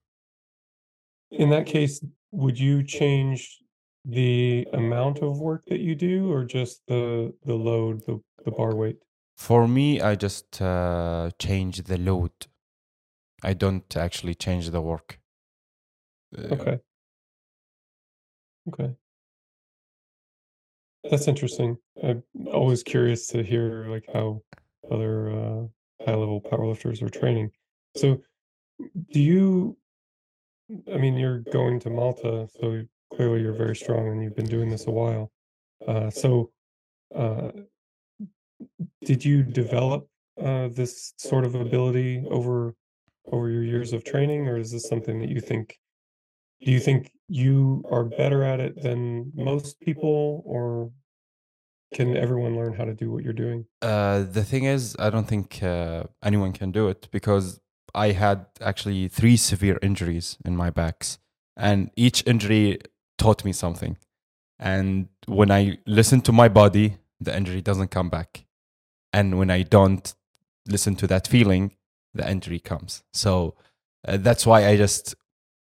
in 1.29 1.51
that 1.51 1.67
case, 1.67 2.03
would 2.31 2.59
you 2.59 2.81
change 2.83 3.59
the 4.03 4.67
amount 4.73 5.19
of 5.19 5.39
work 5.39 5.63
that 5.67 5.79
you 5.79 5.93
do 5.93 6.31
or 6.31 6.43
just 6.43 6.81
the 6.87 7.35
the 7.45 7.53
load, 7.53 8.03
the 8.07 8.19
the 8.45 8.49
bar 8.49 8.73
weight? 8.73 8.97
For 9.41 9.67
me, 9.67 9.99
I 9.99 10.13
just 10.13 10.61
uh, 10.61 11.31
change 11.39 11.81
the 11.81 11.97
load. 11.97 12.31
I 13.43 13.53
don't 13.53 13.97
actually 13.97 14.35
change 14.35 14.69
the 14.69 14.81
work. 14.81 15.19
Uh, 16.37 16.53
Okay. 16.53 16.79
Okay. 18.67 18.95
That's 21.09 21.27
interesting. 21.27 21.77
I'm 22.03 22.21
always 22.53 22.83
curious 22.83 23.25
to 23.29 23.41
hear 23.41 23.87
like 23.87 24.05
how 24.13 24.43
other 24.91 25.31
uh, 25.31 25.61
high 26.05 26.13
level 26.23 26.39
powerlifters 26.39 27.01
are 27.01 27.09
training. 27.09 27.49
So 27.95 28.21
do 29.11 29.19
you 29.19 29.75
I 30.93 30.97
mean 30.97 31.15
you're 31.17 31.39
going 31.51 31.79
to 31.79 31.89
Malta, 31.89 32.47
so 32.59 32.83
clearly 33.11 33.41
you're 33.41 33.57
very 33.65 33.75
strong 33.75 34.07
and 34.07 34.21
you've 34.21 34.35
been 34.35 34.53
doing 34.57 34.69
this 34.69 34.85
a 34.85 34.91
while. 34.91 35.31
Uh, 35.87 36.11
so 36.11 36.51
uh, 37.15 37.49
did 39.03 39.23
you 39.23 39.43
develop 39.43 40.07
uh, 40.41 40.69
this 40.69 41.13
sort 41.17 41.45
of 41.45 41.55
ability 41.55 42.23
over 42.29 42.75
over 43.31 43.49
your 43.49 43.63
years 43.63 43.93
of 43.93 44.03
training, 44.03 44.47
or 44.47 44.57
is 44.57 44.71
this 44.71 44.87
something 44.87 45.19
that 45.19 45.29
you 45.29 45.39
think 45.39 45.77
do 46.63 46.71
you 46.71 46.79
think 46.79 47.11
you 47.27 47.83
are 47.89 48.03
better 48.03 48.43
at 48.43 48.59
it 48.59 48.81
than 48.81 49.31
most 49.35 49.79
people, 49.79 50.43
or 50.45 50.91
can 51.93 52.15
everyone 52.15 52.55
learn 52.55 52.73
how 52.73 52.85
to 52.85 52.93
do 52.93 53.11
what 53.11 53.23
you're 53.23 53.33
doing? 53.33 53.65
Uh, 53.81 54.23
the 54.23 54.43
thing 54.43 54.65
is, 54.65 54.95
I 54.99 55.09
don't 55.09 55.27
think 55.27 55.61
uh, 55.63 56.03
anyone 56.23 56.53
can 56.53 56.71
do 56.71 56.87
it 56.87 57.07
because 57.11 57.59
I 57.95 58.11
had 58.11 58.45
actually 58.61 59.07
three 59.07 59.37
severe 59.37 59.79
injuries 59.81 60.37
in 60.45 60.55
my 60.55 60.69
backs, 60.69 61.17
and 61.57 61.89
each 61.95 62.23
injury 62.27 62.79
taught 63.17 63.43
me 63.43 63.53
something. 63.53 63.97
And 64.59 65.07
when 65.25 65.49
I 65.51 65.79
listen 65.87 66.21
to 66.21 66.31
my 66.31 66.47
body, 66.47 66.97
the 67.19 67.35
injury 67.35 67.61
doesn't 67.61 67.89
come 67.89 68.09
back. 68.09 68.45
And 69.13 69.37
when 69.37 69.49
I 69.49 69.63
don't 69.63 70.13
listen 70.67 70.95
to 70.97 71.07
that 71.07 71.27
feeling, 71.27 71.75
the 72.13 72.29
injury 72.29 72.59
comes. 72.59 73.03
So 73.13 73.55
uh, 74.07 74.17
that's 74.17 74.45
why 74.45 74.67
I 74.67 74.77
just, 74.77 75.15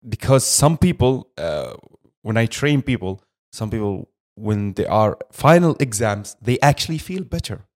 because 0.09 0.47
some 0.47 0.77
people, 0.79 1.31
uh, 1.39 1.75
when 2.23 2.37
I 2.37 2.47
train 2.47 2.83
people, 2.83 3.23
some 3.53 3.71
people, 3.71 4.09
when 4.35 4.75
they 4.75 4.87
are 4.87 5.19
final 5.33 5.77
exams, 5.81 6.37
they 6.41 6.59
actually 6.61 6.99
feel 6.99 7.25
better. 7.25 7.67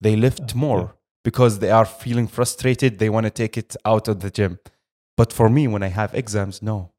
They 0.00 0.16
lift 0.16 0.54
more 0.54 0.96
because 1.24 1.60
they 1.60 1.70
are 1.70 1.84
feeling 1.84 2.26
frustrated. 2.26 2.98
They 2.98 3.08
want 3.08 3.24
to 3.24 3.30
take 3.30 3.56
it 3.56 3.76
out 3.84 4.08
of 4.08 4.20
the 4.20 4.30
gym. 4.30 4.58
But 5.16 5.32
for 5.32 5.48
me, 5.48 5.68
when 5.68 5.82
I 5.82 5.88
have 5.88 6.14
exams, 6.14 6.60
no, 6.62 6.92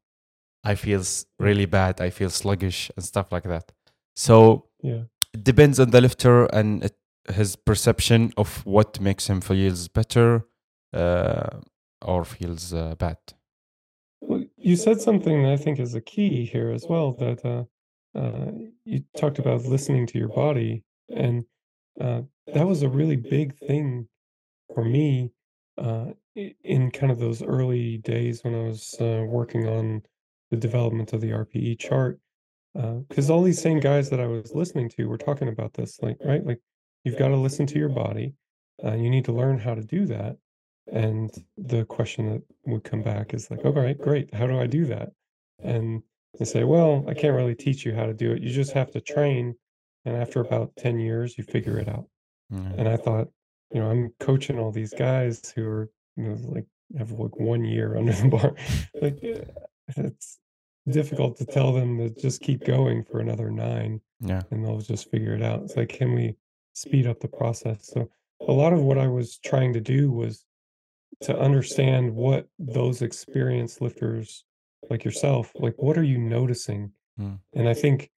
I 0.64 0.74
feel 0.74 1.02
really 1.38 1.66
bad. 1.66 2.00
I 2.00 2.10
feel 2.10 2.30
sluggish 2.30 2.90
and 2.96 3.04
stuff 3.04 3.30
like 3.30 3.42
that. 3.44 3.72
So 4.16 4.68
Yeah. 4.82 5.02
it 5.34 5.44
depends 5.44 5.78
on 5.78 5.90
the 5.90 6.00
lifter 6.00 6.46
and 6.46 6.84
it, 6.84 6.96
his 7.32 7.56
perception 7.56 8.32
of 8.36 8.64
what 8.66 9.00
makes 9.00 9.28
him 9.28 9.40
feels 9.40 9.88
better 9.88 10.46
uh, 10.92 11.60
or 12.02 12.24
feels 12.24 12.72
uh, 12.72 12.94
bad. 12.96 13.16
You 14.56 14.76
said 14.76 15.00
something 15.00 15.42
that 15.42 15.52
I 15.52 15.56
think 15.56 15.78
is 15.78 15.94
a 15.94 16.00
key 16.00 16.46
here 16.46 16.70
as 16.70 16.86
well. 16.88 17.12
That 17.12 17.44
uh, 17.44 17.64
uh, 18.18 18.52
you 18.84 19.04
talked 19.16 19.38
about 19.38 19.64
listening 19.64 20.06
to 20.08 20.18
your 20.18 20.28
body, 20.28 20.84
and 21.14 21.44
uh, 22.00 22.22
that 22.46 22.66
was 22.66 22.82
a 22.82 22.88
really 22.88 23.16
big 23.16 23.56
thing 23.58 24.08
for 24.74 24.84
me 24.84 25.30
uh, 25.76 26.06
in 26.34 26.90
kind 26.90 27.12
of 27.12 27.18
those 27.18 27.42
early 27.42 27.98
days 27.98 28.42
when 28.42 28.54
I 28.54 28.64
was 28.64 28.96
working 28.98 29.68
on 29.68 30.02
the 30.50 30.56
development 30.56 31.12
of 31.12 31.20
the 31.20 31.30
RPE 31.30 31.78
chart. 31.78 32.18
Because 33.08 33.30
all 33.30 33.42
these 33.42 33.60
same 33.60 33.78
guys 33.78 34.10
that 34.10 34.20
I 34.20 34.26
was 34.26 34.52
listening 34.54 34.88
to 34.90 35.04
were 35.06 35.18
talking 35.18 35.48
about 35.48 35.74
this, 35.74 35.98
like, 36.02 36.16
right? 36.24 36.44
Like, 36.44 36.60
you've 37.04 37.18
got 37.18 37.28
to 37.28 37.36
listen 37.36 37.66
to 37.66 37.78
your 37.78 37.88
body. 37.88 38.34
Uh, 38.84 38.94
you 38.94 39.08
need 39.10 39.24
to 39.26 39.32
learn 39.32 39.58
how 39.58 39.74
to 39.74 39.82
do 39.82 40.06
that. 40.06 40.36
And 40.92 41.30
the 41.56 41.84
question 41.84 42.28
that 42.30 42.42
would 42.66 42.84
come 42.84 43.02
back 43.02 43.32
is 43.32 43.50
like, 43.50 43.64
all 43.64 43.72
right, 43.72 43.98
great. 43.98 44.34
How 44.34 44.46
do 44.46 44.58
I 44.58 44.66
do 44.66 44.84
that? 44.86 45.10
And 45.62 46.02
they 46.38 46.44
say, 46.44 46.64
well, 46.64 47.04
I 47.08 47.14
can't 47.14 47.36
really 47.36 47.54
teach 47.54 47.84
you 47.86 47.94
how 47.94 48.06
to 48.06 48.12
do 48.14 48.32
it. 48.32 48.42
You 48.42 48.50
just 48.50 48.72
have 48.72 48.90
to 48.92 49.00
train. 49.00 49.54
And 50.04 50.16
after 50.16 50.40
about 50.40 50.72
10 50.76 50.98
years, 50.98 51.38
you 51.38 51.44
figure 51.44 51.78
it 51.78 51.88
out. 51.88 52.06
Mm. 52.52 52.78
And 52.78 52.88
I 52.88 52.96
thought, 52.96 53.28
you 53.72 53.80
know, 53.80 53.90
I'm 53.90 54.12
coaching 54.20 54.58
all 54.58 54.70
these 54.70 54.92
guys 54.92 55.52
who 55.54 55.66
are, 55.66 55.90
you 56.16 56.24
know, 56.24 56.36
like 56.44 56.66
have 56.98 57.12
like 57.12 57.38
one 57.38 57.64
year 57.64 57.96
under 57.98 58.12
the 58.12 58.28
bar. 58.28 58.54
like 59.00 59.18
eh, 59.22 59.44
it's 59.96 60.38
difficult 60.88 61.38
to 61.38 61.46
tell 61.46 61.72
them 61.72 61.96
to 61.98 62.10
just 62.10 62.42
keep 62.42 62.64
going 62.64 63.04
for 63.04 63.20
another 63.20 63.50
nine 63.50 64.00
Yeah. 64.20 64.42
and 64.50 64.62
they'll 64.64 64.80
just 64.80 65.10
figure 65.10 65.34
it 65.34 65.42
out. 65.42 65.62
It's 65.62 65.76
like, 65.76 65.88
can 65.88 66.12
we 66.14 66.36
speed 66.74 67.06
up 67.06 67.20
the 67.20 67.28
process? 67.28 67.90
So 67.92 68.10
a 68.46 68.52
lot 68.52 68.72
of 68.72 68.80
what 68.80 68.98
I 68.98 69.08
was 69.08 69.38
trying 69.38 69.72
to 69.72 69.80
do 69.80 70.10
was 70.10 70.44
to 71.22 71.38
understand 71.38 72.14
what 72.14 72.46
those 72.58 73.02
experienced 73.02 73.80
lifters 73.80 74.44
like 74.90 75.04
yourself, 75.04 75.52
like 75.54 75.74
what 75.78 75.96
are 75.96 76.04
you 76.04 76.18
noticing? 76.18 76.92
Mm. 77.18 77.38
And 77.54 77.68
I 77.68 77.74
think 77.74 78.10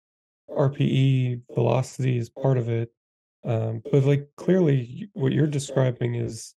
RPE 0.50 1.42
velocity 1.54 2.18
is 2.18 2.28
part 2.28 2.59
of 2.59 2.68
it. 2.68 2.90
Um, 3.44 3.82
but 3.92 4.04
like 4.04 4.28
clearly 4.36 5.09
what 5.12 5.32
you're 5.32 5.46
describing 5.46 6.16
is 6.16 6.54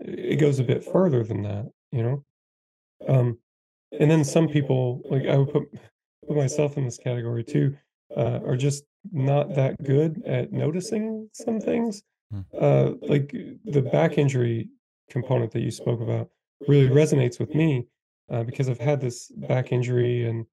it 0.00 0.40
goes 0.40 0.58
a 0.58 0.64
bit 0.64 0.84
further 0.84 1.22
than 1.22 1.42
that, 1.42 1.70
you 1.92 2.02
know? 2.02 2.24
Um, 3.08 3.38
and 3.98 4.10
then 4.10 4.24
some 4.24 4.48
people, 4.48 5.02
like 5.08 5.26
I 5.26 5.36
would 5.36 5.52
put 5.52 5.64
put 6.26 6.36
myself 6.36 6.76
in 6.76 6.84
this 6.84 6.98
category 6.98 7.44
too, 7.44 7.76
uh, 8.16 8.40
are 8.44 8.56
just 8.56 8.84
not 9.12 9.54
that 9.54 9.82
good 9.82 10.22
at 10.26 10.52
noticing 10.52 11.28
some 11.32 11.60
things. 11.60 12.02
Hmm. 12.30 12.40
Uh, 12.58 12.90
like 13.02 13.34
the 13.64 13.82
back 13.82 14.18
injury 14.18 14.68
component 15.10 15.52
that 15.52 15.60
you 15.60 15.70
spoke 15.70 16.00
about 16.00 16.28
really 16.66 16.88
resonates 16.88 17.38
with 17.38 17.54
me 17.54 17.86
uh, 18.30 18.42
because 18.42 18.68
I've 18.68 18.80
had 18.80 19.00
this 19.00 19.30
back 19.36 19.72
injury, 19.72 20.26
and 20.26 20.46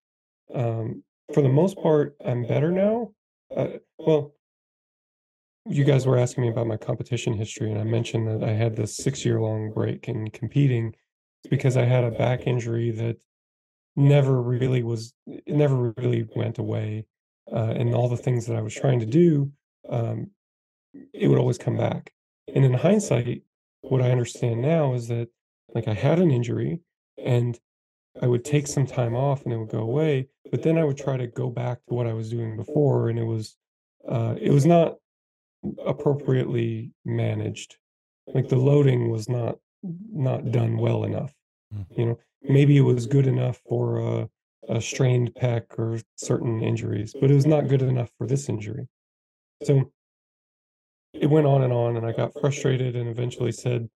um, 0.54 1.04
for 1.34 1.42
the 1.42 1.50
most 1.50 1.78
part, 1.78 2.16
I'm 2.24 2.46
better 2.46 2.72
now. 2.72 3.12
Uh, 3.56 3.78
well, 3.98 4.36
you 5.66 5.84
guys 5.84 6.06
were 6.06 6.18
asking 6.18 6.44
me 6.44 6.50
about 6.50 6.68
my 6.68 6.78
competition 6.78 7.34
history, 7.34 7.72
and 7.72 7.80
I 7.80 7.84
mentioned 7.84 8.28
that 8.28 8.48
I 8.48 8.54
had 8.54 8.76
this 8.76 8.98
six 8.98 9.24
year 9.26 9.40
long 9.40 9.72
break 9.72 10.08
in 10.08 10.30
competing. 10.30 10.96
Because 11.50 11.76
I 11.76 11.84
had 11.84 12.06
a 12.06 12.12
back 12.12 12.48
injury 12.48 12.92
that 12.92 13.18
never 13.98 14.42
really 14.42 14.82
was, 14.82 15.14
it 15.28 15.54
never 15.54 15.94
really 15.98 16.26
went 16.34 16.58
away. 16.58 17.06
Uh, 17.52 17.74
and 17.76 17.94
all 17.94 18.08
the 18.08 18.18
things 18.18 18.46
that 18.48 18.56
I 18.56 18.62
was 18.62 18.74
trying 18.74 19.00
to 19.00 19.06
do, 19.06 19.52
um, 19.90 20.30
it 21.14 21.28
would 21.28 21.40
always 21.40 21.58
come 21.58 21.78
back. 21.78 22.14
And 22.54 22.64
in 22.64 22.74
hindsight, 22.74 23.44
what 23.82 24.02
I 24.02 24.12
understand 24.12 24.62
now 24.62 24.94
is 24.94 25.08
that 25.10 25.28
like 25.74 25.88
I 25.88 25.94
had 25.94 26.20
an 26.20 26.32
injury 26.32 26.80
and 27.18 27.60
I 28.22 28.28
would 28.28 28.46
take 28.46 28.68
some 28.68 28.86
time 28.86 29.16
off 29.16 29.44
and 29.44 29.54
it 29.54 29.58
would 29.58 29.70
go 29.70 29.80
away, 29.80 30.30
but 30.52 30.64
then 30.64 30.78
I 30.78 30.84
would 30.84 30.98
try 30.98 31.18
to 31.18 31.28
go 31.28 31.50
back 31.50 31.80
to 31.88 31.94
what 31.94 32.08
I 32.08 32.14
was 32.14 32.30
doing 32.30 32.56
before 32.56 33.10
and 33.10 33.20
it 33.20 33.26
was 33.26 33.56
uh 34.08 34.36
it 34.40 34.52
was 34.52 34.66
not 34.66 34.98
appropriately 35.86 36.92
managed. 37.06 37.78
Like 38.28 38.50
the 38.50 38.58
loading 38.58 39.10
was 39.10 39.28
not 39.28 39.58
not 40.12 40.52
done 40.52 40.78
well 40.78 41.04
enough. 41.04 41.34
Mm. 41.74 41.86
You 41.98 42.06
know, 42.06 42.20
maybe 42.42 42.78
it 42.78 42.82
was 42.82 43.08
good 43.08 43.28
enough 43.28 43.62
for 43.68 44.00
a, 44.00 44.30
a 44.70 44.82
strained 44.82 45.34
pec 45.34 45.64
or 45.78 46.00
certain 46.16 46.62
injuries, 46.62 47.14
but 47.20 47.30
it 47.30 47.36
was 47.36 47.46
not 47.46 47.68
good 47.68 47.82
enough 47.82 48.10
for 48.18 48.28
this 48.28 48.50
injury. 48.50 48.88
So 49.64 49.92
it 51.14 51.30
went 51.30 51.46
on 51.46 51.64
and 51.64 51.74
on, 51.74 51.98
and 51.98 52.06
I 52.06 52.12
got 52.12 52.40
frustrated 52.40 52.96
and 52.96 53.10
eventually 53.10 53.52
said, 53.52 53.90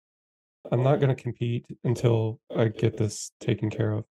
I'm 0.71 0.83
not 0.83 0.99
going 0.99 1.15
to 1.15 1.21
compete 1.21 1.65
until 1.83 2.39
I 2.55 2.67
get 2.67 2.97
this 2.97 3.31
taken 3.39 3.69
care 3.69 3.93
of. 3.93 4.05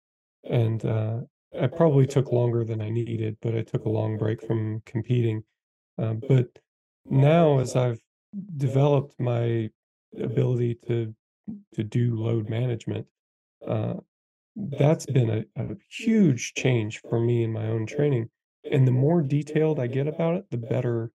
And 0.48 0.84
uh, 0.84 1.20
I 1.60 1.66
probably 1.66 2.06
took 2.06 2.32
longer 2.32 2.64
than 2.64 2.80
I 2.80 2.90
needed, 2.90 3.36
but 3.40 3.54
I 3.54 3.62
took 3.62 3.84
a 3.84 3.90
long 3.90 4.18
break 4.18 4.46
from 4.46 4.82
competing. 4.86 5.42
Um, 5.98 6.20
but 6.26 6.48
now, 7.08 7.58
as 7.58 7.76
I've 7.76 8.00
developed 8.56 9.18
my 9.18 9.70
ability 10.18 10.78
to 10.86 11.14
to 11.74 11.82
do 11.82 12.14
load 12.14 12.48
management, 12.48 13.06
uh, 13.66 13.94
that's 14.56 15.06
been 15.06 15.30
a, 15.30 15.62
a 15.62 15.76
huge 15.90 16.54
change 16.54 17.00
for 17.08 17.20
me 17.20 17.42
in 17.42 17.52
my 17.52 17.66
own 17.66 17.86
training. 17.86 18.28
And 18.70 18.86
the 18.86 18.92
more 18.92 19.22
detailed 19.22 19.80
I 19.80 19.86
get 19.86 20.06
about 20.06 20.36
it, 20.36 20.44
the 20.50 20.58
better 20.58 21.10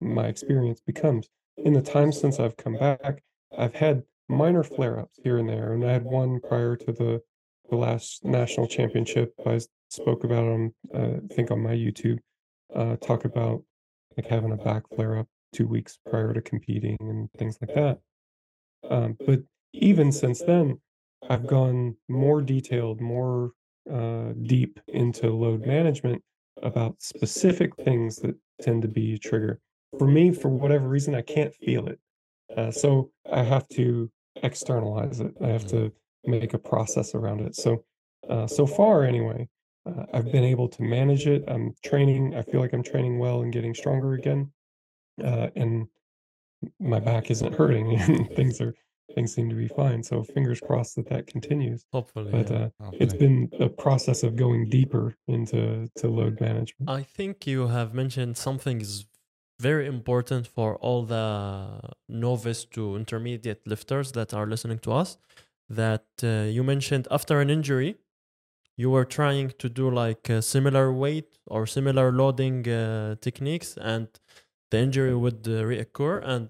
my 0.00 0.26
experience 0.26 0.80
becomes. 0.80 1.28
In 1.58 1.72
the 1.72 1.82
time 1.82 2.12
since 2.12 2.40
I've 2.40 2.56
come 2.56 2.76
back, 2.78 3.22
I've 3.56 3.74
had 3.74 4.02
minor 4.28 4.62
flare-ups 4.62 5.18
here 5.22 5.38
and 5.38 5.48
there, 5.48 5.72
and 5.72 5.84
I 5.84 5.92
had 5.92 6.04
one 6.04 6.40
prior 6.40 6.76
to 6.76 6.92
the 6.92 7.20
the 7.68 7.76
last 7.76 8.24
national 8.24 8.66
championship. 8.66 9.32
I 9.46 9.60
spoke 9.90 10.24
about 10.24 10.44
on 10.44 10.74
uh, 10.94 11.18
I 11.30 11.34
think 11.34 11.50
on 11.50 11.62
my 11.62 11.74
YouTube, 11.74 12.18
uh, 12.74 12.96
talk 12.96 13.24
about 13.24 13.62
like 14.16 14.26
having 14.26 14.52
a 14.52 14.56
back 14.56 14.84
flare-up 14.94 15.26
two 15.52 15.66
weeks 15.66 15.98
prior 16.08 16.32
to 16.32 16.40
competing 16.40 16.96
and 17.00 17.30
things 17.38 17.58
like 17.60 17.74
that. 17.74 17.98
Um, 18.88 19.16
but 19.26 19.40
even 19.72 20.10
since 20.10 20.40
then, 20.40 20.80
I've 21.28 21.46
gone 21.46 21.96
more 22.08 22.40
detailed, 22.40 23.00
more 23.00 23.52
uh, 23.90 24.32
deep 24.42 24.80
into 24.88 25.30
load 25.30 25.66
management 25.66 26.22
about 26.62 27.02
specific 27.02 27.74
things 27.76 28.16
that 28.16 28.34
tend 28.60 28.82
to 28.82 28.88
be 28.88 29.14
a 29.14 29.18
trigger. 29.18 29.60
For 29.98 30.06
me, 30.06 30.32
for 30.32 30.48
whatever 30.48 30.88
reason, 30.88 31.14
I 31.14 31.22
can't 31.22 31.54
feel 31.54 31.88
it. 31.88 31.98
Uh, 32.56 32.70
so 32.70 33.10
I 33.30 33.42
have 33.42 33.68
to 33.70 34.10
externalize 34.42 35.20
it. 35.20 35.34
I 35.42 35.48
have 35.48 35.66
to 35.68 35.92
make 36.24 36.54
a 36.54 36.58
process 36.58 37.14
around 37.14 37.40
it. 37.40 37.56
So, 37.56 37.84
uh, 38.28 38.46
so 38.46 38.66
far, 38.66 39.04
anyway, 39.04 39.48
uh, 39.86 40.04
I've 40.12 40.30
been 40.30 40.44
able 40.44 40.68
to 40.68 40.82
manage 40.82 41.26
it. 41.26 41.44
I'm 41.48 41.74
training. 41.84 42.34
I 42.36 42.42
feel 42.42 42.60
like 42.60 42.72
I'm 42.72 42.82
training 42.82 43.18
well 43.18 43.42
and 43.42 43.52
getting 43.52 43.74
stronger 43.74 44.14
again. 44.14 44.52
Uh, 45.22 45.48
and 45.56 45.86
my 46.78 47.00
back 47.00 47.30
isn't 47.30 47.54
hurting 47.54 47.94
and 48.00 48.28
things 48.30 48.60
are 48.60 48.74
things 49.14 49.34
seem 49.34 49.48
to 49.48 49.56
be 49.56 49.68
fine 49.68 50.02
so 50.02 50.22
fingers 50.22 50.60
crossed 50.60 50.96
that 50.96 51.08
that 51.08 51.26
continues 51.26 51.84
Hopefully. 51.92 52.30
but 52.30 52.50
yeah. 52.50 52.68
uh, 52.80 52.90
it's 52.92 53.14
been 53.14 53.50
a 53.60 53.68
process 53.68 54.22
of 54.22 54.36
going 54.36 54.68
deeper 54.68 55.14
into 55.28 55.88
to 55.96 56.08
load 56.08 56.40
management 56.40 56.88
I 56.88 57.02
think 57.02 57.46
you 57.46 57.68
have 57.68 57.94
mentioned 57.94 58.36
something 58.36 58.80
is 58.80 59.06
very 59.60 59.86
important 59.86 60.46
for 60.46 60.76
all 60.76 61.02
the 61.04 61.80
novice 62.08 62.64
to 62.64 62.96
intermediate 62.96 63.66
lifters 63.66 64.12
that 64.12 64.32
are 64.32 64.46
listening 64.46 64.78
to 64.80 64.92
us. 64.92 65.18
That 65.68 66.06
uh, 66.24 66.48
you 66.56 66.64
mentioned 66.64 67.06
after 67.10 67.40
an 67.40 67.50
injury, 67.50 67.96
you 68.76 68.90
were 68.90 69.04
trying 69.04 69.52
to 69.58 69.68
do 69.68 69.90
like 69.90 70.28
a 70.28 70.42
similar 70.42 70.92
weight 70.92 71.38
or 71.46 71.66
similar 71.66 72.10
loading 72.10 72.68
uh, 72.68 73.16
techniques, 73.20 73.76
and 73.76 74.08
the 74.70 74.78
injury 74.78 75.14
would 75.14 75.46
uh, 75.46 75.62
reoccur. 75.70 76.22
And 76.24 76.48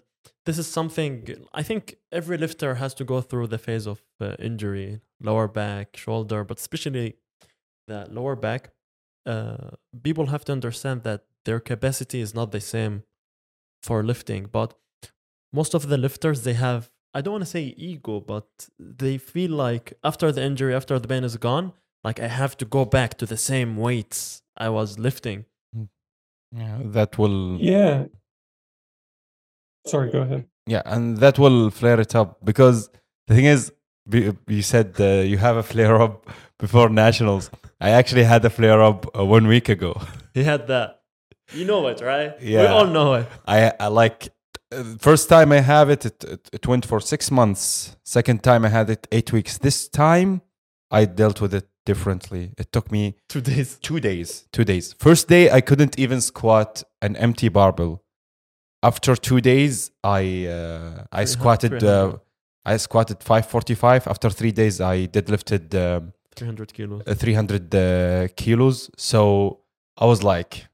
this 0.51 0.67
is 0.67 0.73
something 0.81 1.13
I 1.61 1.63
think 1.63 1.97
every 2.11 2.37
lifter 2.45 2.75
has 2.83 2.93
to 2.95 3.05
go 3.05 3.21
through 3.21 3.49
the 3.49 3.59
phase 3.59 3.87
of 3.87 3.99
uh, 4.21 4.35
injury, 4.39 5.01
lower 5.21 5.49
back, 5.49 5.97
shoulder, 5.97 6.41
but 6.45 6.59
especially 6.59 7.09
the 7.87 8.07
lower 8.11 8.37
back 8.37 8.63
uh, 9.27 9.71
people 10.03 10.27
have 10.27 10.45
to 10.47 10.53
understand 10.53 11.03
that 11.03 11.21
their 11.45 11.61
capacity 11.61 12.21
is 12.21 12.35
not 12.35 12.53
the 12.53 12.61
same 12.61 13.03
for 13.83 14.03
lifting 14.03 14.49
but 14.59 14.75
most 15.53 15.75
of 15.75 15.89
the 15.89 15.97
lifters 15.97 16.43
they 16.43 16.53
have 16.53 16.91
i 17.15 17.21
don't 17.21 17.33
want 17.33 17.45
to 17.45 17.51
say 17.57 17.75
ego 17.77 18.21
but 18.21 18.49
they 18.79 19.17
feel 19.19 19.53
like 19.53 19.87
after 20.05 20.31
the 20.33 20.43
injury 20.43 20.75
after 20.75 20.99
the 20.99 21.09
pain 21.09 21.25
is 21.25 21.37
gone 21.37 21.73
like 22.05 22.21
i 22.21 22.29
have 22.29 22.57
to 22.57 22.65
go 22.65 22.85
back 22.85 23.17
to 23.17 23.27
the 23.27 23.37
same 23.37 23.77
weights 23.77 24.43
i 24.57 24.69
was 24.69 24.99
lifting. 24.99 25.45
Yeah, 26.53 26.79
that 26.97 27.17
will 27.17 27.59
yeah 27.61 28.07
sorry 29.87 30.11
go 30.11 30.23
ahead 30.23 30.45
Yeah, 30.67 30.83
and 30.85 31.19
that 31.19 31.39
will 31.39 31.71
flare 31.71 32.01
it 32.01 32.15
up 32.15 32.39
because 32.45 32.91
the 33.27 33.35
thing 33.35 33.47
is, 33.47 33.73
you 34.57 34.63
said 34.63 34.95
uh, 35.01 35.23
you 35.31 35.39
have 35.39 35.57
a 35.57 35.63
flare 35.63 36.01
up 36.01 36.29
before 36.59 36.89
nationals. 36.89 37.51
I 37.81 37.91
actually 37.91 38.25
had 38.25 38.45
a 38.45 38.51
flare 38.51 38.83
up 38.83 39.07
uh, 39.19 39.25
one 39.25 39.47
week 39.47 39.69
ago. 39.69 40.01
he 40.35 40.45
had 40.45 40.67
that 40.69 41.01
you 41.53 41.65
know 41.65 41.87
it 41.89 42.01
right 42.01 42.33
Yeah, 42.41 42.61
we 42.63 42.67
all 42.67 42.87
know 42.87 43.15
it 43.15 43.27
I, 43.47 43.73
I 43.81 43.89
like 43.89 44.29
uh, 44.73 44.85
first 44.99 45.29
time 45.29 45.51
I 45.53 45.61
have 45.61 45.91
it, 45.91 46.07
it, 46.07 46.25
it, 46.25 46.51
it 46.53 46.67
went 46.67 46.87
for 46.87 47.01
six 47.01 47.31
months. 47.31 47.97
Second 48.05 48.43
time 48.43 48.65
I 48.65 48.69
had 48.69 48.89
it 48.91 49.07
eight 49.11 49.33
weeks. 49.33 49.59
This 49.59 49.89
time 49.89 50.43
I 50.91 51.05
dealt 51.07 51.41
with 51.41 51.55
it 51.55 51.67
differently. 51.87 52.53
It 52.59 52.73
took 52.73 52.93
me 52.93 53.17
two 53.29 53.41
days 53.41 53.79
two 53.83 54.01
days. 54.01 54.47
Two 54.53 54.65
days. 54.65 54.95
First 54.99 55.29
day 55.29 55.51
I 55.51 55.61
couldn't 55.61 55.99
even 55.99 56.21
squat 56.21 56.85
an 57.03 57.17
empty 57.17 57.49
barbell. 57.49 58.03
After 58.83 59.15
two 59.17 59.41
days, 59.41 59.91
I 60.03 60.47
uh, 60.47 61.05
I 61.13 61.25
squatted. 61.27 61.73
Uh, 61.85 62.19
I 62.65 62.77
squatted 62.77 63.23
545. 63.23 64.07
After 64.07 64.31
three 64.31 64.53
days, 64.53 64.81
I 64.81 65.07
deadlifted 65.07 65.75
um 65.75 66.13
300 66.37 66.73
kilos 66.73 67.03
uh, 67.07 67.15
300 67.15 67.75
uh, 67.75 68.29
kilos. 68.37 68.91
So 68.97 69.61
I 69.99 70.07
was 70.07 70.23
like, 70.23 70.67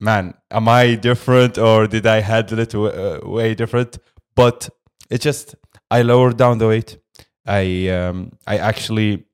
man, 0.00 0.34
am 0.50 0.68
I 0.68 0.94
different 0.96 1.58
or 1.58 1.86
did 1.88 2.06
I 2.06 2.20
handle 2.20 2.58
it 2.60 2.70
w- 2.70 2.92
uh, 2.92 3.20
way 3.24 3.54
different? 3.54 3.98
But 4.36 4.68
it 5.08 5.20
just, 5.20 5.56
I 5.90 6.02
lowered 6.02 6.36
down 6.36 6.58
the 6.58 6.68
weight. 6.68 6.98
I 7.46 7.88
um, 7.88 8.30
I 8.46 8.58
actually 8.58 9.24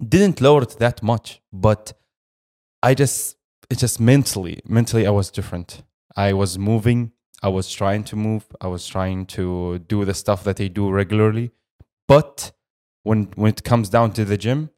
didn't 0.00 0.40
lower 0.40 0.62
it 0.62 0.76
that 0.78 1.02
much, 1.02 1.40
but 1.52 1.92
I 2.82 2.94
just, 2.94 3.36
it 3.70 3.78
just 3.78 4.00
mentally, 4.00 4.60
mentally, 4.66 5.06
I 5.06 5.10
was 5.10 5.30
different. 5.30 5.82
I 6.16 6.32
was 6.32 6.58
moving. 6.58 7.12
I 7.44 7.48
was 7.48 7.70
trying 7.70 8.04
to 8.04 8.16
move. 8.16 8.46
I 8.62 8.68
was 8.68 8.86
trying 8.86 9.26
to 9.36 9.78
do 9.80 10.06
the 10.06 10.14
stuff 10.14 10.44
that 10.44 10.58
I 10.62 10.68
do 10.68 10.90
regularly. 10.90 11.50
But 12.08 12.52
when 13.02 13.28
when 13.36 13.50
it 13.50 13.62
comes 13.62 13.90
down 13.90 14.12
to 14.12 14.24
the 14.24 14.38
gym, 14.38 14.70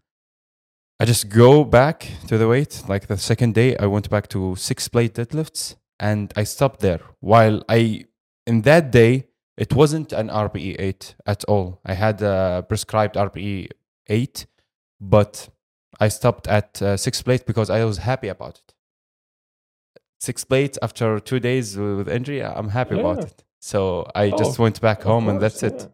I 0.99 1.05
just 1.05 1.29
go 1.29 1.63
back 1.63 2.09
to 2.27 2.37
the 2.37 2.49
weight. 2.49 2.83
Like 2.89 3.07
the 3.07 3.19
second 3.19 3.55
day, 3.55 3.77
I 3.77 3.87
went 3.87 4.11
back 4.11 4.27
to 4.35 4.57
six 4.57 4.89
plate 4.89 5.15
deadlifts 5.15 5.77
and 6.01 6.33
I 6.37 6.43
stopped 6.43 6.81
there. 6.81 7.01
While 7.21 7.63
I, 7.69 8.05
in 8.49 8.63
that 8.63 8.91
day, 8.91 9.29
it 9.57 9.73
wasn't 9.73 10.13
an 10.13 10.29
RPE 10.29 10.77
8 10.79 11.15
at 11.25 11.45
all. 11.45 11.81
I 11.87 11.95
had 11.95 12.21
a 12.21 12.65
prescribed 12.69 13.15
RPE 13.15 13.71
8, 14.09 14.47
but 15.01 15.49
I 16.01 16.09
stopped 16.09 16.49
at 16.49 16.83
uh, 16.83 16.97
six 16.97 17.23
plate 17.23 17.47
because 17.47 17.71
I 17.71 17.85
was 17.85 17.99
happy 17.99 18.29
about 18.29 18.57
it. 18.59 18.75
Six 20.27 20.43
plates 20.43 20.77
after 20.83 21.21
two 21.21 21.39
days 21.39 21.77
with 21.77 22.09
injury, 22.09 22.43
I'm 22.43 22.71
happy 22.71 22.99
about 22.99 23.23
it. 23.23 23.45
So 23.61 24.11
I 24.13 24.25
Oh, 24.31 24.39
just 24.39 24.59
went 24.59 24.81
back 24.81 25.01
home 25.03 25.29
and 25.29 25.39
course, 25.39 25.61
that's 25.61 25.63
it. 25.71 25.89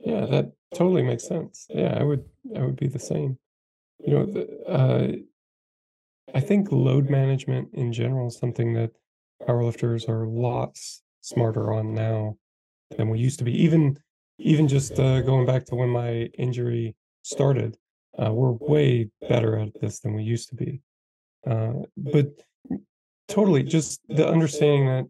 Yeah. 0.00 0.12
yeah, 0.12 0.26
that 0.26 0.52
totally 0.74 1.04
makes 1.04 1.24
sense. 1.34 1.66
Yeah, 1.70 1.96
I 2.00 2.02
would 2.02 2.24
I 2.56 2.62
would 2.66 2.74
be 2.84 2.88
the 2.88 2.98
same. 2.98 3.38
You 4.04 4.12
know, 4.14 4.26
the, 4.26 4.44
uh, 4.78 5.12
I 6.34 6.40
think 6.40 6.72
load 6.72 7.08
management 7.08 7.68
in 7.72 7.92
general 7.92 8.26
is 8.26 8.36
something 8.36 8.74
that 8.74 8.90
powerlifters 9.46 10.08
are 10.08 10.26
lots 10.26 11.02
smarter 11.20 11.72
on 11.72 11.94
now 11.94 12.36
than 12.96 13.10
we 13.10 13.20
used 13.20 13.38
to 13.38 13.44
be. 13.44 13.52
Even 13.62 13.96
even 14.38 14.66
just 14.66 14.98
uh, 14.98 15.20
going 15.20 15.46
back 15.46 15.66
to 15.66 15.76
when 15.76 15.90
my 15.90 16.10
injury 16.46 16.96
started, 17.22 17.78
uh, 18.18 18.32
we're 18.32 18.50
way 18.52 19.08
better 19.28 19.56
at 19.56 19.80
this 19.80 20.00
than 20.00 20.14
we 20.14 20.24
used 20.24 20.48
to 20.48 20.56
be. 20.56 20.80
Uh, 21.46 21.84
but 21.96 22.26
totally, 23.28 23.62
just 23.62 24.00
the 24.08 24.26
understanding 24.26 24.86
that 24.86 25.04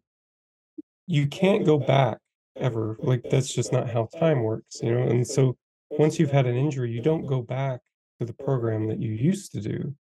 you 1.07 1.27
can't 1.27 1.65
go 1.65 1.79
back 1.79 2.19
ever. 2.57 2.97
Like 3.01 3.23
that's 3.31 3.53
just 3.53 3.73
not 3.73 3.91
how 3.91 4.09
time 4.19 4.43
works, 4.43 4.81
you 4.83 4.93
know. 4.93 5.03
And 5.03 5.27
so 5.27 5.57
once 5.91 6.19
you've 6.19 6.31
had 6.31 6.47
an 6.47 6.57
injury, 6.57 6.91
you 6.91 7.03
don't 7.03 7.27
go 7.27 7.43
back 7.43 7.81
to 8.21 8.27
the 8.27 8.33
program 8.33 8.89
that 8.89 9.01
you 9.01 9.13
used 9.13 9.53
to 9.53 9.61
do. 9.61 9.95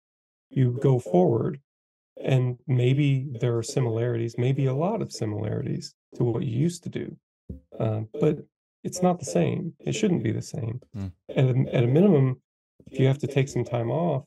You 0.50 0.78
go 0.82 1.00
forward, 1.00 1.60
and 2.22 2.58
maybe 2.68 3.28
there 3.40 3.58
are 3.58 3.64
similarities, 3.64 4.36
maybe 4.38 4.66
a 4.66 4.74
lot 4.74 5.02
of 5.02 5.12
similarities 5.12 5.94
to 6.16 6.24
what 6.24 6.44
you 6.44 6.58
used 6.58 6.84
to 6.84 6.90
do, 6.90 7.16
uh, 7.80 8.02
but 8.20 8.40
it's 8.84 9.02
not 9.02 9.20
the 9.20 9.26
same. 9.26 9.74
It 9.80 9.94
shouldn't 9.94 10.24
be 10.24 10.32
the 10.32 10.42
same. 10.42 10.82
Mm. 10.98 11.12
At, 11.30 11.46
a, 11.46 11.76
at 11.76 11.84
a 11.84 11.88
minimum, 11.88 12.42
if 12.88 13.00
you 13.00 13.08
have 13.08 13.20
to 13.20 13.28
take 13.28 13.48
some 13.48 13.64
time 13.64 13.90
off, 13.90 14.26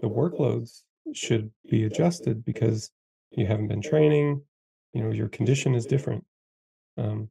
the 0.00 0.08
workloads 0.08 0.82
should 1.14 1.50
be 1.70 1.84
adjusted 1.84 2.44
because 2.44 2.90
you 3.30 3.46
haven't 3.46 3.68
been 3.68 3.82
training. 3.82 4.42
You 4.92 5.04
know, 5.04 5.10
your 5.10 5.28
condition 5.28 5.74
is 5.74 5.86
different. 5.86 6.24
Um, 6.96 7.30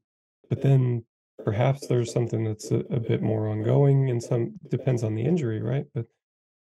but 0.49 0.61
then 0.61 1.03
perhaps 1.43 1.87
there's 1.87 2.11
something 2.11 2.43
that's 2.43 2.71
a, 2.71 2.79
a 2.89 2.99
bit 2.99 3.21
more 3.21 3.47
ongoing 3.47 4.09
and 4.09 4.21
some 4.21 4.53
depends 4.69 5.03
on 5.03 5.15
the 5.15 5.23
injury, 5.23 5.61
right? 5.61 5.85
But 5.93 6.05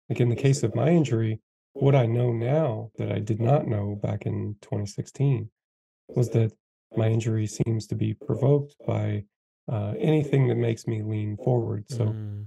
like 0.08 0.20
in 0.20 0.28
the 0.28 0.36
case 0.36 0.62
of 0.62 0.74
my 0.74 0.88
injury, 0.88 1.40
what 1.74 1.94
I 1.94 2.06
know 2.06 2.32
now 2.32 2.90
that 2.98 3.10
I 3.10 3.18
did 3.18 3.40
not 3.40 3.66
know 3.66 3.98
back 4.00 4.26
in 4.26 4.56
2016 4.62 5.50
was 6.08 6.30
that 6.30 6.52
my 6.96 7.08
injury 7.08 7.46
seems 7.46 7.86
to 7.88 7.94
be 7.94 8.14
provoked 8.14 8.76
by 8.86 9.24
uh, 9.70 9.94
anything 9.98 10.46
that 10.48 10.56
makes 10.56 10.86
me 10.86 11.02
lean 11.02 11.36
forward. 11.36 11.86
So 11.88 12.04
Mm. 12.04 12.46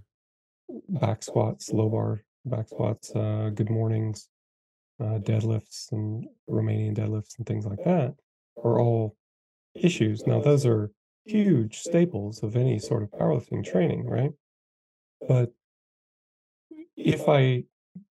back 0.90 1.24
squats, 1.24 1.72
low 1.72 1.90
bar 1.90 2.24
back 2.46 2.68
squats, 2.70 3.14
uh, 3.16 3.52
good 3.54 3.70
mornings, 3.70 4.30
uh, 5.00 5.20
deadlifts, 5.20 5.92
and 5.92 6.28
Romanian 6.50 6.96
deadlifts, 6.96 7.38
and 7.38 7.46
things 7.46 7.66
like 7.66 7.84
that 7.84 8.16
are 8.64 8.80
all 8.80 9.16
issues. 9.76 10.26
Now, 10.26 10.42
those 10.42 10.66
are 10.66 10.92
huge 11.26 11.80
staples 11.80 12.44
of 12.44 12.56
any 12.56 12.80
sort 12.80 13.04
of 13.04 13.12
powerlifting 13.12 13.66
training, 13.66 14.08
right? 14.08 14.32
But 15.28 15.54
if 16.96 17.28
I 17.28 17.64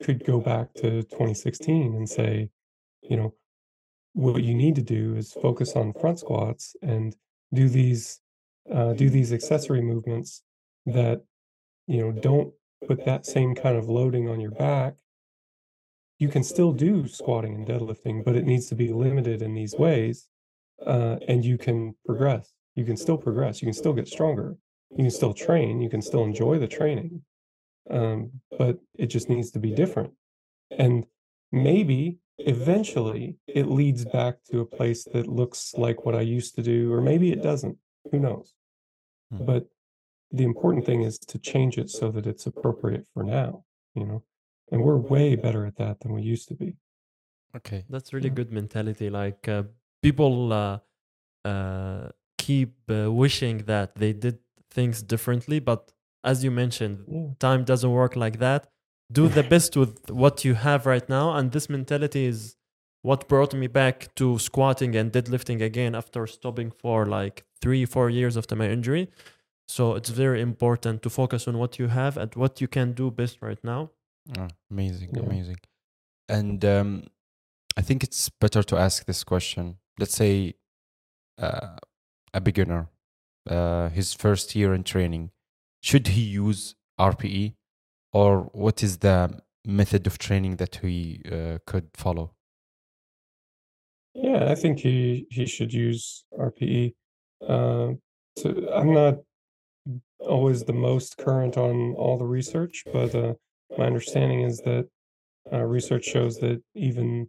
could 0.02 0.24
go 0.24 0.40
back 0.40 0.74
to 0.74 1.02
2016 1.02 1.94
and 1.94 2.08
say, 2.08 2.50
you 3.02 3.16
know, 3.16 3.34
what 4.12 4.42
you 4.42 4.54
need 4.54 4.74
to 4.76 4.82
do 4.82 5.14
is 5.14 5.32
focus 5.32 5.76
on 5.76 5.92
front 5.92 6.18
squats 6.18 6.74
and 6.82 7.14
do 7.52 7.68
these 7.68 8.20
uh, 8.72 8.94
do 8.94 9.08
these 9.08 9.32
accessory 9.32 9.80
movements 9.80 10.42
that 10.86 11.22
you 11.86 12.00
know 12.00 12.12
don't 12.12 12.52
put 12.86 13.04
that 13.04 13.26
same 13.26 13.54
kind 13.54 13.76
of 13.76 13.88
loading 13.88 14.28
on 14.28 14.40
your 14.40 14.50
back 14.50 14.94
you 16.18 16.28
can 16.28 16.42
still 16.42 16.72
do 16.72 17.06
squatting 17.06 17.54
and 17.54 17.66
deadlifting 17.66 18.24
but 18.24 18.36
it 18.36 18.44
needs 18.44 18.66
to 18.66 18.74
be 18.74 18.92
limited 18.92 19.42
in 19.42 19.54
these 19.54 19.74
ways 19.74 20.28
uh, 20.86 21.16
and 21.28 21.44
you 21.44 21.56
can 21.56 21.94
progress. 22.04 22.52
You 22.74 22.84
can 22.84 22.96
still 22.96 23.16
progress. 23.16 23.62
You 23.62 23.66
can 23.66 23.72
still 23.72 23.94
get 23.94 24.06
stronger. 24.06 24.56
You 24.90 25.04
can 25.04 25.10
still 25.10 25.32
train. 25.32 25.80
You 25.80 25.88
can 25.88 26.02
still 26.02 26.24
enjoy 26.24 26.58
the 26.58 26.68
training 26.68 27.22
um, 27.90 28.32
but 28.58 28.78
it 28.98 29.06
just 29.06 29.28
needs 29.28 29.50
to 29.52 29.58
be 29.58 29.72
different. 29.72 30.12
And 30.76 31.06
maybe 31.52 32.18
eventually 32.38 33.36
it 33.46 33.66
leads 33.66 34.04
back 34.04 34.36
to 34.50 34.60
a 34.60 34.66
place 34.66 35.04
that 35.04 35.26
looks 35.26 35.72
like 35.78 36.04
what 36.04 36.14
i 36.14 36.20
used 36.20 36.54
to 36.54 36.62
do 36.62 36.92
or 36.92 37.00
maybe 37.00 37.32
it 37.32 37.42
doesn't. 37.42 37.78
Who 38.10 38.18
knows? 38.20 38.52
Hmm. 39.30 39.44
but 39.44 39.66
the 40.30 40.44
important 40.44 40.84
thing 40.86 41.02
is 41.02 41.18
to 41.18 41.38
change 41.38 41.78
it 41.78 41.90
so 41.90 42.10
that 42.12 42.26
it's 42.26 42.46
appropriate 42.46 43.06
for 43.12 43.24
now 43.24 43.64
you 43.94 44.04
know 44.04 44.22
and 44.70 44.82
we're 44.82 44.96
way 44.96 45.36
better 45.36 45.64
at 45.66 45.76
that 45.76 46.00
than 46.00 46.12
we 46.12 46.22
used 46.22 46.48
to 46.48 46.54
be 46.54 46.76
Okay. 47.56 47.84
That's 47.88 48.12
really 48.12 48.28
Yeah. 48.28 48.34
good 48.40 48.52
mentality. 48.52 49.08
Like 49.08 49.48
uh, 49.48 49.62
people 50.02 50.52
uh, 50.52 50.78
uh, 51.44 52.08
keep 52.38 52.74
uh, 52.90 53.10
wishing 53.12 53.58
that 53.66 53.94
they 53.96 54.12
did 54.12 54.38
things 54.70 55.02
differently, 55.02 55.58
but 55.60 55.92
as 56.24 56.44
you 56.44 56.50
mentioned, 56.50 57.04
yeah 57.08 57.28
time 57.38 57.64
doesn't 57.64 57.90
work 57.90 58.14
like 58.16 58.38
that. 58.40 58.66
Do 59.10 59.28
the 59.28 59.42
best 59.54 59.76
with 59.76 60.10
what 60.10 60.44
you 60.44 60.54
have 60.54 60.84
right 60.86 61.08
now, 61.08 61.26
and 61.36 61.52
this 61.52 61.68
mentality 61.70 62.26
is 62.26 62.56
what 63.02 63.28
brought 63.28 63.54
me 63.54 63.68
back 63.68 64.14
to 64.16 64.38
squatting 64.38 64.96
and 64.96 65.12
deadlifting 65.12 65.62
again 65.62 65.94
after 65.94 66.26
stopping 66.26 66.72
for 66.72 67.06
like 67.06 67.44
three, 67.62 67.84
four 67.86 68.10
years 68.10 68.36
after 68.36 68.56
my 68.56 68.68
injury. 68.68 69.08
So 69.68 69.94
it's 69.94 70.10
very 70.10 70.40
important 70.40 71.02
to 71.02 71.10
focus 71.10 71.48
on 71.48 71.56
what 71.58 71.78
you 71.78 71.88
have 71.88 72.16
and 72.16 72.34
what 72.34 72.60
you 72.60 72.68
can 72.68 72.92
do 72.92 73.10
best 73.10 73.40
right 73.42 73.62
now. 73.64 73.90
Oh, 74.38 74.48
amazing, 74.70 75.10
Yeah. 75.14 75.22
amazing. 75.22 75.56
And 76.28 76.64
um, 76.64 77.04
I 77.76 77.82
think 77.82 78.02
it's 78.02 78.28
better 78.28 78.62
to 78.64 78.76
ask 78.76 79.04
this 79.06 79.22
question. 79.24 79.78
Let's 79.98 80.16
say 80.16 80.54
uh, 81.38 81.76
a 82.34 82.40
beginner, 82.40 82.88
uh, 83.48 83.88
his 83.90 84.14
first 84.14 84.54
year 84.56 84.74
in 84.74 84.82
training, 84.84 85.30
should 85.82 86.08
he 86.08 86.22
use 86.22 86.74
RPE, 86.98 87.54
or 88.12 88.50
what 88.52 88.82
is 88.82 88.98
the 88.98 89.40
method 89.64 90.06
of 90.06 90.18
training 90.18 90.56
that 90.56 90.76
he 90.76 91.22
uh, 91.30 91.58
could 91.66 91.88
follow? 91.94 92.32
yeah 94.14 94.50
i 94.50 94.54
think 94.54 94.78
he 94.78 95.26
he 95.30 95.44
should 95.44 95.72
use 95.74 96.24
rpe 96.38 96.94
uh, 97.46 97.88
so 98.38 98.48
i'm 98.72 98.94
not 98.94 99.16
always 100.20 100.64
the 100.64 100.72
most 100.72 101.18
current 101.18 101.58
on 101.58 101.92
all 101.94 102.16
the 102.16 102.24
research 102.24 102.82
but 102.94 103.14
uh, 103.14 103.34
my 103.76 103.86
understanding 103.86 104.42
is 104.42 104.58
that 104.58 104.88
uh, 105.52 105.62
research 105.64 106.04
shows 106.04 106.38
that 106.38 106.62
even 106.74 107.28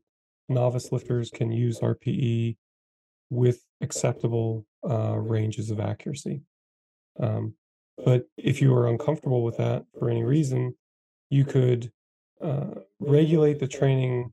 novice 0.50 0.92
lifters 0.92 1.30
can 1.30 1.52
use 1.52 1.80
RPE 1.80 2.58
with 3.30 3.64
acceptable 3.82 4.66
uh, 4.90 5.18
ranges 5.18 5.70
of 5.70 5.80
accuracy. 5.80 6.42
Um, 7.20 7.56
but 8.06 8.26
if 8.38 8.62
you 8.62 8.74
are 8.76 8.88
uncomfortable 8.88 9.44
with 9.44 9.58
that 9.58 9.86
for 9.98 10.10
any 10.10 10.24
reason, 10.24 10.76
you 11.30 11.46
could 11.46 11.92
uh, 12.42 12.76
regulate 13.00 13.60
the 13.60 13.68
training 13.68 14.32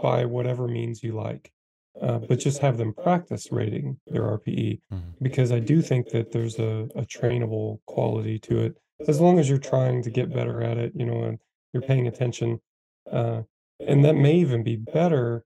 by 0.00 0.24
whatever 0.24 0.68
means 0.68 1.02
you 1.02 1.12
like, 1.12 1.52
uh, 2.00 2.18
but 2.18 2.38
just 2.38 2.58
have 2.60 2.78
them 2.78 2.94
practice 2.94 3.50
rating 3.50 3.98
their 4.06 4.22
RPE 4.22 4.80
Mhm. 4.92 5.14
because 5.20 5.50
I 5.52 5.58
do 5.58 5.82
think 5.82 6.08
that 6.10 6.32
there's 6.32 6.58
a, 6.58 6.88
a 6.94 7.02
trainable 7.02 7.80
quality 7.86 8.38
to 8.40 8.58
it. 8.60 8.78
As 9.08 9.20
long 9.20 9.38
as 9.38 9.48
you're 9.48 9.58
trying 9.58 10.02
to 10.02 10.10
get 10.10 10.32
better 10.32 10.62
at 10.62 10.78
it, 10.78 10.92
you 10.94 11.04
know, 11.04 11.24
and 11.24 11.38
you're 11.72 11.82
paying 11.82 12.06
attention. 12.06 12.60
Uh, 13.10 13.42
and 13.86 14.04
that 14.04 14.14
may 14.14 14.34
even 14.34 14.62
be 14.62 14.76
better 14.76 15.44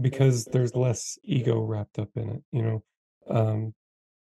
because 0.00 0.44
there's 0.44 0.74
less 0.74 1.18
ego 1.24 1.60
wrapped 1.62 1.98
up 1.98 2.10
in 2.16 2.28
it, 2.28 2.42
you 2.52 2.62
know. 2.62 2.82
Um, 3.28 3.74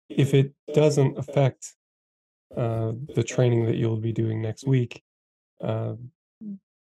if 0.10 0.34
it 0.34 0.54
doesn't 0.74 1.18
affect 1.18 1.74
uh, 2.56 2.94
the 3.16 3.24
training 3.24 3.66
that 3.66 3.76
you'll 3.76 4.00
be 4.00 4.14
doing 4.14 4.42
next 4.42 4.68
week, 4.68 5.02
uh, 5.64 5.94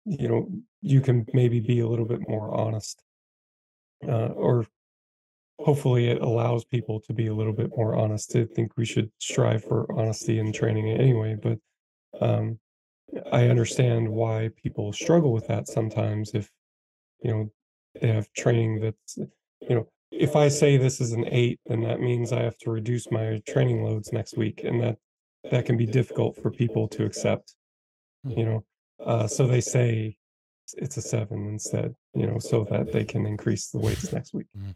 you 0.04 0.28
know, 0.28 0.48
you 0.82 1.00
can 1.00 1.26
maybe 1.32 1.60
be 1.60 1.80
a 1.80 1.88
little 1.88 2.04
bit 2.04 2.28
more 2.28 2.54
honest, 2.54 3.02
uh, 4.06 4.28
or 4.28 4.66
hopefully 5.58 6.08
it 6.08 6.20
allows 6.20 6.64
people 6.64 7.00
to 7.00 7.12
be 7.12 7.26
a 7.26 7.34
little 7.34 7.52
bit 7.52 7.70
more 7.76 7.96
honest. 7.96 8.36
I 8.36 8.44
think 8.44 8.76
we 8.76 8.84
should 8.84 9.10
strive 9.18 9.64
for 9.64 9.90
honesty 9.98 10.38
in 10.38 10.52
training 10.52 10.88
anyway, 10.88 11.36
but 11.40 11.58
um, 12.20 12.58
I 13.32 13.48
understand 13.48 14.08
why 14.08 14.50
people 14.62 14.92
struggle 14.92 15.32
with 15.32 15.46
that 15.48 15.68
sometimes 15.68 16.32
if 16.34 16.50
you 17.22 17.30
know 17.30 17.52
they 18.00 18.08
have 18.08 18.32
training 18.32 18.80
that's 18.80 19.16
you 19.16 19.74
know 19.74 19.88
if 20.10 20.36
I 20.36 20.48
say 20.48 20.76
this 20.76 21.00
is 21.00 21.12
an 21.12 21.24
eight, 21.30 21.60
then 21.66 21.82
that 21.82 22.00
means 22.00 22.32
I 22.32 22.42
have 22.42 22.58
to 22.58 22.70
reduce 22.70 23.10
my 23.10 23.42
training 23.46 23.82
loads 23.82 24.12
next 24.12 24.36
week, 24.36 24.62
and 24.64 24.80
that 24.82 24.96
that 25.50 25.66
can 25.66 25.76
be 25.76 25.86
difficult 25.86 26.36
for 26.36 26.50
people 26.50 26.88
to 26.88 27.04
accept. 27.04 27.54
You 28.24 28.44
know, 28.44 28.64
uh, 29.04 29.26
so 29.26 29.46
they 29.46 29.60
say 29.60 30.16
it's 30.76 30.96
a 30.96 31.02
seven 31.02 31.46
instead. 31.46 31.94
You 32.14 32.26
know, 32.26 32.38
so 32.38 32.64
that 32.70 32.92
they 32.92 33.04
can 33.04 33.26
increase 33.26 33.68
the 33.68 33.78
weights 33.78 34.12
next 34.12 34.34
week. 34.34 34.46
Mhm. 34.56 34.74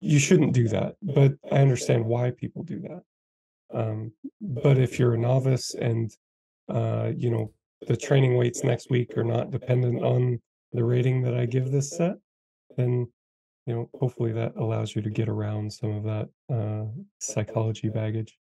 You 0.00 0.18
shouldn't 0.18 0.54
do 0.54 0.68
that, 0.68 0.96
but 1.02 1.34
I 1.50 1.58
understand 1.58 2.06
why 2.06 2.30
people 2.30 2.62
do 2.62 2.80
that. 2.80 3.02
Um, 3.70 4.12
but 4.40 4.78
if 4.78 4.98
you're 4.98 5.14
a 5.14 5.18
novice 5.18 5.74
and 5.74 6.14
uh, 6.68 7.12
you 7.16 7.30
know 7.30 7.52
the 7.86 7.96
training 7.96 8.36
weights 8.36 8.64
next 8.64 8.90
week 8.90 9.16
are 9.16 9.24
not 9.24 9.50
dependent 9.50 10.02
on 10.02 10.40
the 10.72 10.84
rating 10.84 11.22
that 11.22 11.34
I 11.34 11.46
give 11.46 11.70
this 11.70 11.90
set, 11.96 12.16
then 12.76 13.06
you 13.66 13.74
know 13.74 13.90
hopefully 13.94 14.32
that 14.32 14.56
allows 14.56 14.94
you 14.94 15.02
to 15.02 15.10
get 15.10 15.28
around 15.28 15.72
some 15.72 15.90
of 15.90 16.04
that 16.04 16.28
uh, 16.52 16.86
psychology 17.18 17.88
baggage. 17.88 18.38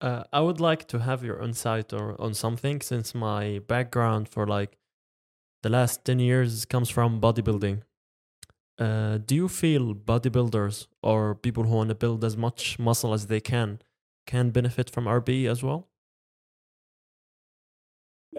Uh, 0.00 0.24
I 0.32 0.40
would 0.40 0.60
like 0.60 0.86
to 0.88 0.98
have 0.98 1.24
your 1.24 1.40
insight 1.42 1.92
or 1.92 2.20
on 2.20 2.34
something 2.34 2.80
since 2.82 3.14
my 3.14 3.60
background 3.66 4.28
for 4.28 4.46
like 4.46 4.76
the 5.62 5.70
last 5.70 6.04
10 6.04 6.18
years 6.18 6.64
comes 6.66 6.90
from 6.90 7.20
bodybuilding. 7.20 7.82
Uh, 8.78 9.18
do 9.18 9.34
you 9.34 9.48
feel 9.48 9.94
bodybuilders 9.94 10.86
or 11.02 11.34
people 11.34 11.64
who 11.64 11.76
want 11.76 11.88
to 11.88 11.94
build 11.94 12.22
as 12.24 12.36
much 12.36 12.78
muscle 12.78 13.14
as 13.14 13.26
they 13.26 13.40
can 13.40 13.80
can 14.26 14.50
benefit 14.50 14.90
from 14.90 15.06
RPE 15.06 15.48
as 15.50 15.62
well? 15.62 15.88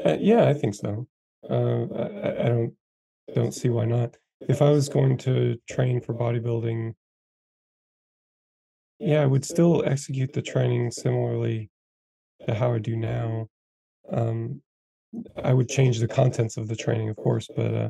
Uh, 0.06 0.18
yeah, 0.20 0.48
I 0.48 0.54
think 0.54 0.76
so. 0.76 1.08
Uh, 1.50 1.86
I, 1.95 2.45
I 2.45 2.50
don't 2.50 2.74
don't 3.34 3.54
see 3.54 3.70
why 3.70 3.86
not. 3.86 4.16
If 4.41 4.62
I 4.62 4.70
was 4.70 4.89
going 4.89 5.18
to 5.20 5.58
train 5.70 6.00
for 6.00 6.14
bodybuilding, 6.14 6.93
yeah, 9.00 9.22
I 9.22 9.26
would 9.26 9.45
still 9.45 9.84
execute 9.86 10.34
the 10.34 10.41
training 10.41 10.91
similarly 10.91 11.70
to 12.45 12.54
how 12.54 12.74
I 12.74 12.80
do 12.80 12.95
now. 12.95 13.48
Um, 14.12 14.62
I 15.43 15.54
would 15.54 15.70
change 15.70 16.00
the 16.00 16.08
contents 16.08 16.58
of 16.58 16.68
the 16.68 16.76
training, 16.76 17.10
of 17.10 17.16
course, 17.16 17.48
but 17.56 17.74
uh, 17.74 17.89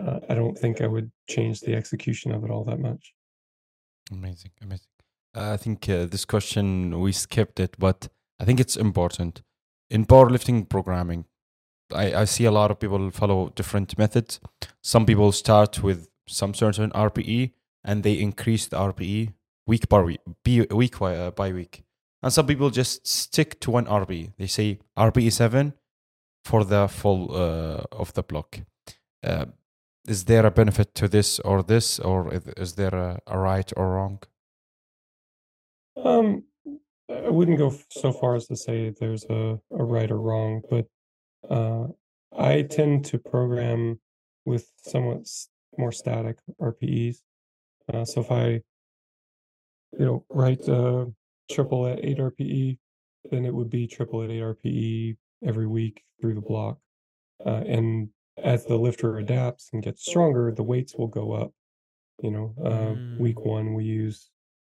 uh, 0.00 0.20
I 0.28 0.34
don't 0.34 0.56
think 0.56 0.80
I 0.80 0.86
would 0.86 1.10
change 1.28 1.60
the 1.60 1.74
execution 1.74 2.32
of 2.32 2.44
it 2.44 2.50
all 2.50 2.64
that 2.64 2.80
much. 2.80 3.14
Amazing, 4.10 4.52
amazing. 4.62 4.86
I 5.34 5.56
think 5.56 5.88
uh, 5.88 6.06
this 6.06 6.24
question 6.24 6.98
we 7.00 7.12
skipped 7.12 7.60
it, 7.60 7.76
but 7.78 8.08
I 8.40 8.44
think 8.44 8.60
it's 8.60 8.76
important 8.76 9.42
in 9.90 10.06
powerlifting 10.06 10.68
programming. 10.68 11.26
I, 11.94 12.14
I 12.14 12.24
see 12.24 12.44
a 12.44 12.50
lot 12.50 12.70
of 12.70 12.78
people 12.78 13.10
follow 13.10 13.50
different 13.54 13.96
methods. 13.98 14.40
Some 14.82 15.06
people 15.06 15.32
start 15.32 15.82
with 15.82 16.08
some 16.26 16.54
certain 16.54 16.90
RPE 16.90 17.52
and 17.84 18.02
they 18.02 18.14
increase 18.14 18.66
the 18.66 18.76
RPE 18.76 19.32
week 19.66 19.88
by 19.88 20.02
week, 20.02 20.20
week 20.70 20.98
by, 20.98 21.16
uh, 21.16 21.30
by 21.30 21.52
week. 21.52 21.84
And 22.22 22.32
some 22.32 22.46
people 22.46 22.70
just 22.70 23.06
stick 23.06 23.60
to 23.60 23.70
one 23.70 23.86
RPE. 23.86 24.32
They 24.36 24.46
say 24.46 24.80
RPE 24.96 25.32
7 25.32 25.72
for 26.44 26.64
the 26.64 26.88
full 26.88 27.34
uh, 27.34 27.84
of 27.92 28.12
the 28.14 28.22
block. 28.22 28.60
Uh, 29.22 29.46
is 30.06 30.24
there 30.24 30.46
a 30.46 30.50
benefit 30.50 30.94
to 30.94 31.08
this 31.08 31.38
or 31.40 31.62
this, 31.62 31.98
or 31.98 32.32
is 32.56 32.74
there 32.74 32.94
a, 32.94 33.20
a 33.26 33.38
right 33.38 33.70
or 33.76 33.90
wrong? 33.90 34.20
Um, 36.02 36.44
I 37.10 37.28
wouldn't 37.28 37.58
go 37.58 37.74
so 37.90 38.12
far 38.12 38.34
as 38.34 38.46
to 38.46 38.56
say 38.56 38.90
there's 38.90 39.24
a, 39.24 39.60
a 39.70 39.84
right 39.84 40.10
or 40.10 40.18
wrong, 40.18 40.62
but 40.70 40.86
uh, 41.48 41.86
I 42.36 42.62
tend 42.62 43.04
to 43.06 43.18
program 43.18 44.00
with 44.44 44.70
somewhat 44.82 45.26
more 45.76 45.92
static 45.92 46.38
RPEs. 46.60 47.18
Uh, 47.92 48.04
so 48.04 48.20
if 48.20 48.30
I, 48.30 48.60
you 49.98 50.04
know, 50.04 50.24
write 50.28 50.68
uh, 50.68 51.06
triple 51.50 51.86
at 51.86 52.04
8 52.04 52.18
RPE, 52.18 52.78
then 53.30 53.44
it 53.44 53.54
would 53.54 53.70
be 53.70 53.86
triple 53.86 54.22
at 54.22 54.30
8 54.30 54.40
RPE 54.40 55.16
every 55.46 55.66
week 55.66 56.02
through 56.20 56.34
the 56.34 56.40
block. 56.40 56.78
Uh, 57.44 57.62
and 57.66 58.08
as 58.42 58.64
the 58.66 58.76
lifter 58.76 59.18
adapts 59.18 59.70
and 59.72 59.82
gets 59.82 60.04
stronger, 60.04 60.52
the 60.52 60.62
weights 60.62 60.94
will 60.96 61.08
go 61.08 61.32
up. 61.32 61.52
You 62.22 62.32
know, 62.32 62.54
uh, 62.64 62.94
mm. 62.96 63.18
week 63.18 63.40
one 63.40 63.74
we 63.74 63.84
use 63.84 64.30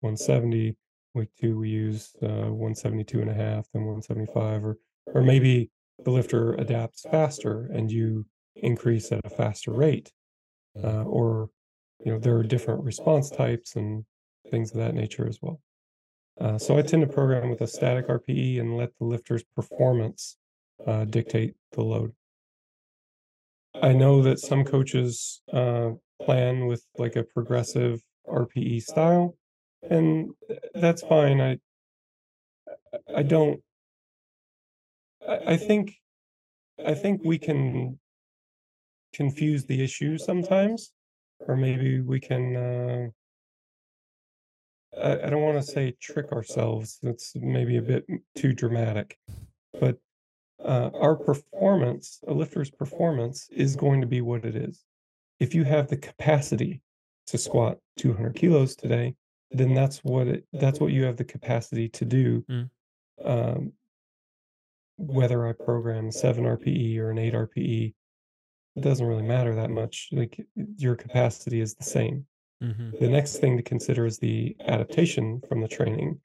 170, 0.00 0.76
week 1.14 1.28
two 1.40 1.56
we 1.56 1.68
use 1.68 2.16
uh, 2.22 2.50
172 2.50 3.20
and 3.20 3.30
a 3.30 3.34
half 3.34 3.66
and 3.74 3.84
175, 3.84 4.64
or 4.64 4.78
or 5.14 5.22
maybe 5.22 5.70
the 6.04 6.10
lifter 6.10 6.54
adapts 6.54 7.04
faster 7.10 7.68
and 7.72 7.90
you 7.90 8.26
increase 8.56 9.12
at 9.12 9.24
a 9.24 9.30
faster 9.30 9.72
rate, 9.72 10.12
uh, 10.82 11.02
or 11.02 11.50
you 12.04 12.12
know 12.12 12.18
there 12.18 12.36
are 12.36 12.42
different 12.42 12.84
response 12.84 13.30
types 13.30 13.76
and 13.76 14.04
things 14.50 14.70
of 14.70 14.78
that 14.78 14.94
nature 14.94 15.28
as 15.28 15.38
well. 15.42 15.60
Uh, 16.40 16.58
so 16.58 16.78
I 16.78 16.82
tend 16.82 17.02
to 17.02 17.12
program 17.12 17.50
with 17.50 17.60
a 17.60 17.66
static 17.66 18.08
RPE 18.08 18.60
and 18.60 18.76
let 18.76 18.96
the 18.98 19.04
lifter's 19.04 19.42
performance 19.56 20.36
uh, 20.86 21.04
dictate 21.04 21.54
the 21.72 21.82
load. 21.82 22.12
I 23.82 23.92
know 23.92 24.22
that 24.22 24.38
some 24.38 24.64
coaches 24.64 25.42
uh, 25.52 25.90
plan 26.22 26.66
with 26.66 26.84
like 26.96 27.16
a 27.16 27.24
progressive 27.24 28.00
RPE 28.28 28.82
style, 28.82 29.36
and 29.88 30.30
that's 30.74 31.02
fine. 31.02 31.40
I 31.40 31.58
I 33.14 33.22
don't. 33.22 33.60
I, 35.28 35.52
I 35.52 35.56
think 35.56 35.94
I 36.84 36.94
think 36.94 37.20
we 37.24 37.38
can 37.38 37.98
confuse 39.12 39.64
the 39.64 39.82
issue 39.82 40.18
sometimes, 40.18 40.92
or 41.40 41.56
maybe 41.56 42.00
we 42.00 42.20
can. 42.20 42.56
Uh, 42.56 43.08
I, 45.00 45.26
I 45.26 45.30
don't 45.30 45.42
want 45.42 45.58
to 45.58 45.70
say 45.70 45.94
trick 46.00 46.32
ourselves. 46.32 46.98
It's 47.02 47.32
maybe 47.36 47.76
a 47.76 47.82
bit 47.82 48.06
too 48.36 48.52
dramatic, 48.52 49.18
but 49.80 49.98
uh, 50.64 50.90
our 50.94 51.16
performance, 51.16 52.20
a 52.26 52.32
lifter's 52.32 52.70
performance, 52.70 53.48
is 53.50 53.76
going 53.76 54.00
to 54.00 54.06
be 54.06 54.20
what 54.20 54.44
it 54.44 54.56
is. 54.56 54.84
If 55.40 55.54
you 55.54 55.64
have 55.64 55.88
the 55.88 55.96
capacity 55.96 56.80
to 57.28 57.38
squat 57.38 57.78
200 57.98 58.34
kilos 58.34 58.74
today, 58.74 59.14
then 59.50 59.74
that's 59.74 59.98
what 59.98 60.26
it. 60.26 60.44
That's 60.52 60.80
what 60.80 60.92
you 60.92 61.04
have 61.04 61.16
the 61.16 61.24
capacity 61.24 61.88
to 61.90 62.04
do. 62.04 62.44
Mm. 62.50 62.70
Um, 63.24 63.72
whether 64.98 65.46
I 65.46 65.52
program 65.52 66.10
seven 66.10 66.44
RPE 66.44 66.98
or 66.98 67.10
an 67.10 67.18
eight 67.18 67.32
RPE, 67.32 67.94
it 68.76 68.80
doesn't 68.80 69.06
really 69.06 69.22
matter 69.22 69.54
that 69.54 69.70
much. 69.70 70.08
Like 70.12 70.44
your 70.76 70.96
capacity 70.96 71.60
is 71.60 71.74
the 71.74 71.84
same. 71.84 72.26
Mm-hmm. 72.62 72.90
The 73.00 73.08
next 73.08 73.36
thing 73.36 73.56
to 73.56 73.62
consider 73.62 74.04
is 74.04 74.18
the 74.18 74.56
adaptation 74.66 75.40
from 75.48 75.60
the 75.60 75.68
training, 75.68 76.20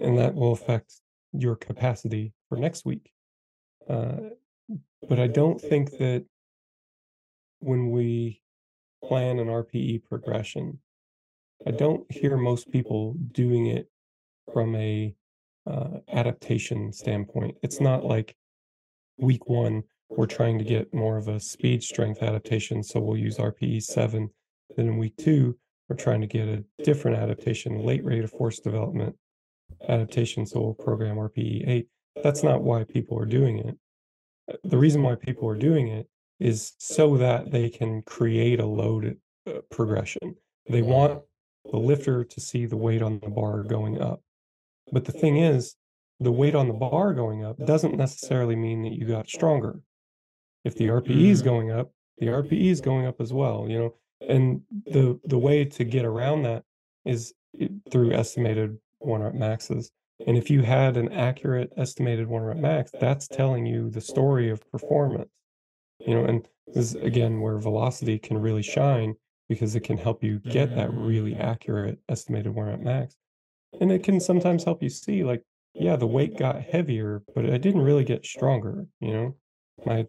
and 0.00 0.18
that 0.18 0.34
will 0.34 0.52
affect 0.52 0.92
your 1.32 1.56
capacity 1.56 2.34
for 2.48 2.56
next 2.56 2.84
week. 2.84 3.10
Uh, 3.88 4.16
but 5.08 5.18
I 5.18 5.26
don't 5.26 5.60
think 5.60 5.98
that 5.98 6.24
when 7.60 7.90
we 7.90 8.42
plan 9.02 9.38
an 9.38 9.48
RPE 9.48 10.04
progression, 10.04 10.78
I 11.66 11.70
don't 11.70 12.10
hear 12.10 12.36
most 12.36 12.70
people 12.70 13.14
doing 13.32 13.66
it 13.66 13.88
from 14.52 14.74
a 14.76 15.14
uh, 15.70 15.98
adaptation 16.12 16.92
standpoint. 16.92 17.56
It's 17.62 17.80
not 17.80 18.04
like 18.04 18.34
week 19.18 19.48
one 19.48 19.84
we're 20.16 20.26
trying 20.26 20.58
to 20.58 20.64
get 20.64 20.92
more 20.92 21.16
of 21.16 21.28
a 21.28 21.40
speed 21.40 21.82
strength 21.82 22.22
adaptation, 22.22 22.82
so 22.82 23.00
we'll 23.00 23.16
use 23.16 23.38
RPE 23.38 23.82
seven. 23.82 24.30
Then 24.76 24.88
in 24.88 24.98
week 24.98 25.16
two 25.16 25.56
we're 25.88 25.96
trying 25.96 26.20
to 26.20 26.26
get 26.26 26.48
a 26.48 26.64
different 26.82 27.16
adaptation, 27.16 27.84
late 27.84 28.04
rate 28.04 28.24
of 28.24 28.30
force 28.30 28.58
development 28.58 29.16
adaptation, 29.88 30.46
so 30.46 30.60
we'll 30.60 30.74
program 30.74 31.16
RPE 31.16 31.68
eight. 31.68 31.88
That's 32.22 32.42
not 32.42 32.62
why 32.62 32.84
people 32.84 33.18
are 33.18 33.26
doing 33.26 33.58
it. 33.58 33.76
Uh, 34.50 34.56
the 34.64 34.78
reason 34.78 35.02
why 35.02 35.14
people 35.14 35.48
are 35.48 35.56
doing 35.56 35.88
it 35.88 36.08
is 36.40 36.72
so 36.78 37.16
that 37.16 37.50
they 37.50 37.68
can 37.68 38.02
create 38.02 38.60
a 38.60 38.66
load 38.66 39.16
uh, 39.46 39.60
progression. 39.70 40.36
They 40.68 40.82
want 40.82 41.22
the 41.70 41.78
lifter 41.78 42.24
to 42.24 42.40
see 42.40 42.66
the 42.66 42.76
weight 42.76 43.02
on 43.02 43.20
the 43.20 43.30
bar 43.30 43.62
going 43.62 44.00
up. 44.00 44.20
But 44.92 45.06
the 45.06 45.12
thing 45.12 45.38
is, 45.38 45.74
the 46.20 46.30
weight 46.30 46.54
on 46.54 46.68
the 46.68 46.74
bar 46.74 47.14
going 47.14 47.44
up 47.44 47.56
doesn't 47.64 47.96
necessarily 47.96 48.54
mean 48.54 48.82
that 48.82 48.92
you 48.92 49.06
got 49.06 49.28
stronger. 49.28 49.80
If 50.64 50.76
the 50.76 50.88
RPE 50.88 51.30
is 51.30 51.40
mm-hmm. 51.40 51.48
going 51.48 51.70
up, 51.72 51.92
the 52.18 52.26
RPE 52.26 52.70
is 52.70 52.80
going 52.80 53.06
up 53.06 53.20
as 53.20 53.32
well, 53.32 53.66
you 53.68 53.78
know. 53.78 53.94
And 54.28 54.62
the 54.86 55.18
the 55.24 55.38
way 55.38 55.64
to 55.64 55.84
get 55.84 56.04
around 56.04 56.42
that 56.42 56.62
is 57.04 57.34
through 57.90 58.12
estimated 58.12 58.78
one 58.98 59.22
rep 59.22 59.34
maxes. 59.34 59.90
And 60.26 60.36
if 60.36 60.50
you 60.50 60.62
had 60.62 60.96
an 60.96 61.12
accurate 61.12 61.72
estimated 61.76 62.28
one 62.28 62.42
rep 62.42 62.58
max, 62.58 62.92
that's 63.00 63.26
telling 63.26 63.66
you 63.66 63.90
the 63.90 64.00
story 64.00 64.50
of 64.50 64.70
performance. 64.70 65.30
You 65.98 66.14
know, 66.14 66.24
and 66.24 66.46
this 66.68 66.94
is 66.94 66.94
again 66.94 67.40
where 67.40 67.58
velocity 67.58 68.18
can 68.18 68.38
really 68.38 68.62
shine 68.62 69.14
because 69.48 69.74
it 69.74 69.80
can 69.80 69.98
help 69.98 70.22
you 70.22 70.38
get 70.38 70.74
that 70.76 70.92
really 70.94 71.34
mm. 71.34 71.40
accurate 71.40 71.98
estimated 72.08 72.54
one 72.54 72.66
rep 72.66 72.80
max. 72.80 73.16
And 73.80 73.90
it 73.90 74.02
can 74.02 74.20
sometimes 74.20 74.64
help 74.64 74.82
you 74.82 74.88
see, 74.88 75.24
like, 75.24 75.42
yeah, 75.74 75.96
the 75.96 76.06
weight 76.06 76.36
got 76.36 76.62
heavier, 76.62 77.22
but 77.34 77.48
I 77.48 77.56
didn't 77.56 77.80
really 77.80 78.04
get 78.04 78.26
stronger. 78.26 78.86
You 79.00 79.12
know, 79.12 79.36
my 79.86 80.06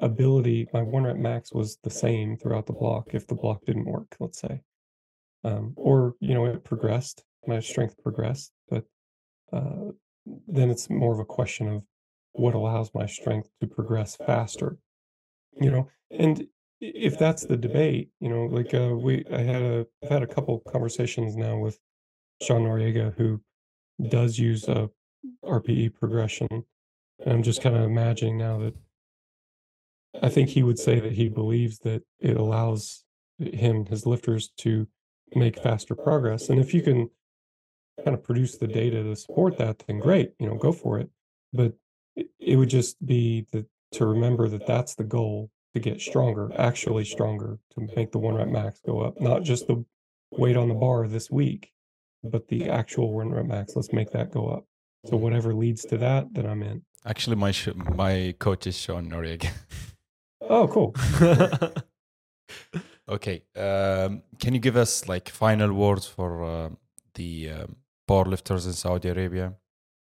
ability, 0.00 0.68
my 0.72 0.82
one 0.82 1.04
rep 1.04 1.16
max 1.16 1.52
was 1.52 1.78
the 1.82 1.90
same 1.90 2.36
throughout 2.36 2.66
the 2.66 2.72
block 2.72 3.08
if 3.12 3.26
the 3.26 3.34
block 3.34 3.64
didn't 3.66 3.84
work, 3.84 4.16
let's 4.18 4.40
say. 4.40 4.62
Um, 5.44 5.74
or, 5.76 6.14
you 6.20 6.34
know, 6.34 6.46
it 6.46 6.64
progressed, 6.64 7.24
my 7.46 7.60
strength 7.60 7.96
progressed, 8.02 8.52
but 8.70 8.84
uh, 9.52 9.90
then 10.48 10.70
it's 10.70 10.88
more 10.88 11.12
of 11.12 11.20
a 11.20 11.24
question 11.24 11.68
of 11.68 11.82
what 12.32 12.54
allows 12.54 12.90
my 12.94 13.06
strength 13.06 13.50
to 13.60 13.66
progress 13.66 14.16
faster 14.16 14.78
you 15.60 15.70
know 15.70 15.88
and 16.10 16.46
if 16.80 17.18
that's 17.18 17.44
the 17.44 17.56
debate 17.56 18.08
you 18.20 18.28
know 18.28 18.46
like 18.46 18.72
uh, 18.74 18.94
we 18.94 19.24
i 19.32 19.38
had 19.38 19.62
a 19.62 19.86
i've 20.02 20.08
had 20.08 20.22
a 20.22 20.26
couple 20.26 20.60
conversations 20.70 21.36
now 21.36 21.56
with 21.58 21.78
sean 22.42 22.62
noriega 22.62 23.14
who 23.16 23.40
does 24.08 24.38
use 24.38 24.68
a 24.68 24.88
rpe 25.44 25.94
progression 25.94 26.48
and 26.50 27.32
i'm 27.32 27.42
just 27.42 27.62
kind 27.62 27.76
of 27.76 27.82
imagining 27.82 28.36
now 28.36 28.58
that 28.58 28.74
i 30.22 30.28
think 30.28 30.48
he 30.48 30.62
would 30.62 30.78
say 30.78 31.00
that 31.00 31.12
he 31.12 31.28
believes 31.28 31.78
that 31.80 32.02
it 32.18 32.36
allows 32.36 33.04
him 33.38 33.86
his 33.86 34.06
lifters 34.06 34.50
to 34.56 34.86
make 35.34 35.62
faster 35.62 35.94
progress 35.94 36.48
and 36.48 36.60
if 36.60 36.74
you 36.74 36.82
can 36.82 37.08
kind 38.04 38.14
of 38.16 38.22
produce 38.22 38.56
the 38.56 38.66
data 38.66 39.02
to 39.02 39.16
support 39.16 39.58
that, 39.58 39.82
then 39.86 39.98
great, 39.98 40.32
you 40.38 40.46
know, 40.46 40.56
go 40.56 40.72
for 40.72 40.98
it. 40.98 41.10
But 41.52 41.74
it, 42.16 42.56
would 42.56 42.68
just 42.68 43.04
be 43.04 43.46
the, 43.52 43.66
to 43.92 44.06
remember 44.06 44.48
that 44.48 44.66
that's 44.66 44.94
the 44.94 45.04
goal 45.04 45.50
to 45.74 45.80
get 45.80 46.00
stronger, 46.00 46.50
actually 46.56 47.04
stronger, 47.04 47.58
to 47.74 47.88
make 47.96 48.12
the 48.12 48.18
one 48.18 48.34
rep 48.34 48.48
max 48.48 48.80
go 48.84 49.00
up, 49.00 49.20
not 49.20 49.42
just 49.42 49.66
the 49.66 49.84
weight 50.30 50.56
on 50.56 50.68
the 50.68 50.74
bar 50.74 51.06
this 51.08 51.30
week, 51.30 51.71
but 52.24 52.48
the 52.48 52.68
actual 52.68 53.12
one 53.12 53.30
rep 53.30 53.46
max. 53.46 53.76
Let's 53.76 53.92
make 53.92 54.10
that 54.12 54.30
go 54.30 54.48
up. 54.48 54.64
So 55.06 55.16
whatever 55.16 55.52
leads 55.54 55.84
to 55.86 55.98
that, 55.98 56.32
then 56.32 56.46
I'm 56.46 56.62
in. 56.62 56.82
Actually, 57.04 57.36
my 57.36 57.50
sh- 57.50 57.74
my 57.74 58.34
coach 58.38 58.66
is 58.66 58.78
Sean 58.78 59.10
Noriega. 59.10 59.50
Oh, 60.48 60.68
cool. 60.68 60.94
okay, 63.08 63.42
um, 63.56 64.22
can 64.40 64.54
you 64.54 64.60
give 64.60 64.76
us 64.76 65.08
like 65.08 65.28
final 65.28 65.72
words 65.72 66.06
for 66.06 66.44
uh, 66.44 66.68
the 67.14 67.50
um, 67.50 67.76
powerlifters 68.08 68.66
in 68.66 68.72
Saudi 68.72 69.08
Arabia? 69.08 69.54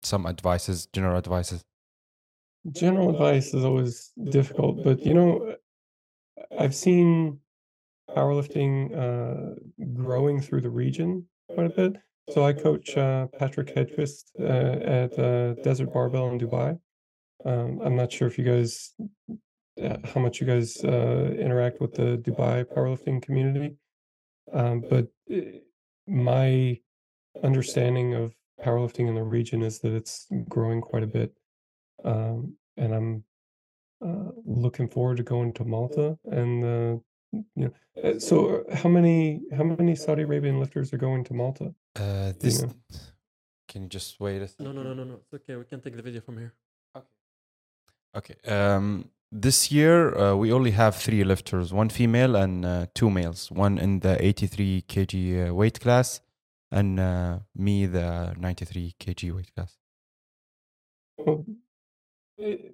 Some 0.03 0.27
advices, 0.27 0.87
general 0.87 1.19
advices. 1.19 1.63
General 2.73 3.11
advice 3.11 3.55
is 3.55 3.65
always 3.65 4.13
difficult, 4.31 4.83
but 4.83 5.05
you 5.05 5.15
know, 5.15 5.55
I've 6.59 6.75
seen 6.75 7.39
powerlifting 8.17 8.73
uh, 8.97 9.55
growing 9.93 10.41
through 10.41 10.63
the 10.63 10.71
region 10.71 11.27
quite 11.55 11.67
a 11.67 11.71
bit. 11.71 11.97
So 12.31 12.45
I 12.45 12.53
coach 12.53 12.97
uh, 12.97 13.27
Patrick 13.39 13.75
Hedquist 13.75 14.25
uh, 14.39 14.45
at 15.01 15.19
uh, 15.19 15.55
Desert 15.63 15.93
Barbell 15.93 16.31
in 16.31 16.39
Dubai. 16.39 16.79
Um, 17.45 17.81
I'm 17.85 17.97
not 17.97 18.13
sure 18.13 18.29
if 18.29 18.39
you 18.39 18.45
guys, 18.45 18.93
uh, 19.83 19.97
how 20.05 20.21
much 20.21 20.41
you 20.41 20.47
guys 20.47 20.77
uh, 20.85 21.35
interact 21.39 21.81
with 21.81 21.95
the 21.95 22.19
Dubai 22.19 22.65
powerlifting 22.65 23.21
community, 23.23 23.77
um, 24.53 24.85
but 24.89 25.09
uh, 25.35 25.41
my 26.07 26.79
understanding 27.43 28.15
of 28.15 28.35
powerlifting 28.65 29.09
in 29.09 29.15
the 29.15 29.23
region 29.23 29.63
is 29.63 29.81
that 29.81 29.93
it's 29.93 30.27
growing 30.49 30.81
quite 30.81 31.03
a 31.03 31.07
bit, 31.07 31.33
um, 32.05 32.55
and 32.77 32.95
I'm 32.95 33.25
looking 34.45 34.89
forward 34.89 35.17
to 35.17 35.23
going 35.23 35.53
to 35.55 35.65
Malta 35.65 36.17
and 36.25 37.01
you 37.33 37.45
know. 37.57 37.73
uh, 38.03 38.19
So 38.19 38.65
uh, 38.71 38.77
how 38.77 38.89
many 38.89 39.43
how 39.57 39.65
many 39.65 39.95
Saudi 39.95 40.23
Arabian 40.23 40.59
lifters 40.61 40.93
are 40.93 40.99
going 40.99 41.25
to 41.25 41.35
Malta? 41.35 41.75
Uh, 41.97 42.33
this. 42.39 42.63
know. 42.63 42.73
Can 43.69 43.83
you 43.83 43.89
just 43.89 44.19
wait? 44.19 44.43
A 44.43 44.63
no, 44.63 44.73
no, 44.73 44.83
no, 44.83 44.95
no, 44.95 45.05
no. 45.05 45.15
It's 45.15 45.33
okay. 45.35 45.57
We 45.57 45.65
can 45.65 45.81
take 45.81 45.97
the 45.97 46.03
video 46.03 46.21
from 46.21 46.39
here. 46.39 46.55
Okay. 46.97 47.07
Okay. 48.17 48.37
Um, 48.51 49.11
this 49.31 49.71
year 49.71 50.17
uh, 50.19 50.35
we 50.35 50.53
only 50.53 50.73
have 50.73 50.97
three 50.97 51.23
lifters: 51.25 51.73
one 51.73 51.89
female 51.89 52.35
and 52.37 52.65
uh, 52.65 52.87
two 52.95 53.11
males. 53.11 53.51
One 53.51 53.79
in 53.79 54.01
the 54.01 54.17
83 54.25 54.85
kg 54.89 55.51
uh, 55.51 55.55
weight 55.55 55.81
class, 55.81 56.21
and 56.73 56.99
uh, 56.99 57.39
me 57.55 57.87
the 57.87 58.35
93 58.39 58.95
kg 58.99 59.33
weight 59.37 59.55
class. 59.55 59.77
Well, 61.19 61.45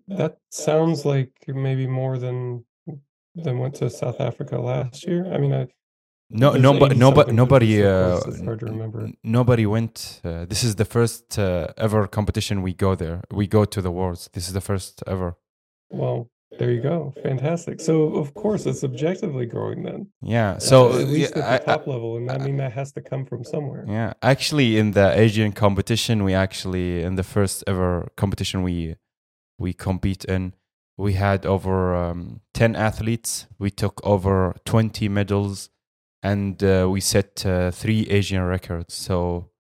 that 0.09 0.39
sounds 0.51 1.05
like 1.05 1.33
maybe 1.49 1.87
more 1.87 2.19
than 2.19 2.65
than 3.45 3.59
went 3.59 3.75
to 3.77 3.91
South 3.91 4.21
Africa 4.21 4.59
last 4.59 5.07
year. 5.07 5.23
I 5.35 5.39
mean, 5.39 5.53
I, 5.53 5.67
No, 6.31 6.51
There's 6.51 6.63
nobody, 6.63 6.95
nobody, 7.07 7.33
nobody, 7.43 7.71
uh, 7.85 8.19
hard 8.45 8.59
to 8.61 8.67
remember. 8.67 9.01
nobody 9.23 9.65
went. 9.77 10.21
Uh, 10.25 10.45
this 10.53 10.63
is 10.65 10.75
the 10.83 10.85
first 10.97 11.39
uh, 11.39 11.69
ever 11.87 12.01
competition 12.19 12.63
we 12.63 12.73
go 12.87 12.91
there. 12.97 13.19
We 13.41 13.47
go 13.47 13.65
to 13.75 13.81
the 13.87 13.93
worlds. 13.99 14.29
This 14.33 14.45
is 14.49 14.53
the 14.59 14.61
first 14.71 15.03
ever. 15.07 15.29
well, 15.91 16.19
there 16.59 16.71
you 16.77 16.81
go, 16.93 17.13
fantastic. 17.23 17.81
So 17.81 17.95
of 18.23 18.29
course 18.43 18.63
it's 18.71 18.83
objectively 18.91 19.47
growing 19.55 19.83
then. 19.89 20.01
Yeah. 20.23 20.59
So 20.59 20.77
at 21.03 21.09
least 21.17 21.33
yeah, 21.37 21.43
at 21.55 21.65
the 21.65 21.71
I- 21.71 21.75
I- 21.75 21.77
top 21.77 21.87
level, 21.95 22.17
and 22.19 22.31
I 22.31 22.39
mean 22.39 22.57
that 22.63 22.73
has 22.73 22.89
to 22.93 23.01
come 23.11 23.23
from 23.27 23.45
somewhere. 23.45 23.85
Yeah, 23.99 24.13
actually, 24.23 24.69
in 24.79 24.93
the 24.93 25.09
Asian 25.25 25.53
competition, 25.53 26.25
we 26.25 26.33
actually 26.47 27.03
in 27.09 27.17
the 27.17 27.25
first 27.35 27.57
ever 27.67 28.09
competition 28.17 28.63
we 28.63 28.97
we 29.65 29.73
compete 29.89 30.25
in, 30.37 30.43
we 30.97 31.13
had 31.15 31.45
over 31.47 31.95
um, 31.95 32.41
ten 32.55 32.75
athletes. 32.75 33.47
We 33.59 33.71
took 33.71 34.01
over 34.05 34.57
twenty 34.65 35.09
medals, 35.09 35.71
and 36.23 36.63
uh, 36.63 36.89
we 36.91 37.01
set 37.01 37.45
uh, 37.45 37.71
three 37.71 38.07
Asian 38.09 38.43
records. 38.43 38.95
So, 38.95 39.51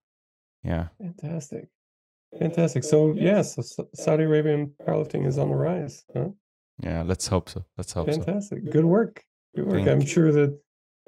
yeah, 0.62 0.88
Fantastic, 1.00 1.68
fantastic. 2.38 2.84
So 2.84 3.14
yes, 3.14 3.54
so 3.54 3.88
Saudi 3.94 4.24
Arabian 4.24 4.72
powerlifting 4.86 5.26
is 5.26 5.38
on 5.38 5.48
the 5.50 5.56
rise. 5.56 6.04
Huh? 6.14 6.28
yeah. 6.82 7.02
Let's 7.02 7.26
hope 7.28 7.48
so. 7.48 7.64
Let's 7.76 7.92
hope 7.92 8.10
so. 8.10 8.22
Fantastic. 8.22 8.70
Good 8.70 8.84
work. 8.84 9.24
Good 9.54 9.66
work. 9.66 9.74
Thank 9.74 9.88
I'm 9.88 10.04
sure 10.04 10.32
that 10.32 10.58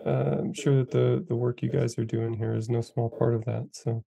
uh, 0.04 0.36
I'm 0.40 0.54
sure 0.54 0.76
that 0.76 0.90
the 0.90 1.24
the 1.26 1.36
work 1.36 1.62
you 1.62 1.70
guys 1.70 1.98
are 1.98 2.04
doing 2.04 2.34
here 2.34 2.54
is 2.54 2.68
no 2.68 2.80
small 2.80 3.08
part 3.08 3.34
of 3.34 3.44
that. 3.46 3.68
So. 3.72 4.04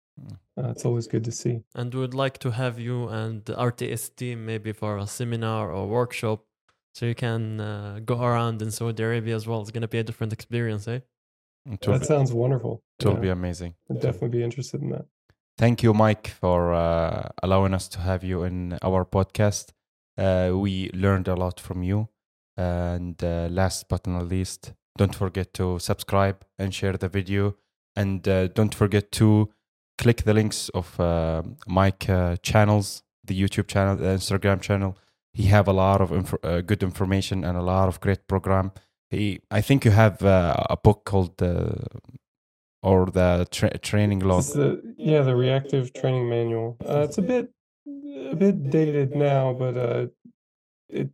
Uh, 0.57 0.69
it's 0.69 0.85
always 0.85 1.07
good 1.07 1.23
to 1.25 1.31
see. 1.31 1.61
And 1.75 1.93
we 1.93 1.99
would 1.99 2.13
like 2.13 2.37
to 2.39 2.51
have 2.51 2.79
you 2.79 3.07
and 3.09 3.43
the 3.45 3.53
RTS 3.53 4.15
team 4.15 4.45
maybe 4.45 4.71
for 4.73 4.97
a 4.97 5.07
seminar 5.07 5.71
or 5.71 5.87
workshop 5.87 6.43
so 6.95 7.05
you 7.05 7.15
can 7.15 7.59
uh, 7.59 7.99
go 8.03 8.21
around 8.23 8.61
in 8.61 8.71
Saudi 8.71 9.03
Arabia 9.03 9.35
as 9.35 9.45
well. 9.47 9.61
It's 9.61 9.71
going 9.71 9.81
to 9.83 9.87
be 9.87 9.99
a 9.99 10.03
different 10.03 10.33
experience, 10.33 10.87
eh? 10.87 10.99
It 11.69 11.85
will, 11.85 11.93
That 11.93 11.99
be, 12.01 12.05
sounds 12.07 12.33
wonderful. 12.33 12.81
it 12.99 13.05
will 13.05 13.13
Yeah, 13.15 13.19
be 13.19 13.29
amazing. 13.29 13.75
I'd 13.89 13.99
definitely 14.01 14.29
be 14.39 14.43
interested 14.43 14.81
in 14.81 14.89
that. 14.89 15.05
Thank 15.57 15.83
you, 15.83 15.93
Mike, 15.93 16.27
for 16.27 16.73
uh, 16.73 17.29
allowing 17.43 17.73
us 17.73 17.87
to 17.89 17.99
have 17.99 18.23
you 18.23 18.43
in 18.43 18.77
our 18.81 19.05
podcast. 19.05 19.73
Uh, 20.17 20.51
we 20.57 20.89
learned 20.93 21.27
a 21.27 21.35
lot 21.35 21.59
from 21.59 21.83
you. 21.83 22.09
And 22.55 23.23
uh, 23.23 23.47
last 23.51 23.87
but 23.89 24.07
not 24.07 24.27
least, 24.27 24.73
don't 24.97 25.13
forget 25.13 25.53
to 25.55 25.77
subscribe 25.77 26.43
and 26.57 26.73
share 26.73 26.93
the 26.97 27.07
video. 27.09 27.55
And 27.95 28.27
uh, 28.27 28.47
don't 28.47 28.73
forget 28.73 29.11
to 29.13 29.49
click 29.97 30.23
the 30.23 30.33
links 30.33 30.69
of 30.69 30.99
uh, 30.99 31.43
Mike 31.67 32.09
uh, 32.09 32.37
channels, 32.41 33.03
the 33.23 33.39
YouTube 33.39 33.67
channel, 33.67 33.95
the 33.95 34.05
Instagram 34.05 34.61
channel. 34.61 34.97
He 35.33 35.43
have 35.43 35.67
a 35.67 35.73
lot 35.73 36.01
of 36.01 36.11
inf- 36.11 36.43
uh, 36.43 36.61
good 36.61 36.83
information 36.83 37.43
and 37.43 37.57
a 37.57 37.61
lot 37.61 37.87
of 37.87 37.99
great 37.99 38.27
program. 38.27 38.71
He, 39.09 39.39
I 39.51 39.61
think 39.61 39.85
you 39.85 39.91
have 39.91 40.21
uh, 40.23 40.55
a 40.69 40.77
book 40.77 41.05
called 41.05 41.41
uh, 41.41 41.75
or 42.83 43.05
the 43.07 43.47
tra- 43.51 43.77
training 43.77 44.19
the 44.53 44.95
yeah 44.97 45.21
the 45.21 45.35
reactive 45.35 45.93
training 45.93 46.29
manual. 46.29 46.77
Uh, 46.87 46.99
it's 46.99 47.17
a 47.17 47.21
bit 47.21 47.51
a 48.31 48.35
bit 48.35 48.69
dated 48.69 49.15
now, 49.15 49.53
but 49.53 50.11
it 50.89 51.09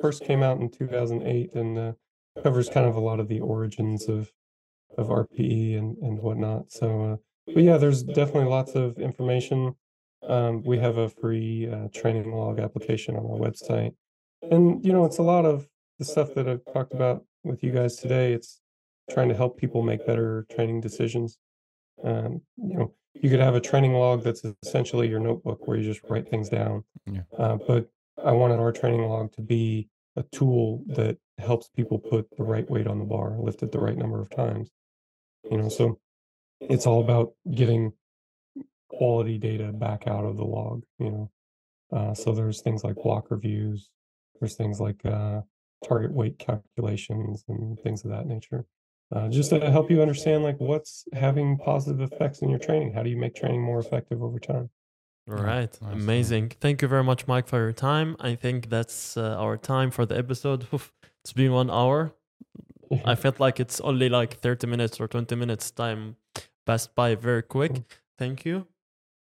first 0.00 0.24
came 0.24 0.42
out 0.42 0.60
in 0.60 0.70
2008 0.70 1.54
and 1.54 1.94
covers 2.42 2.68
kind 2.68 2.86
of 2.86 2.96
a 2.96 3.00
lot 3.00 3.20
of 3.20 3.28
the 3.28 3.40
origins 3.40 4.08
of 4.08 4.32
of 4.96 5.08
RPE 5.08 5.78
and 5.78 5.96
and 5.98 6.20
whatnot. 6.20 6.72
So, 6.72 7.20
but 7.54 7.62
yeah, 7.62 7.76
there's 7.76 8.02
definitely 8.02 8.50
lots 8.50 8.74
of 8.74 8.98
information. 8.98 9.74
Um, 10.26 10.62
we 10.62 10.78
have 10.78 10.98
a 10.98 11.08
free 11.08 11.68
uh, 11.70 11.88
training 11.94 12.32
log 12.32 12.58
application 12.58 13.16
on 13.16 13.24
our 13.24 13.38
website, 13.38 13.94
and 14.50 14.84
you 14.84 14.92
know 14.92 15.04
it's 15.04 15.18
a 15.18 15.22
lot 15.22 15.44
of 15.44 15.66
the 15.98 16.04
stuff 16.04 16.34
that 16.34 16.48
I've 16.48 16.64
talked 16.72 16.92
about 16.92 17.24
with 17.44 17.62
you 17.62 17.72
guys 17.72 17.96
today. 17.96 18.32
It's 18.32 18.60
trying 19.10 19.28
to 19.28 19.34
help 19.34 19.56
people 19.58 19.82
make 19.82 20.06
better 20.06 20.46
training 20.50 20.80
decisions. 20.80 21.38
Um, 22.04 22.42
you 22.56 22.78
know, 22.78 22.94
you 23.14 23.30
could 23.30 23.40
have 23.40 23.54
a 23.54 23.60
training 23.60 23.94
log 23.94 24.22
that's 24.22 24.44
essentially 24.62 25.08
your 25.08 25.20
notebook 25.20 25.66
where 25.66 25.76
you 25.76 25.84
just 25.84 26.08
write 26.08 26.28
things 26.28 26.48
down. 26.48 26.84
Yeah. 27.06 27.22
Uh, 27.36 27.56
but 27.66 27.90
I 28.22 28.32
wanted 28.32 28.60
our 28.60 28.72
training 28.72 29.02
log 29.02 29.32
to 29.32 29.42
be 29.42 29.88
a 30.16 30.22
tool 30.32 30.82
that 30.88 31.16
helps 31.38 31.68
people 31.68 31.98
put 31.98 32.28
the 32.36 32.42
right 32.42 32.68
weight 32.68 32.86
on 32.86 32.98
the 32.98 33.04
bar, 33.04 33.36
lift 33.38 33.62
it 33.62 33.72
the 33.72 33.78
right 33.78 33.96
number 33.96 34.20
of 34.20 34.30
times. 34.30 34.70
You 35.50 35.58
know, 35.58 35.68
so 35.68 35.98
it's 36.60 36.86
all 36.86 37.00
about 37.00 37.32
getting 37.50 37.92
quality 38.88 39.38
data 39.38 39.72
back 39.72 40.06
out 40.06 40.24
of 40.24 40.36
the 40.36 40.44
log. 40.44 40.82
You 40.98 41.10
know, 41.10 41.30
uh, 41.92 42.14
so 42.14 42.32
there's 42.32 42.60
things 42.60 42.84
like 42.84 42.96
block 42.96 43.30
reviews. 43.30 43.90
There's 44.40 44.54
things 44.54 44.80
like 44.80 45.04
uh, 45.04 45.42
target 45.86 46.12
weight 46.12 46.38
calculations 46.38 47.44
and 47.48 47.78
things 47.80 48.04
of 48.04 48.10
that 48.10 48.26
nature 48.26 48.64
uh, 49.14 49.28
just 49.28 49.50
to 49.50 49.70
help 49.70 49.90
you 49.90 50.02
understand 50.02 50.42
like 50.42 50.56
what's 50.58 51.04
having 51.12 51.56
positive 51.58 52.00
effects 52.00 52.42
in 52.42 52.50
your 52.50 52.58
training 52.58 52.92
how 52.92 53.02
do 53.02 53.10
you 53.10 53.16
make 53.16 53.34
training 53.34 53.62
more 53.62 53.78
effective 53.78 54.22
over 54.22 54.38
time 54.38 54.68
All 55.30 55.36
right, 55.36 55.70
nice, 55.70 55.80
nice. 55.82 55.92
amazing. 55.92 56.52
Thank 56.60 56.82
you 56.82 56.88
very 56.88 57.04
much, 57.04 57.26
Mike, 57.26 57.46
for 57.48 57.58
your 57.58 57.72
time. 57.74 58.16
I 58.18 58.34
think 58.34 58.70
that's 58.70 59.16
uh, 59.16 59.36
our 59.44 59.56
time 59.58 59.90
for 59.90 60.06
the 60.06 60.16
episode. 60.16 60.66
Oof, 60.74 60.90
It's 61.22 61.34
been 61.34 61.52
one 61.52 61.70
hour. 61.70 62.14
I 63.04 63.14
felt 63.24 63.38
like 63.38 63.60
it's 63.60 63.78
only 63.80 64.08
like 64.08 64.40
30 64.40 64.66
minutes 64.66 65.00
or 65.00 65.06
20 65.06 65.36
minutes. 65.36 65.70
Time 65.70 66.16
passed 66.68 66.94
by 66.94 67.14
very 67.28 67.44
quick. 67.56 67.72
Mm. 67.72 67.84
Thank 68.18 68.44
you. 68.48 68.66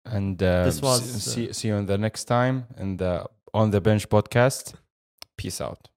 And 0.04 0.42
uh, 0.42 0.64
This 0.64 0.80
was, 0.80 1.00
uh, 1.00 1.18
see, 1.32 1.52
see 1.52 1.68
you 1.68 1.74
on 1.74 1.86
the 1.86 1.98
next 1.98 2.24
time 2.24 2.56
and 2.80 2.98
the 2.98 3.14
On 3.52 3.70
the 3.70 3.80
Bench 3.80 4.08
podcast. 4.08 4.74
Peace 5.36 5.60
out. 5.60 5.88